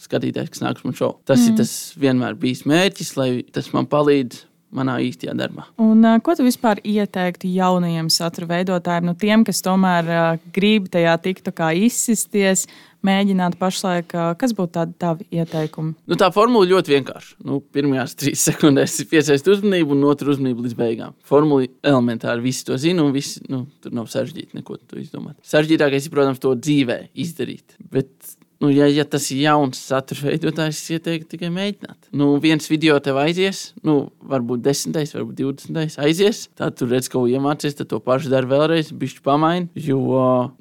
skatītājs, 0.06 0.52
kas 0.54 0.66
nāk 0.66 0.82
uz 0.82 0.88
manu 0.88 1.00
šovu. 1.02 1.22
Tas 1.26 1.42
mm. 1.42 1.48
ir 1.52 1.62
tas 1.64 1.78
vienmēr 2.00 2.38
bijis 2.40 2.66
mērķis, 2.70 3.16
lai 3.20 3.30
tas 3.56 3.72
man 3.74 3.90
palīdz 3.90 4.46
manā 4.76 4.98
īstajā 5.06 5.36
darbā. 5.38 5.68
Un, 5.82 6.04
ko 6.24 6.36
tu 6.38 6.46
vispār 6.46 6.82
ieteiktu 6.86 7.50
jaunajiem 7.54 8.10
satura 8.14 8.50
veidotājiem, 8.56 9.08
no 9.10 9.16
tiem, 9.20 9.46
kas 9.48 9.64
tomēr 9.66 10.10
uh, 10.10 10.44
grib 10.56 10.90
tajā 10.94 11.16
TikTokā 11.24 11.72
izsisties, 11.86 12.66
mēģināt 13.06 13.58
pašlaik, 13.62 14.16
uh, 14.18 14.32
kas 14.40 14.56
būtu 14.58 14.74
tādi 14.80 14.96
tavi 15.02 15.28
ieteikumi? 15.36 15.94
Nu, 16.10 16.18
tā 16.20 16.32
formula 16.36 16.68
ļoti 16.72 16.96
vienkārša. 16.96 17.36
Nu, 17.48 17.62
pirmajās 17.76 18.18
trīs 18.20 18.46
sekundēs 18.50 18.98
piesaist 19.12 19.50
uzmanību 19.52 19.96
un 19.96 20.08
otru 20.10 20.34
uzmanību 20.34 20.66
līdz 20.66 20.80
beigām. 20.80 21.18
Formula 21.28 21.68
elementāri, 21.86 22.44
visi 22.46 22.66
to 22.68 22.80
zina 22.82 23.06
un 23.06 23.14
visi, 23.16 23.44
nu, 23.52 23.66
tur 23.84 23.96
nav 23.96 24.10
sarežģīti 24.12 24.60
neko 24.60 24.80
izdomāt. 25.02 25.38
Sarežģītākais 25.46 26.10
ir, 26.10 26.16
protams, 26.16 26.42
to 26.44 26.56
dzīvē 26.58 27.00
izdarīt. 27.26 27.78
Bet 27.94 28.36
Nu, 28.64 28.70
ja, 28.72 28.88
ja 28.88 29.04
tas 29.04 29.28
ir 29.34 29.42
jauns 29.44 29.80
satura 29.90 30.30
veidotājs, 30.30 30.80
es 30.80 30.94
ieteiktu 30.96 31.36
tikai 31.36 31.50
mēģināt. 31.54 32.08
Nu, 32.16 32.30
viens 32.42 32.70
video 32.72 32.96
tev 33.04 33.18
aizies, 33.20 33.74
nu, 33.86 33.98
varbūt 34.26 34.64
desmitais, 34.64 35.12
varbūt 35.16 35.40
divdesmitais 35.42 35.98
aizies. 36.02 36.46
Tad 36.56 36.78
tur 36.80 36.90
redz, 36.94 37.10
ko 37.12 37.26
iemācies, 37.28 37.76
tad 37.76 37.90
to 37.92 38.00
pašu 38.04 38.32
dari 38.32 38.48
vēlreiz, 38.50 38.94
bišķi 38.96 39.24
pamaini. 39.26 39.68
Jo, 39.76 40.00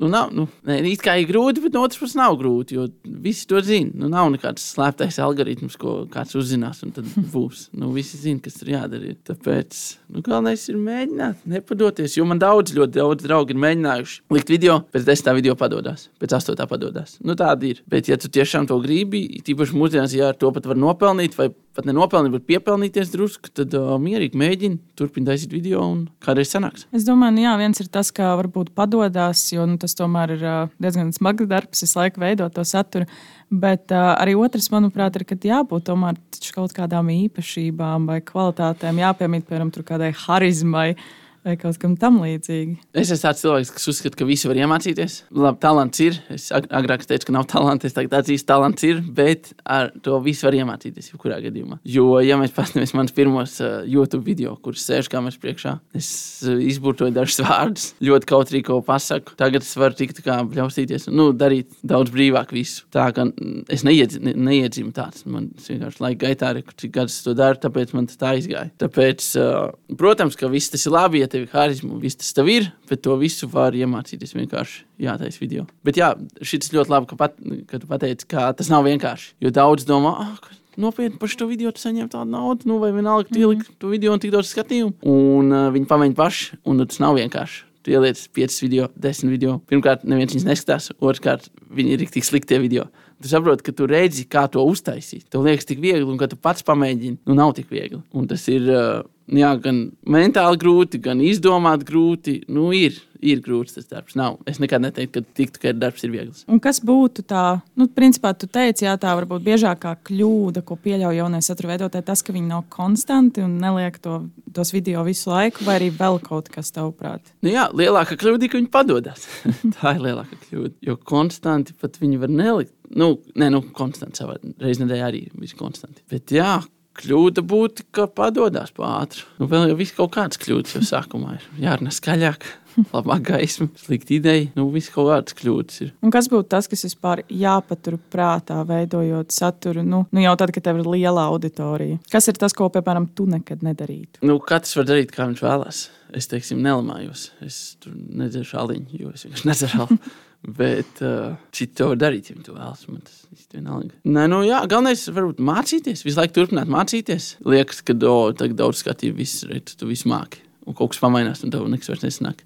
nu, 0.01 0.11
nav, 0.11 0.33
nu, 0.35 0.49
ne, 0.67 0.81
it 0.91 1.05
kā 1.05 1.15
ir 1.21 1.29
grūti, 1.31 1.63
bet 1.63 1.77
no 1.77 1.85
otras 1.87 2.01
puses 2.03 2.19
nav 2.19 2.35
grūti, 2.41 2.79
jo 2.79 2.89
visi 3.05 3.47
to 3.51 3.63
zina. 3.65 3.95
Nu, 4.03 4.11
nav 4.11 4.33
nekāds 4.35 4.67
slēptais 4.75 5.21
algoritms, 5.23 5.79
ko 5.79 6.01
kāds 6.11 6.35
uzzinās, 6.39 6.83
un 6.87 6.95
tad 6.97 7.07
būs. 7.35 7.69
Nu, 7.79 7.93
visi 7.95 8.19
zina, 8.21 8.43
kas 8.43 8.59
tur 8.59 8.75
jādara. 8.75 9.15
Tāpēc, 9.31 9.81
nu, 10.11 10.25
galvenais 10.27 10.67
ir 10.73 10.81
mēģināt, 10.83 11.47
nepadoties. 11.55 12.19
Jo 12.19 12.27
man 12.27 12.43
daudz, 12.43 12.75
ļoti 12.75 12.99
daudz 12.99 13.29
draugi 13.29 13.55
ir 13.55 13.63
mēģinājuši 13.69 14.21
likt 14.35 14.51
video, 14.51 14.81
pēc 14.91 15.07
desmitā 15.07 15.39
video 15.39 15.55
padodas, 15.59 16.09
pēc 16.19 16.35
astotā 16.41 16.67
padodas. 16.71 17.21
Nu, 17.23 17.39
tāda 17.39 17.71
ir. 17.71 17.84
Bet, 17.91 18.09
ja 18.09 18.17
tu 18.17 18.31
tiešām 18.33 18.65
to 18.69 18.79
gribi, 18.81 19.27
tīpaši 19.45 19.77
mūsdienās, 19.77 20.15
ja 20.17 20.31
to 20.33 20.49
pat 20.55 20.65
var 20.71 20.79
nopelnīt, 20.81 21.35
vai 21.37 21.51
pat 21.77 21.85
nenopelnīt, 21.85 22.33
bet 22.33 22.47
piepelnīties 22.49 23.11
drusku, 23.13 23.51
tad 23.53 23.75
uh, 23.77 23.95
mierīgi 24.01 24.39
mēģini 24.41 24.79
turpināt 24.97 25.35
taisīt 25.35 25.53
video 25.53 25.83
un 25.85 26.05
kādreiz 26.25 26.55
sanāks. 26.55 26.87
Es 26.97 27.05
domāju, 27.05 27.37
nu, 27.37 27.43
jā, 27.45 27.53
viens 27.61 27.83
ir 27.83 27.91
tas, 27.93 28.09
ka 28.15 28.31
varbūt 28.41 28.71
padodas, 28.79 29.43
jo 29.53 29.67
nu, 29.69 29.77
tas 29.83 29.97
tomēr 29.99 30.37
ir 30.39 30.45
uh, 30.47 30.61
diezgan 30.81 31.13
smags 31.17 31.51
darbs, 31.51 31.83
visu 31.85 31.99
laiku 32.01 32.23
veidot 32.25 32.55
to 32.57 32.65
saturu. 32.69 33.09
Bet 33.53 33.93
uh, 33.93 34.15
arī 34.17 34.37
otrs, 34.41 34.71
manuprāt, 34.73 35.19
ir, 35.19 35.27
ka 35.29 35.37
jābūt 35.37 35.91
tomēr 35.91 36.17
kaut 36.55 36.73
kādām 36.77 37.13
īpašībām 37.13 38.09
vai 38.09 38.23
kvalitātēm, 38.25 39.03
jāpiemīt, 39.05 39.45
piemēram, 39.51 39.75
kādai 39.85 40.15
harizmai. 40.25 40.95
Uh, 40.95 41.13
vai 41.45 41.55
kaut 41.61 41.77
kam 41.81 41.95
tam 42.01 42.21
līdzīgi. 42.23 42.79
Es 42.97 43.11
esmu 43.13 43.27
tāds 43.27 43.43
cilvēks, 43.45 43.73
kas 43.77 43.89
uzskata, 43.93 44.17
ka 44.19 44.27
visi 44.29 44.49
var 44.49 44.59
iemācīties. 44.63 45.17
Labi, 45.37 45.61
talants 45.63 46.01
ir. 46.01 46.17
Es 46.33 46.49
agrāk 46.55 47.05
teicu, 47.09 47.29
ka 47.29 47.35
nav 47.37 47.47
talants. 47.51 47.85
Es 47.85 47.97
tagad 47.97 48.17
atzīstu, 48.21 48.47
ka 48.47 48.55
talants 48.55 48.87
ir, 48.89 49.03
bet 49.17 49.53
ar 49.69 49.91
to 50.05 50.19
visu 50.25 50.49
var 50.49 50.57
iemācīties. 50.57 51.11
Jebkurā 51.13 51.41
gadījumā. 51.45 51.81
Jo, 51.85 52.07
ja 52.25 52.39
mēs 52.41 52.55
paskatāmies 52.57 52.95
manas 52.97 53.15
pirmos 53.17 53.59
uh, 53.63 53.83
YouTube 53.89 54.25
video, 54.27 54.55
kuras 54.65 54.87
sēž 54.89 55.11
kameras 55.13 55.37
priekšā, 55.43 55.77
es 55.99 56.09
uh, 56.49 56.57
izburtoju 56.65 57.15
dažus 57.15 57.43
vārdus, 57.45 57.91
ļoti 58.05 58.31
kautrīgi 58.31 58.69
ko 58.71 58.81
pasaku. 58.87 59.37
Tagad 59.41 59.67
es 59.67 59.75
varu 59.81 59.99
tikt 59.99 60.23
kā 60.25 60.41
bļaustīties 60.49 61.11
nu, 61.13 61.31
darīt 61.37 61.77
daudz 61.85 62.15
brīvāk 62.15 62.55
visu. 62.57 62.89
Tā 62.95 63.11
kā 63.15 63.29
es 63.73 63.85
neiedz, 63.87 64.17
ne, 64.23 64.33
neiedzimu 64.49 64.95
tāds. 64.97 65.27
Man 65.29 65.51
vienkārši 65.61 66.05
laika 66.05 66.25
gaitā, 66.25 66.55
cik 66.81 66.97
gadus 66.97 67.21
to 67.27 67.37
daru, 67.37 67.61
tāpēc 67.61 67.93
man 67.97 68.09
tā 68.09 68.35
izgāja. 68.41 68.73
Tāpēc, 68.81 69.29
uh, 69.41 69.97
protams, 70.01 70.39
ka 70.41 70.49
viss 70.53 70.73
tas 70.73 70.89
ir 70.89 70.95
labi. 70.95 71.21
Ja 71.25 71.34
tev 71.35 71.47
ir 71.47 71.55
harizma, 71.55 71.99
viss 72.03 72.19
tas 72.21 72.33
tev 72.37 72.51
ir, 72.53 72.71
bet 72.91 73.03
to 73.05 73.17
visu 73.21 73.49
var 73.51 73.75
iemācīties 73.77 74.37
vienkārši 74.37 74.85
jātaisa 75.05 75.43
video. 75.43 75.67
Bet 75.87 75.99
jā, 75.99 76.13
šis 76.43 76.73
ļoti 76.75 76.95
labi, 76.95 77.11
ka, 77.11 77.19
pat, 77.21 77.37
ka 77.71 77.83
tu 77.83 77.91
pateici, 77.91 78.29
ka 78.31 78.53
tas 78.57 78.71
nav 78.73 78.87
vienkārši. 78.87 79.35
Jo 79.45 79.53
daudz 79.55 79.87
domā, 79.89 80.15
ah, 80.25 80.57
nopietni 80.81 81.19
par 81.21 81.33
šo 81.33 81.49
video 81.51 81.73
saņemt 81.75 82.15
tādu 82.15 82.35
naudu, 82.35 82.71
nu, 82.71 82.81
vai 82.83 82.93
vienalga, 82.95 83.29
tu 83.31 83.41
ieliki 83.41 83.63
mm 83.63 83.69
-hmm. 83.69 83.79
to 83.79 83.93
video 83.93 84.13
un 84.13 84.21
tik 84.23 84.33
daudz 84.35 84.51
skatījumu. 84.55 84.95
Un 85.03 85.53
uh, 85.53 85.71
viņi 85.75 85.87
pamēģina 85.91 86.15
paši, 86.15 86.59
un 86.65 86.77
nu, 86.77 86.87
tas 86.87 86.99
nav 86.99 87.17
vienkārši. 87.17 87.65
Tu 87.85 87.91
ieliec 87.91 88.29
5 88.33 88.63
video, 88.63 88.89
10 88.97 89.29
video. 89.29 89.61
Pirmkārt, 89.69 90.05
neviens 90.05 90.33
viņus 90.33 90.47
neskatās, 90.49 90.91
otrkārt, 91.01 91.51
viņi 91.71 91.91
ir 91.91 92.07
tik 92.09 92.25
slikti 92.25 92.59
video. 92.59 92.87
Tu 93.23 93.29
saproti, 93.29 93.63
ka 93.63 93.73
tu 93.73 93.87
redzi, 93.87 94.25
kā 94.25 94.49
to 94.51 94.65
uztaisīt. 94.65 95.29
Tev 95.29 95.45
liekas, 95.45 95.65
tik 95.65 95.81
viegli, 95.81 96.03
un 96.03 96.17
ka 96.17 96.27
tu 96.27 96.37
pats 96.37 96.63
pamēģini, 96.63 97.19
nu 97.27 97.35
nav 97.35 97.53
tik 97.55 97.69
viegli. 97.71 98.01
Un 98.13 98.27
tas 98.27 98.49
ir 98.49 98.63
uh, 98.63 99.05
jā, 99.31 99.55
gan 99.63 99.81
mentāli 100.11 100.61
grūti, 100.61 101.01
gan 101.03 101.23
izdomāt 101.25 101.85
grūti. 101.87 102.41
Nu, 102.53 102.69
ir, 102.77 102.97
ir 103.25 103.41
grūts 103.45 103.77
tas 103.79 103.89
darbs. 103.89 104.17
Nav. 104.19 104.37
Es 104.51 104.61
nekad 104.63 104.83
neteiktu, 104.85 105.23
ka 105.23 105.37
tiktu, 105.39 105.63
ka 105.63 105.73
darbs 105.77 106.05
ir 106.07 106.13
viegls. 106.13 106.45
Un 106.51 106.61
kas 106.63 106.81
būtu 106.85 107.25
tā, 107.29 107.45
nu, 107.81 107.89
principā, 107.93 108.35
tu 108.37 108.49
teici, 108.51 108.87
jā, 108.87 108.95
tā 109.01 109.15
varbūt 109.17 109.45
biezākā 109.47 109.95
kļūda, 110.09 110.65
ko 110.67 110.77
pieļauj 110.85 111.21
jaunais 111.21 111.49
satura 111.51 111.75
veidotāji, 111.75 112.07
tas, 112.11 112.25
ka 112.25 112.35
viņi 112.37 112.51
nav 112.51 112.67
konstanti 112.73 113.45
un 113.45 113.57
neliek 113.63 113.99
to, 114.05 114.21
tos 114.55 114.75
video 114.75 115.05
visu 115.07 115.33
laiku, 115.33 115.65
vai 115.69 115.79
arī 115.81 115.91
vēl 115.95 116.21
kaut 116.25 116.51
kas 116.53 116.75
tavuprāt? 116.75 117.35
Nu, 117.45 117.53
jā, 117.55 117.69
lielākā 117.73 118.19
kļūda 118.21 118.47
ir, 118.47 118.53
ka 118.53 118.61
viņi 118.61 118.73
padodas. 118.75 119.29
tā 119.79 119.97
ir 119.97 120.07
lielākā 120.11 120.41
kļūda. 120.47 120.77
Jo 120.85 120.99
konstanti 121.01 121.77
pat 121.81 122.01
viņi 122.03 122.21
var 122.23 122.33
nelikt. 122.33 122.75
Nu, 122.95 123.15
nē, 123.41 123.49
nu, 123.51 123.63
konstanti 123.75 124.21
savā 124.21 124.37
reizē 124.61 124.85
nedēļā 124.85 125.07
arī 125.09 125.23
viss 125.41 125.57
konstanti. 125.59 126.05
Bet 126.13 126.31
jā, 126.35 126.59
Kļūda 126.95 127.43
būtu, 127.51 127.89
ka 127.95 128.07
padodas 128.07 128.71
pāri. 128.75 129.25
Nu, 129.41 129.49
vēl 129.51 129.73
jau 129.73 129.79
viss 129.81 129.97
kaut 129.97 130.13
kādas 130.15 130.39
kļūdas 130.43 130.77
jau 130.77 130.85
sākumā 130.87 131.39
ir. 131.39 131.49
Jārunā 131.65 131.91
skaļāk, 131.95 132.47
labāk 132.95 133.25
gaisma, 133.29 133.69
slikta 133.79 134.15
ideja. 134.17 134.49
Nu, 134.59 134.67
viss 134.75 134.93
kaut 134.93 135.11
kādas 135.11 135.37
kļūdas 135.39 135.81
ir. 135.85 135.93
Un 136.05 136.13
kas 136.15 136.29
būtu 136.33 136.49
tas, 136.55 136.69
kas 136.71 136.85
vispār 136.87 137.25
jāpatur 137.31 137.99
prātā, 138.13 138.61
veidojot 138.69 139.35
saturu? 139.35 139.85
Nu, 139.87 140.05
nu 140.11 140.25
jau 140.25 140.35
tad, 140.41 140.55
kad 140.55 140.67
tev 140.67 140.83
ir 140.83 140.91
liela 140.97 141.29
auditorija. 141.31 142.01
Kas 142.13 142.31
ir 142.31 142.39
tas, 142.41 142.57
ko, 142.57 142.69
piemēram, 142.75 143.11
tu 143.17 143.29
nekad 143.31 143.65
nedarītu? 143.67 144.23
Nu, 144.27 144.39
katrs 144.43 144.77
var 144.81 144.91
darīt, 144.91 145.15
kā 145.15 145.29
viņš 145.31 145.45
vēlās. 145.45 145.87
Es, 146.15 146.29
teiksim, 146.31 146.63
nelamājos. 146.63 147.31
Es 147.45 147.63
tur 147.83 147.95
nedzeršu 147.95 148.61
aliņu, 148.63 149.01
jo 149.01 149.11
es 149.15 149.27
vienkārši 149.27 149.51
nedzeru 149.51 149.85
aliņu. 149.87 150.15
Bet 150.45 150.99
uh, 151.01 151.39
citi 151.57 151.73
to 151.79 151.87
var 151.95 152.01
darīt, 152.03 152.29
ja 152.29 152.35
viņi 152.37 152.45
to 152.45 152.53
vēlas. 152.53 152.83
Man 152.91 153.01
tas 153.07 153.23
ir 153.33 153.47
vienalga. 153.57 153.95
Nē, 154.05 154.27
nu, 154.29 154.43
jā, 154.45 154.59
galvenais 154.69 155.07
ir 155.09 155.15
varbūt 155.17 155.41
mācīties, 155.41 156.03
visu 156.05 156.21
laiku 156.21 156.37
turpināt 156.37 156.69
mācīties. 156.69 157.31
Liekas, 157.49 157.81
ka 157.87 157.97
oh, 158.11 158.29
daudz 158.37 158.83
skatīju, 158.83 159.17
viss 159.17 159.47
redz, 159.49 159.73
tu 159.81 159.89
visu 159.89 160.11
māki. 160.13 160.43
Un 160.69 160.77
kaut 160.77 160.93
kas 160.93 161.01
pamainās, 161.01 161.41
un 161.45 161.53
tev 161.53 161.65
nekas 161.73 161.89
vairs 161.91 162.05
nesanāk 162.05 162.45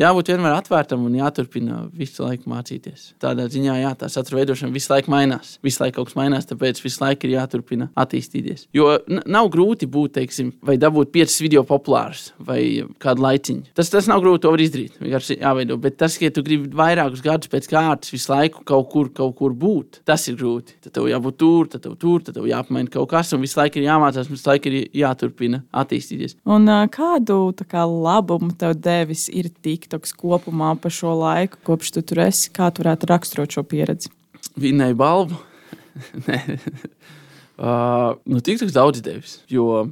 jābūt 0.00 0.32
vienmēr 0.32 0.56
atvērtam 0.58 1.04
un 1.06 1.14
jāturpina 1.18 1.84
visu 1.94 2.24
laiku 2.24 2.50
mācīties. 2.50 3.12
Tādā 3.22 3.46
ziņā, 3.50 3.76
jā, 3.82 3.92
tā 3.98 4.08
satura 4.12 4.40
veidošana 4.40 4.74
visu 4.74 4.90
laiku 4.92 5.12
mainās. 5.14 5.56
Visu 5.64 5.82
laiku 5.82 6.00
kaut 6.00 6.10
kas 6.10 6.18
mainās, 6.18 6.48
tāpēc 6.50 6.80
visu 6.82 7.02
laiku 7.02 7.28
ir 7.28 7.36
jāturpina 7.36 7.90
attīstīties. 8.00 8.66
Jo 8.74 8.96
nav 9.08 9.50
grūti 9.54 9.88
būt, 9.90 10.16
teiksim, 10.18 10.52
vai 10.64 10.76
dabūt 10.80 11.12
piecas 11.14 11.38
video 11.42 11.64
populārus 11.68 12.32
vai 12.42 12.60
kādu 13.02 13.24
laiciņu. 13.24 13.74
Tas, 13.78 13.90
tas 13.92 14.08
nav 14.10 14.22
grūti, 14.24 14.42
to 14.44 14.54
var 14.54 14.64
izdarīt. 14.64 14.98
Vienkārši 15.02 15.38
jāveido. 15.40 15.78
Bet 15.80 15.98
tas, 16.02 16.18
ka 16.18 16.28
ja 16.28 16.34
tu 16.34 16.44
gribi 16.46 16.70
vairākus 16.74 17.22
gadus 17.24 17.52
pēc 17.52 17.70
kārtas 17.70 18.12
visu 18.14 18.32
laiku 18.32 18.64
kaut 18.66 18.90
kur, 18.92 19.10
kaut 19.14 19.36
kur 19.38 19.54
būt, 19.58 20.02
tas 20.08 20.26
ir 20.30 20.38
grūti. 20.40 20.78
Tad 20.84 20.96
tev 20.98 21.08
jābūt 21.10 21.38
tur, 21.40 21.70
tad 21.70 21.84
tev 21.86 21.96
tur, 22.00 22.24
tad 22.24 22.38
tev 22.38 22.48
jāpamaina 22.50 22.90
kaut 22.92 23.10
kas, 23.12 23.32
un 23.36 23.44
visu 23.44 23.60
laiku 23.60 23.80
ir 23.80 23.88
jāmācās, 23.88 24.30
visu 24.30 24.50
laiku 24.50 24.70
ir 24.70 24.88
jāturpina 25.04 25.62
attīstīties. 25.74 26.38
Un 26.50 26.68
kādu 26.94 27.38
kā, 27.62 27.84
labumu 27.86 28.54
tev 28.58 28.74
devis 28.82 29.28
ir 29.30 29.50
tik? 29.62 29.83
TikToks 29.84 30.16
kopumā 30.16 30.72
pa 30.80 30.88
šo 30.92 31.12
laiku, 31.20 31.60
kopš 31.68 31.92
tu 31.94 32.02
tur 32.08 32.24
esi? 32.24 32.48
Kā 32.54 32.70
tu 32.72 32.80
varētu 32.84 33.10
raksturot 33.12 33.52
šo 33.58 33.66
pieredzi? 33.68 34.08
Vinnēja 34.56 34.96
balvu. 34.96 35.36
uh, 37.60 38.16
nu, 38.24 38.40
TikToks 38.40 38.72
daudz 38.72 39.04
devis. 39.04 39.42
Jo 39.52 39.84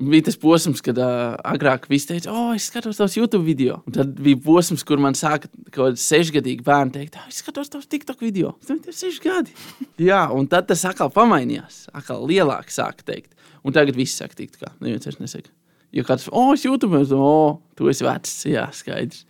bija 0.00 0.24
tas 0.30 0.36
posms, 0.40 0.80
kad 0.84 0.98
uh, 1.00 1.34
agrāk 1.44 1.84
viss 1.90 2.08
teica, 2.08 2.32
oh, 2.32 2.52
es 2.56 2.70
skatos 2.70 2.98
tavus 3.00 3.16
YouTube 3.18 3.44
video. 3.44 3.80
Un 3.88 3.96
tad 3.96 4.14
bija 4.20 4.38
posms, 4.44 4.84
kur 4.86 5.00
man 5.02 5.16
sāka 5.18 5.50
kaut 5.68 5.76
kādi 5.76 6.00
sešgadīgi 6.00 6.64
bērni 6.66 6.94
teikt, 6.96 7.18
oh, 7.20 7.28
es 7.28 7.42
skatos 7.42 7.72
tavus 7.72 7.88
TikTok 7.90 8.24
video. 8.24 8.54
Tas 8.64 8.80
ir 8.80 8.96
seši 8.96 9.24
gadi. 9.24 9.56
Jā, 10.10 10.24
un 10.32 10.48
tad 10.50 10.70
tas 10.70 10.86
atkal 10.88 11.12
pamainījās. 11.14 11.86
Atkal 11.92 12.24
lielāk 12.28 12.72
sāka 12.72 13.04
teikt. 13.12 13.34
Un 13.60 13.76
tagad 13.76 13.98
viss 13.98 14.16
saka, 14.16 14.38
tikt 14.38 14.56
kā. 14.60 14.72
Neviens 14.80 15.04
vairs 15.04 15.20
nesaka. 15.20 15.52
Jo 15.96 16.04
kāds, 16.06 16.28
oh, 16.30 16.52
es 16.54 16.64
jūtu, 16.66 16.90
mēs, 16.90 17.10
oh, 17.16 17.58
tu 17.78 17.88
esi 17.90 18.06
vecs, 18.06 18.34
jā, 18.46 18.68
skaidrs. 18.74 19.24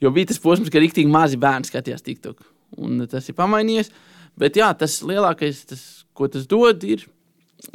Jo 0.00 0.10
bija 0.14 0.30
tas 0.30 0.40
posms, 0.42 0.70
ka 0.72 0.80
rīktīgi 0.82 1.10
mazi 1.12 1.38
bērni 1.40 1.68
skatījās 1.68 2.04
TikTok. 2.06 2.42
Un 2.80 3.04
tas 3.10 3.28
ir 3.28 3.36
pamainījies. 3.38 3.92
Bet 4.40 4.56
jā, 4.58 4.70
tas 4.78 5.00
lielākais, 5.06 5.64
tas, 5.70 5.82
ko 6.16 6.30
tas 6.32 6.46
dod, 6.50 6.84
ir 6.88 7.04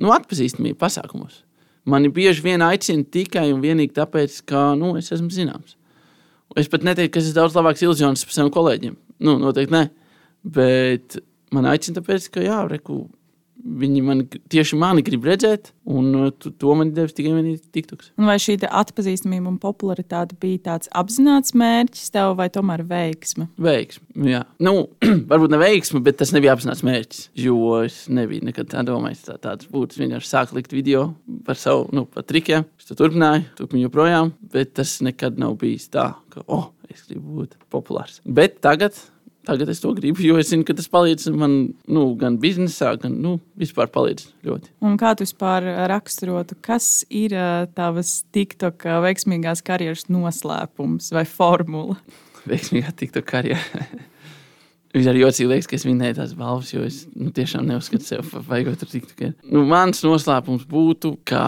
nu, 0.01 0.11
atpazīstamība 0.15 0.79
pasākumos. 0.81 1.43
Mani 1.85 2.09
bieži 2.09 2.41
vien 2.41 2.63
aicina 2.65 3.05
tikai 3.13 3.51
un 3.53 3.61
vienīgi 3.61 3.93
tāpēc, 3.95 4.39
ka 4.49 4.71
nu, 4.79 4.95
es 4.97 5.11
esmu 5.13 5.29
zināms. 5.33 5.75
Es 6.57 6.69
pat 6.71 6.85
neteiktu, 6.87 7.13
ka 7.13 7.21
es 7.21 7.29
esmu 7.29 7.39
daudz 7.39 7.57
labāks 7.57 7.83
iluzionis 7.85 8.25
par 8.25 8.35
saviem 8.35 8.51
kolēģiem. 8.55 8.95
Nu, 9.27 9.37
noteikti 9.41 9.75
ne. 9.75 9.83
Bet 10.55 11.19
man 11.53 11.67
aicina 11.69 11.99
tāpēc, 11.99 12.27
ka 12.33 12.43
jā, 12.43 12.63
reku, 12.71 13.03
Viņi 13.65 14.01
man 14.05 14.21
tieši 14.51 14.77
mani 14.77 15.01
grib 15.05 15.23
redzēt, 15.25 15.71
un 15.89 16.09
uh, 16.19 16.27
to 16.35 16.73
man 16.77 16.91
devis 16.93 17.15
tikai 17.17 17.31
vienīgi 17.33 17.63
TikToks. 17.73 18.11
Un 18.19 18.27
vai 18.29 18.35
šī 18.41 18.57
atpazīstamība 18.67 19.49
un 19.49 19.55
popularitāte 19.61 20.37
bija 20.41 20.61
tāds 20.67 20.91
apzināts 20.93 21.55
mērķis 21.57 22.13
tev, 22.13 22.35
vai 22.37 22.49
tomēr 22.53 22.83
veiksme? 22.89 23.47
Veiksme, 23.61 24.05
jā. 24.29 24.43
Nu, 24.61 24.75
varbūt 25.31 25.55
ne 25.55 25.61
veiksme, 25.61 26.03
bet 26.05 26.19
tas 26.21 26.35
nebija 26.35 26.53
apzināts 26.53 26.83
mērķis. 26.85 27.23
Jo 27.41 27.57
es 27.79 28.03
nebiju 28.11 28.45
nekad 28.51 28.69
tā 28.75 28.85
domājis, 28.85 29.25
tā 29.31 29.39
tāds 29.41 29.71
būtu. 29.71 29.95
Es 29.95 30.03
vienkārši 30.03 30.31
sāku 30.31 30.59
likt 30.59 30.75
video 30.75 31.07
par 31.47 31.57
savu, 31.59 31.87
nu, 31.95 32.05
par 32.11 32.27
trikiem. 32.27 32.67
Es 32.77 32.91
to 32.91 32.99
turpināju, 32.99 33.47
turpinu 33.57 33.87
joprojām, 33.87 34.35
bet 34.53 34.75
tas 34.77 34.99
nekad 35.05 35.41
nav 35.41 35.57
bijis 35.63 35.89
tā, 35.95 36.11
ka, 36.33 36.45
oh, 36.45 36.69
es 36.91 37.07
gribu 37.09 37.41
būt 37.41 37.59
populārs. 37.73 38.21
Bet 38.25 38.59
tagad 38.65 38.99
Tagad 39.45 39.69
es 39.69 39.81
to 39.83 39.91
gribu, 39.97 40.23
jo 40.25 40.39
es 40.41 40.49
zinu, 40.49 40.65
ka 40.65 40.73
tas 40.77 40.89
palīdz 40.91 41.29
man 41.37 41.55
nu, 41.91 42.05
gan 42.19 42.39
biznesā, 42.41 42.95
gan 43.01 43.19
nu, 43.21 43.35
vispār 43.59 43.91
palīdz 43.93 44.31
ļoti. 44.47 44.73
Un 44.85 44.97
kā 45.01 45.13
tu 45.17 45.27
vispār 45.27 45.67
raksturotu, 45.91 46.57
kas 46.65 47.03
ir 47.13 47.35
tavas 47.77 48.17
TikTok 48.35 48.87
veiksmīgās 49.05 49.61
karjeras 49.65 50.07
noslēpums 50.09 51.11
vai 51.15 51.25
formula? 51.29 51.99
Veiksmīgā 52.49 52.93
TikTok 52.97 53.29
karjera. 53.29 53.85
Arī 54.95 55.25
jocīgi 55.25 55.49
liekas, 55.51 55.67
ka 55.67 55.75
es 55.75 55.83
minēju 55.83 56.15
tās 56.21 56.33
balvas, 56.39 56.69
jo 56.71 56.85
es 56.87 57.01
nu, 57.19 57.27
tiešām 57.35 57.65
neuzskatu 57.67 58.05
sevi 58.07 58.23
par 58.31 58.45
vajag 58.47 58.77
tur 58.79 58.91
tikt. 58.93 59.23
Nu, 59.43 59.65
mans 59.67 59.99
noslēpums 60.05 60.63
būtu, 60.71 61.17
ka 61.27 61.41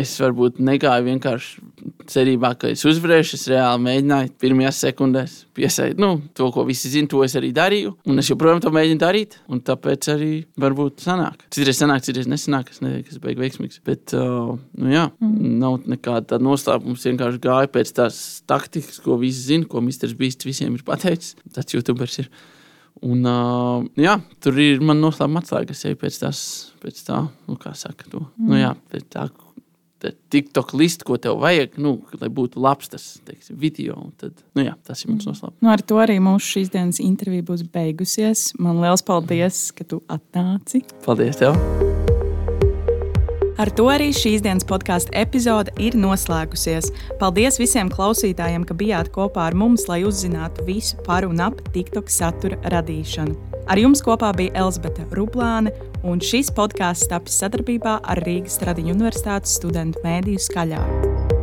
es 0.00 0.14
varbūt 0.22 0.56
negāju 0.64 1.04
vienkārši 1.10 1.67
cerībā, 2.08 2.52
ka 2.58 2.70
es 2.72 2.84
uzvarēšu. 2.88 3.36
Es 3.38 3.46
reāli 3.50 3.84
mēģināju 3.84 4.32
pirmajās 4.40 4.80
sekundēs 4.84 5.36
piesaistīt 5.56 6.00
nu, 6.02 6.10
to, 6.36 6.48
ko 6.54 6.64
visi 6.68 6.90
zina, 6.92 7.10
to 7.10 7.22
es 7.26 7.36
arī 7.38 7.50
darīju. 7.56 7.94
Un 8.08 8.22
es 8.22 8.30
joprojām 8.30 8.62
to 8.64 8.72
mēģinu 8.74 9.00
darīt, 9.02 9.38
un 9.52 9.62
tāpēc 9.64 10.10
arī 10.14 10.32
varbūt 10.60 11.04
sanāk. 11.04 11.46
Citreiz 11.54 11.80
sanāk, 11.80 12.04
citreiz 12.06 12.28
nesanāk. 12.30 12.72
Es 12.74 12.82
nezinu, 12.84 13.06
kas 13.06 13.22
beigas 13.22 13.44
veiksmīgs. 13.44 13.80
Bet, 13.86 14.14
uh, 14.18 14.54
nu, 14.56 14.92
jā, 14.92 15.08
mm. 15.22 15.56
nav 15.62 15.80
nekāda 15.90 16.34
tāda 16.34 16.48
noslēpuma. 16.48 16.98
Es 16.98 17.08
vienkārši 17.08 17.42
gāju 17.48 17.72
pēc 17.78 17.94
tās 17.98 18.20
taktikas, 18.48 19.00
ko 19.04 19.18
visi 19.20 19.50
zina, 19.52 19.68
ko 19.68 19.82
Mr. 19.84 20.14
Beast 20.18 20.46
visiem 20.48 20.78
ir 20.78 20.86
pateicis. 20.86 21.36
Tas 21.54 21.74
YouTubers 21.74 22.22
ir. 22.24 22.30
Un, 23.06 23.22
uh, 23.30 23.84
jā, 24.00 24.16
tur 24.42 24.56
ir 24.58 24.80
man 24.82 25.02
noslēpuma 25.02 25.44
atslēga. 25.44 25.76
Es 25.76 25.84
eju 25.86 25.98
pēc, 26.00 26.22
tās, 26.24 26.40
pēc 26.82 27.04
tā, 27.06 27.20
nu, 27.46 27.58
kā 27.60 27.74
saka, 27.78 28.08
to. 28.10 28.24
Nu 28.24 28.48
mm. 28.48 28.48
Nu, 28.48 28.58
jā, 28.58 28.72
pēc 28.90 29.06
tā, 29.14 29.28
TikTok 30.04 30.72
listu, 30.78 31.06
ko 31.08 31.18
tev 31.18 31.40
vajag, 31.42 31.78
nu, 31.82 31.96
lai 32.20 32.30
būtu 32.32 32.62
labs 32.62 32.92
tas 32.92 33.06
teiksim, 33.26 33.58
video. 33.58 33.98
Tad, 34.20 34.36
nu, 34.54 34.64
jā, 34.68 34.76
tas 34.86 35.02
ir 35.02 35.12
mans 35.12 35.26
mm. 35.26 35.34
noslēpums. 35.34 35.58
Nu, 35.64 35.72
ar 35.74 35.82
to 35.82 35.98
arī 36.02 36.20
mūsu 36.22 36.54
šīs 36.54 36.72
dienas 36.74 37.02
intervija 37.02 37.46
būs 37.50 37.66
beigusies. 37.74 38.52
Man 38.62 38.82
liels 38.84 39.04
paldies, 39.06 39.68
ka 39.74 39.88
tu 39.88 40.02
atnāci. 40.12 40.84
Paldies 41.06 41.42
tev! 41.42 41.58
Ar 43.58 43.72
to 43.74 43.88
arī 43.90 44.12
šīs 44.14 44.44
dienas 44.44 44.62
podkāstu 44.62 45.10
epizode 45.18 45.72
ir 45.82 45.96
noslēgusies. 45.98 46.92
Paldies 47.18 47.58
visiem 47.58 47.90
klausītājiem, 47.90 48.62
ka 48.62 48.76
bijāt 48.78 49.10
kopā 49.10 49.48
ar 49.48 49.56
mums, 49.58 49.88
lai 49.90 50.04
uzzinātu 50.06 50.62
visu 50.68 50.94
par 51.02 51.26
un 51.26 51.42
ap 51.42 51.58
TikTok 51.74 52.06
satura 52.06 52.60
radīšanu. 52.70 53.34
Ar 53.68 53.82
jums 53.82 54.00
kopā 54.06 54.30
bija 54.38 54.54
Elzbieta 54.62 55.08
Ruplāne, 55.10 55.74
un 56.06 56.22
šis 56.22 56.52
podkāsts 56.54 57.10
tapis 57.10 57.40
sadarbībā 57.42 57.98
ar 58.02 58.22
Rīgas 58.26 58.60
Tradiņu 58.62 58.94
Universitātes 58.94 59.58
studentu 59.58 60.04
mēdīju 60.04 60.46
skaļā. 60.50 61.37